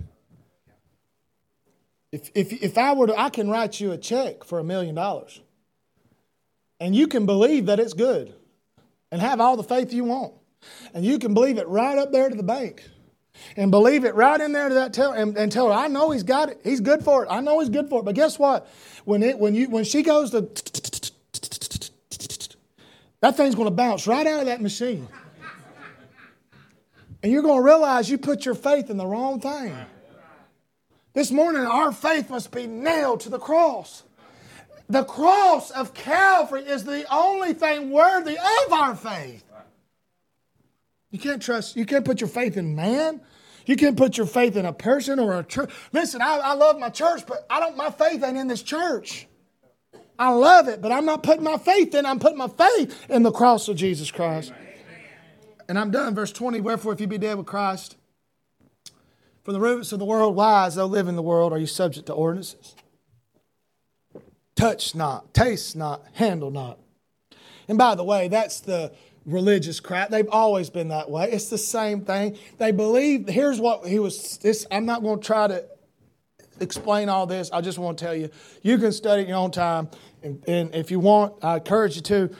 If, 2.11 2.29
if, 2.35 2.51
if 2.51 2.77
I 2.77 2.93
were 2.93 3.07
to, 3.07 3.17
I 3.17 3.29
can 3.29 3.49
write 3.49 3.79
you 3.79 3.93
a 3.93 3.97
check 3.97 4.43
for 4.43 4.59
a 4.59 4.63
million 4.63 4.95
dollars. 4.95 5.39
And 6.81 6.93
you 6.93 7.07
can 7.07 7.25
believe 7.25 7.67
that 7.67 7.79
it's 7.79 7.93
good 7.93 8.35
and 9.09 9.21
have 9.21 9.39
all 9.39 9.55
the 9.55 9.63
faith 9.63 9.93
you 9.93 10.03
want. 10.03 10.33
And 10.93 11.05
you 11.05 11.17
can 11.17 11.33
believe 11.33 11.57
it 11.57 11.67
right 11.69 11.97
up 11.97 12.11
there 12.11 12.29
to 12.29 12.35
the 12.35 12.43
bank. 12.43 12.83
And 13.56 13.72
believe 13.72 14.06
it 14.06 14.15
right 14.15 14.39
in 14.39 14.54
there 14.54 14.69
to 14.69 14.76
that 14.76 14.93
tell 14.93 15.13
and, 15.13 15.38
and 15.38 15.52
tell 15.52 15.67
her, 15.67 15.74
I 15.74 15.88
know 15.88 16.12
he's 16.12 16.24
got 16.24 16.50
it. 16.50 16.60
He's 16.63 16.80
good 16.80 17.04
for 17.04 17.24
it. 17.24 17.28
I 17.30 17.41
know 17.41 17.60
he's 17.60 17.69
good 17.69 17.89
for 17.89 18.02
it. 18.02 18.04
But 18.04 18.15
guess 18.15 18.39
what? 18.39 18.67
When 19.06 19.22
it 19.22 19.38
when 19.38 19.56
you 19.56 19.69
when 19.69 19.84
she 19.84 20.02
goes 20.02 20.32
to 20.32 20.41
that 23.21 23.38
thing's 23.38 23.56
going 23.56 23.67
to 23.67 23.71
bounce 23.71 24.06
right 24.08 24.27
out 24.27 24.42
of 24.42 24.46
that 24.48 24.62
machine. 24.62 25.08
And 27.21 27.31
you're 27.31 27.42
going 27.42 27.60
to 27.60 27.65
realize 27.65 28.10
you 28.10 28.17
put 28.17 28.44
your 28.46 28.56
faith 28.56 28.90
in 28.90 28.98
the 28.98 29.06
wrong 29.06 29.40
thing. 29.40 29.73
This 31.13 31.31
morning, 31.31 31.62
our 31.62 31.94
faith 31.94 32.29
must 32.29 32.52
be 32.52 32.67
nailed 32.67 33.21
to 33.21 33.29
the 33.29 33.40
cross. 33.40 34.04
The 34.90 35.06
cross 35.06 35.71
of 35.71 35.94
Calvary 35.94 36.63
is 36.63 36.84
the 36.84 37.06
only 37.13 37.54
thing 37.54 37.92
worthy 37.92 38.38
of 38.38 38.73
our 38.73 38.96
faith. 38.96 39.46
You 41.13 41.19
can't 41.19 41.39
trust, 41.39 41.75
you 41.75 41.85
can't 41.85 42.03
put 42.03 42.21
your 42.21 42.27
faith 42.27 42.57
in 42.57 42.75
man. 42.75 43.21
You 43.67 43.75
can't 43.75 43.95
put 43.95 44.17
your 44.17 44.25
faith 44.25 44.57
in 44.57 44.65
a 44.65 44.73
person 44.73 45.19
or 45.19 45.37
a 45.37 45.43
church. 45.43 45.71
Listen, 45.93 46.23
I, 46.23 46.39
I 46.43 46.53
love 46.55 46.79
my 46.79 46.89
church, 46.89 47.27
but 47.27 47.45
I 47.51 47.59
don't 47.59 47.77
my 47.77 47.91
faith 47.91 48.23
ain't 48.23 48.35
in 48.35 48.47
this 48.47 48.63
church. 48.63 49.27
I 50.17 50.29
love 50.31 50.67
it, 50.67 50.81
but 50.81 50.91
I'm 50.91 51.05
not 51.05 51.21
putting 51.21 51.43
my 51.43 51.57
faith 51.59 51.93
in, 51.93 52.07
I'm 52.07 52.19
putting 52.19 52.39
my 52.39 52.47
faith 52.47 53.05
in 53.11 53.21
the 53.21 53.31
cross 53.31 53.67
of 53.67 53.77
Jesus 53.77 54.09
Christ. 54.09 54.51
And 55.69 55.77
I'm 55.77 55.91
done. 55.91 56.15
Verse 56.15 56.31
20, 56.31 56.61
wherefore 56.61 56.93
if 56.93 56.99
you 56.99 57.05
be 57.05 57.19
dead 57.19 57.37
with 57.37 57.45
Christ, 57.45 57.95
from 59.43 59.53
the 59.53 59.59
roots 59.59 59.91
of 59.91 59.99
the 59.99 60.05
world, 60.05 60.37
as 60.39 60.75
though 60.75 60.87
live 60.87 61.07
in 61.07 61.15
the 61.15 61.21
world, 61.21 61.53
are 61.53 61.59
you 61.59 61.67
subject 61.67 62.07
to 62.07 62.13
ordinances? 62.13 62.75
Touch 64.55 64.95
not, 64.95 65.31
taste 65.31 65.75
not, 65.75 66.01
handle 66.13 66.49
not. 66.49 66.79
And 67.67 67.77
by 67.77 67.93
the 67.93 68.03
way, 68.03 68.29
that's 68.29 68.59
the 68.61 68.91
religious 69.26 69.80
crap. 69.80 70.10
They've 70.10 70.30
always 70.30 70.69
been 70.69 70.90
that 70.90 71.10
way. 71.10 71.32
It's 71.32 71.50
the 71.50 71.58
same 71.58 72.02
thing. 72.02 72.38
They 72.58 72.71
believe, 72.71 73.28
here's 73.28 73.60
what 73.60 73.88
he 73.88 74.00
was, 74.00 74.38
this, 74.38 74.65
I'm 74.71 74.86
not 74.86 75.02
going 75.02 75.19
to 75.19 75.26
try 75.26 75.48
to 75.48 75.65
explain 76.60 77.10
all 77.10 77.26
this. 77.26 77.50
I 77.52 77.62
just 77.62 77.78
want 77.78 77.98
to 77.98 78.06
tell 78.06 78.15
you, 78.15 78.30
you 78.62 78.78
can 78.78 78.92
study 78.92 79.24
in 79.24 79.30
your 79.30 79.38
own 79.38 79.52
time. 79.52 79.90
And, 80.21 80.44
and 80.48 80.76
if 80.76 80.92
you 80.92 81.00
want, 81.00 81.44
I 81.44 81.56
encourage 81.56 81.96
you 81.96 82.02
to. 82.04 82.36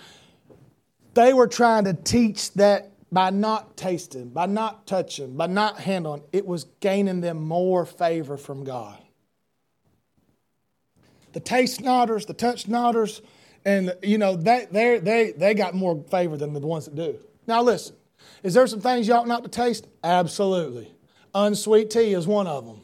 They 1.14 1.34
were 1.34 1.48
trying 1.48 1.86
to 1.86 1.94
teach 1.94 2.54
that 2.54 2.92
by 3.12 3.30
not 3.30 3.78
tasting, 3.78 4.30
by 4.30 4.48
not 4.48 4.88
touching, 4.88 5.36
by 5.36 5.46
not 5.46 5.80
handling, 5.80 6.24
it 6.32 6.48
was 6.48 6.64
gaining 6.80 7.22
them 7.22 7.44
more 7.44 7.86
favor 7.86 8.38
from 8.38 8.64
God. 8.64 8.98
The 11.34 11.40
taste 11.40 11.82
nodders, 11.82 12.26
the 12.26 12.34
touch 12.34 12.66
nodders, 12.66 13.22
and 13.66 13.96
you 14.02 14.18
know, 14.18 14.36
they, 14.36 14.68
they, 14.72 15.00
they, 15.00 15.32
they 15.32 15.54
got 15.54 15.74
more 15.74 16.04
favor 16.10 16.38
than 16.38 16.54
the 16.54 16.60
ones 16.60 16.86
that 16.86 16.96
do. 16.96 17.18
Now, 17.48 17.62
listen, 17.62 17.96
is 18.44 18.54
there 18.54 18.68
some 18.68 18.82
things 18.82 19.08
you 19.08 19.14
ought 19.14 19.28
not 19.28 19.44
to 19.44 19.50
taste? 19.50 19.88
Absolutely. 20.04 20.92
Unsweet 21.34 21.90
tea 21.90 22.14
is 22.14 22.28
one 22.28 22.48
of 22.48 22.66
them. 22.66 22.82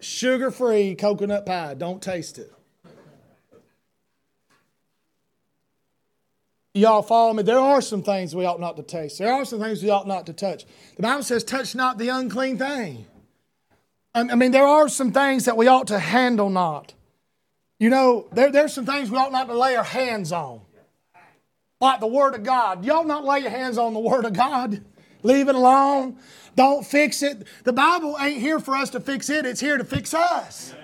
Sugar 0.00 0.50
free 0.50 0.94
coconut 0.94 1.46
pie, 1.46 1.74
don't 1.74 2.02
taste 2.02 2.38
it. 2.38 2.52
Y'all 6.74 7.00
follow 7.00 7.32
me? 7.32 7.42
There 7.42 7.58
are 7.58 7.80
some 7.80 8.02
things 8.02 8.34
we 8.34 8.44
ought 8.44 8.60
not 8.60 8.76
to 8.76 8.82
taste. 8.82 9.18
There 9.18 9.32
are 9.32 9.46
some 9.46 9.60
things 9.60 9.82
we 9.82 9.88
ought 9.88 10.06
not 10.06 10.26
to 10.26 10.34
touch. 10.34 10.66
The 10.96 11.02
Bible 11.02 11.22
says, 11.22 11.42
touch 11.42 11.74
not 11.74 11.96
the 11.96 12.10
unclean 12.10 12.58
thing. 12.58 13.06
I 14.14 14.34
mean, 14.34 14.50
there 14.50 14.66
are 14.66 14.88
some 14.88 15.12
things 15.12 15.46
that 15.46 15.56
we 15.56 15.68
ought 15.68 15.86
to 15.88 15.98
handle 15.98 16.50
not. 16.50 16.92
You 17.78 17.90
know, 17.90 18.26
there, 18.32 18.50
there's 18.50 18.72
some 18.72 18.86
things 18.86 19.10
we 19.10 19.18
ought 19.18 19.32
not 19.32 19.48
to 19.48 19.58
lay 19.58 19.76
our 19.76 19.84
hands 19.84 20.32
on. 20.32 20.60
Like 21.80 22.00
the 22.00 22.06
Word 22.06 22.34
of 22.34 22.42
God. 22.42 22.84
Y'all 22.84 23.04
not 23.04 23.24
lay 23.24 23.40
your 23.40 23.50
hands 23.50 23.76
on 23.76 23.92
the 23.92 24.00
Word 24.00 24.24
of 24.24 24.32
God. 24.32 24.82
Leave 25.22 25.48
it 25.48 25.54
alone. 25.54 26.16
Don't 26.54 26.86
fix 26.86 27.22
it. 27.22 27.46
The 27.64 27.72
Bible 27.72 28.16
ain't 28.18 28.40
here 28.40 28.60
for 28.60 28.74
us 28.74 28.90
to 28.90 29.00
fix 29.00 29.28
it, 29.28 29.44
it's 29.44 29.60
here 29.60 29.76
to 29.76 29.84
fix 29.84 30.14
us. 30.14 30.74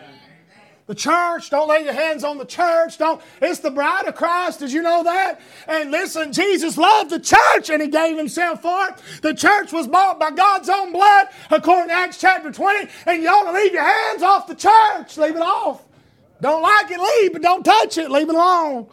The 0.87 0.97
church, 0.97 1.49
don't 1.49 1.69
lay 1.69 1.85
your 1.85 1.95
hands 1.95 2.25
on 2.25 2.39
the 2.39 2.45
church. 2.45 2.99
Don't. 2.99 3.23
It's 3.41 3.61
the 3.61 3.71
bride 3.71 4.07
of 4.07 4.17
Christ. 4.17 4.59
Did 4.59 4.73
you 4.73 4.83
know 4.83 5.05
that? 5.05 5.41
And 5.69 5.93
listen, 5.93 6.33
Jesus 6.33 6.77
loved 6.77 7.09
the 7.09 7.21
church 7.21 7.71
and 7.71 7.81
he 7.81 7.89
gave 7.89 8.19
himself 8.19 8.61
for 8.61 8.89
it. 8.89 8.95
The 9.23 9.33
church 9.33 9.73
was 9.73 9.87
bought 9.87 10.19
by 10.19 10.33
God's 10.33 10.69
own 10.69 10.93
blood, 10.93 11.29
according 11.51 11.89
to 11.89 11.95
Acts 11.95 12.19
chapter 12.19 12.51
20. 12.51 12.89
And 13.07 13.23
you 13.23 13.29
ought 13.29 13.45
to 13.45 13.53
leave 13.53 13.73
your 13.73 13.85
hands 13.85 14.23
off 14.23 14.49
the 14.49 14.57
church. 14.57 15.17
Leave 15.17 15.37
it 15.37 15.43
off. 15.43 15.83
Don't 16.43 16.61
like 16.61 16.91
it, 16.91 16.99
leave, 16.99 17.33
but 17.33 17.41
don't 17.41 17.65
touch 17.65 17.97
it. 17.99 18.11
Leave 18.11 18.29
it 18.29 18.35
alone. 18.35 18.89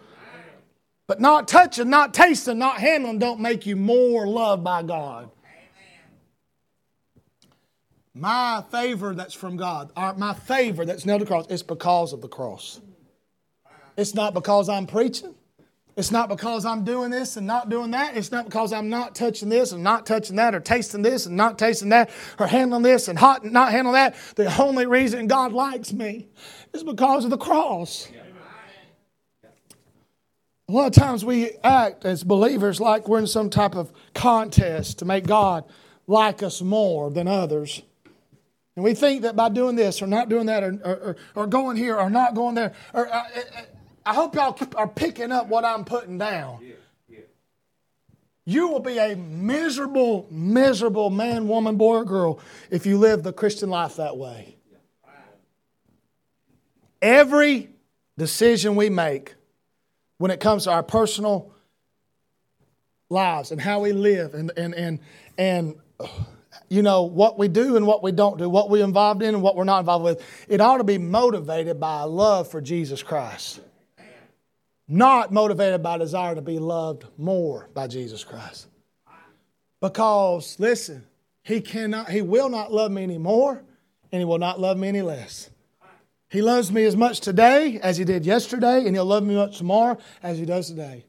But 1.08 1.20
not 1.20 1.48
touching, 1.48 1.90
not 1.90 2.14
tasting, 2.14 2.60
not 2.60 2.78
handling 2.78 3.18
don't 3.18 3.40
make 3.40 3.66
you 3.66 3.76
more 3.76 4.28
loved 4.28 4.64
by 4.64 4.84
God. 4.84 5.32
My 8.14 8.64
favor 8.70 9.16
that's 9.16 9.34
from 9.34 9.58
God, 9.58 9.92
my 10.18 10.36
favor 10.36 10.86
that's 10.86 11.08
nailed 11.08 11.22
to 11.22 11.26
the 11.26 11.30
cross, 11.30 11.48
is 11.48 11.64
because 11.64 12.14
of 12.14 12.22
the 12.22 12.28
cross. 12.28 12.80
It's 13.98 14.14
not 14.14 14.36
because 14.36 14.70
I'm 14.70 14.86
preaching. 14.86 15.34
It's 16.00 16.12
not 16.12 16.30
because 16.30 16.64
I'm 16.64 16.86
doing 16.86 17.12
this 17.12 17.36
and 17.36 17.46
not 17.46 17.68
doing 17.70 17.92
that. 17.92 18.16
It's 18.16 18.32
not 18.32 18.46
because 18.46 18.72
I'm 18.72 18.88
not 18.88 19.16
touching 19.16 19.50
this 19.50 19.74
and 19.74 19.84
not 19.84 20.06
touching 20.06 20.38
that, 20.38 20.56
or 20.56 20.62
tasting 20.62 21.02
this 21.02 21.26
and 21.26 21.36
not 21.36 21.60
tasting 21.60 21.90
that, 21.90 22.10
or 22.40 22.48
handling 22.48 22.84
this 22.84 23.10
and 23.10 23.20
hot 23.20 23.44
and 23.44 23.52
not 23.52 23.74
handling 23.74 23.96
that. 23.96 24.16
The 24.36 24.62
only 24.62 24.86
reason 24.86 25.28
God 25.28 25.52
likes 25.52 25.92
me 25.92 26.30
is 26.74 26.84
because 26.84 27.26
of 27.26 27.32
the 27.32 27.38
cross. 27.38 28.08
A 30.70 30.72
lot 30.72 30.88
of 30.88 30.94
times 30.94 31.26
we 31.26 31.52
act 31.66 32.06
as 32.06 32.24
believers 32.24 32.80
like 32.80 33.10
we're 33.10 33.20
in 33.20 33.28
some 33.28 33.50
type 33.50 33.76
of 33.76 33.92
contest 34.14 35.00
to 35.00 35.06
make 35.06 35.28
God 35.28 35.66
like 36.08 36.42
us 36.42 36.62
more 36.62 37.12
than 37.12 37.28
others. 37.28 37.82
And 38.78 38.86
we 38.86 38.94
think 38.94 39.24
that 39.24 39.36
by 39.36 39.50
doing 39.50 39.76
this 39.76 40.02
or 40.02 40.08
not 40.08 40.30
doing 40.30 40.46
that 40.46 40.64
or, 40.64 40.80
or, 40.86 41.16
or 41.36 41.48
going 41.48 41.76
here 41.76 41.98
or 41.98 42.10
not 42.10 42.36
going 42.36 42.56
there, 42.56 42.74
or 42.94 43.14
uh, 43.14 43.24
I 44.06 44.14
hope 44.14 44.36
y'all 44.36 44.58
are 44.76 44.88
picking 44.88 45.32
up 45.32 45.48
what 45.48 45.66
I'm 45.66 45.86
putting 45.86 46.18
down. 46.18 46.60
You 48.46 48.70
will 48.70 48.80
be 48.80 48.98
a 48.98 49.16
miserable, 49.16 50.28
miserable 50.32 51.12
man, 51.12 51.48
woman, 51.48 51.76
boy, 51.76 51.98
or 51.98 52.06
girl 52.06 52.40
if 52.72 52.88
you 52.88 52.98
live 52.98 53.22
the 53.22 53.32
Christian 53.32 53.70
life 53.70 53.98
that 53.98 54.18
way. 54.18 54.56
Every 57.02 57.70
decision 58.18 58.76
we 58.76 58.90
make 58.90 59.36
when 60.18 60.32
it 60.32 60.40
comes 60.40 60.64
to 60.64 60.72
our 60.72 60.82
personal 60.84 61.54
lives 63.10 63.52
and 63.52 63.62
how 63.62 63.82
we 63.82 63.92
live 63.92 64.34
and, 64.34 64.52
and, 64.58 64.74
and, 64.74 65.00
and 65.38 65.76
uh, 66.00 66.08
you 66.70 66.82
know, 66.82 67.04
what 67.04 67.38
we 67.38 67.48
do 67.48 67.78
and 67.78 67.86
what 67.86 68.04
we 68.04 68.12
don't 68.12 68.38
do, 68.38 68.50
what 68.50 68.70
we're 68.70 68.84
involved 68.84 69.22
in 69.22 69.36
and 69.36 69.44
what 69.44 69.56
we're 69.56 69.64
not 69.64 69.80
involved 69.80 70.04
with, 70.04 70.46
it 70.48 70.60
ought 70.60 70.78
to 70.78 70.84
be 70.84 70.98
motivated 70.98 71.80
by 71.80 72.02
a 72.02 72.08
love 72.08 72.50
for 72.50 72.62
Jesus 72.62 73.04
Christ. 73.04 73.62
Not 74.92 75.32
motivated 75.32 75.84
by 75.84 76.00
desire 76.00 76.34
to 76.34 76.42
be 76.42 76.58
loved 76.58 77.06
more 77.16 77.70
by 77.76 77.86
Jesus 77.86 78.24
Christ. 78.24 78.68
Because, 79.80 80.60
listen, 80.60 81.06
he 81.44 81.62
cannot, 81.62 82.10
he 82.10 82.24
will 82.24 82.50
not 82.50 82.74
love 82.74 82.92
me 82.92 83.04
anymore, 83.04 83.64
and 84.12 84.20
he 84.20 84.26
will 84.26 84.40
not 84.40 84.60
love 84.60 84.78
me 84.78 84.88
any 84.88 85.04
less. 85.04 85.52
He 86.30 86.42
loves 86.42 86.72
me 86.72 86.86
as 86.86 86.96
much 86.96 87.22
today 87.22 87.80
as 87.82 87.98
he 87.98 88.04
did 88.04 88.26
yesterday, 88.26 88.86
and 88.86 88.96
he'll 88.96 89.06
love 89.06 89.24
me 89.24 89.36
much 89.36 89.60
tomorrow 89.60 89.98
as 90.24 90.40
he 90.40 90.46
does 90.46 90.68
today. 90.68 91.06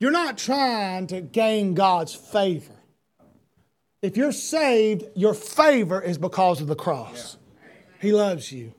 You're 0.00 0.10
not 0.10 0.38
trying 0.38 1.06
to 1.08 1.20
gain 1.20 1.74
God's 1.74 2.14
favor. 2.14 2.72
If 4.02 4.16
you're 4.16 4.32
saved, 4.32 5.04
your 5.14 5.34
favor 5.34 6.00
is 6.00 6.18
because 6.18 6.60
of 6.60 6.66
the 6.66 6.74
cross. 6.74 7.38
He 8.00 8.12
loves 8.12 8.50
you. 8.52 8.72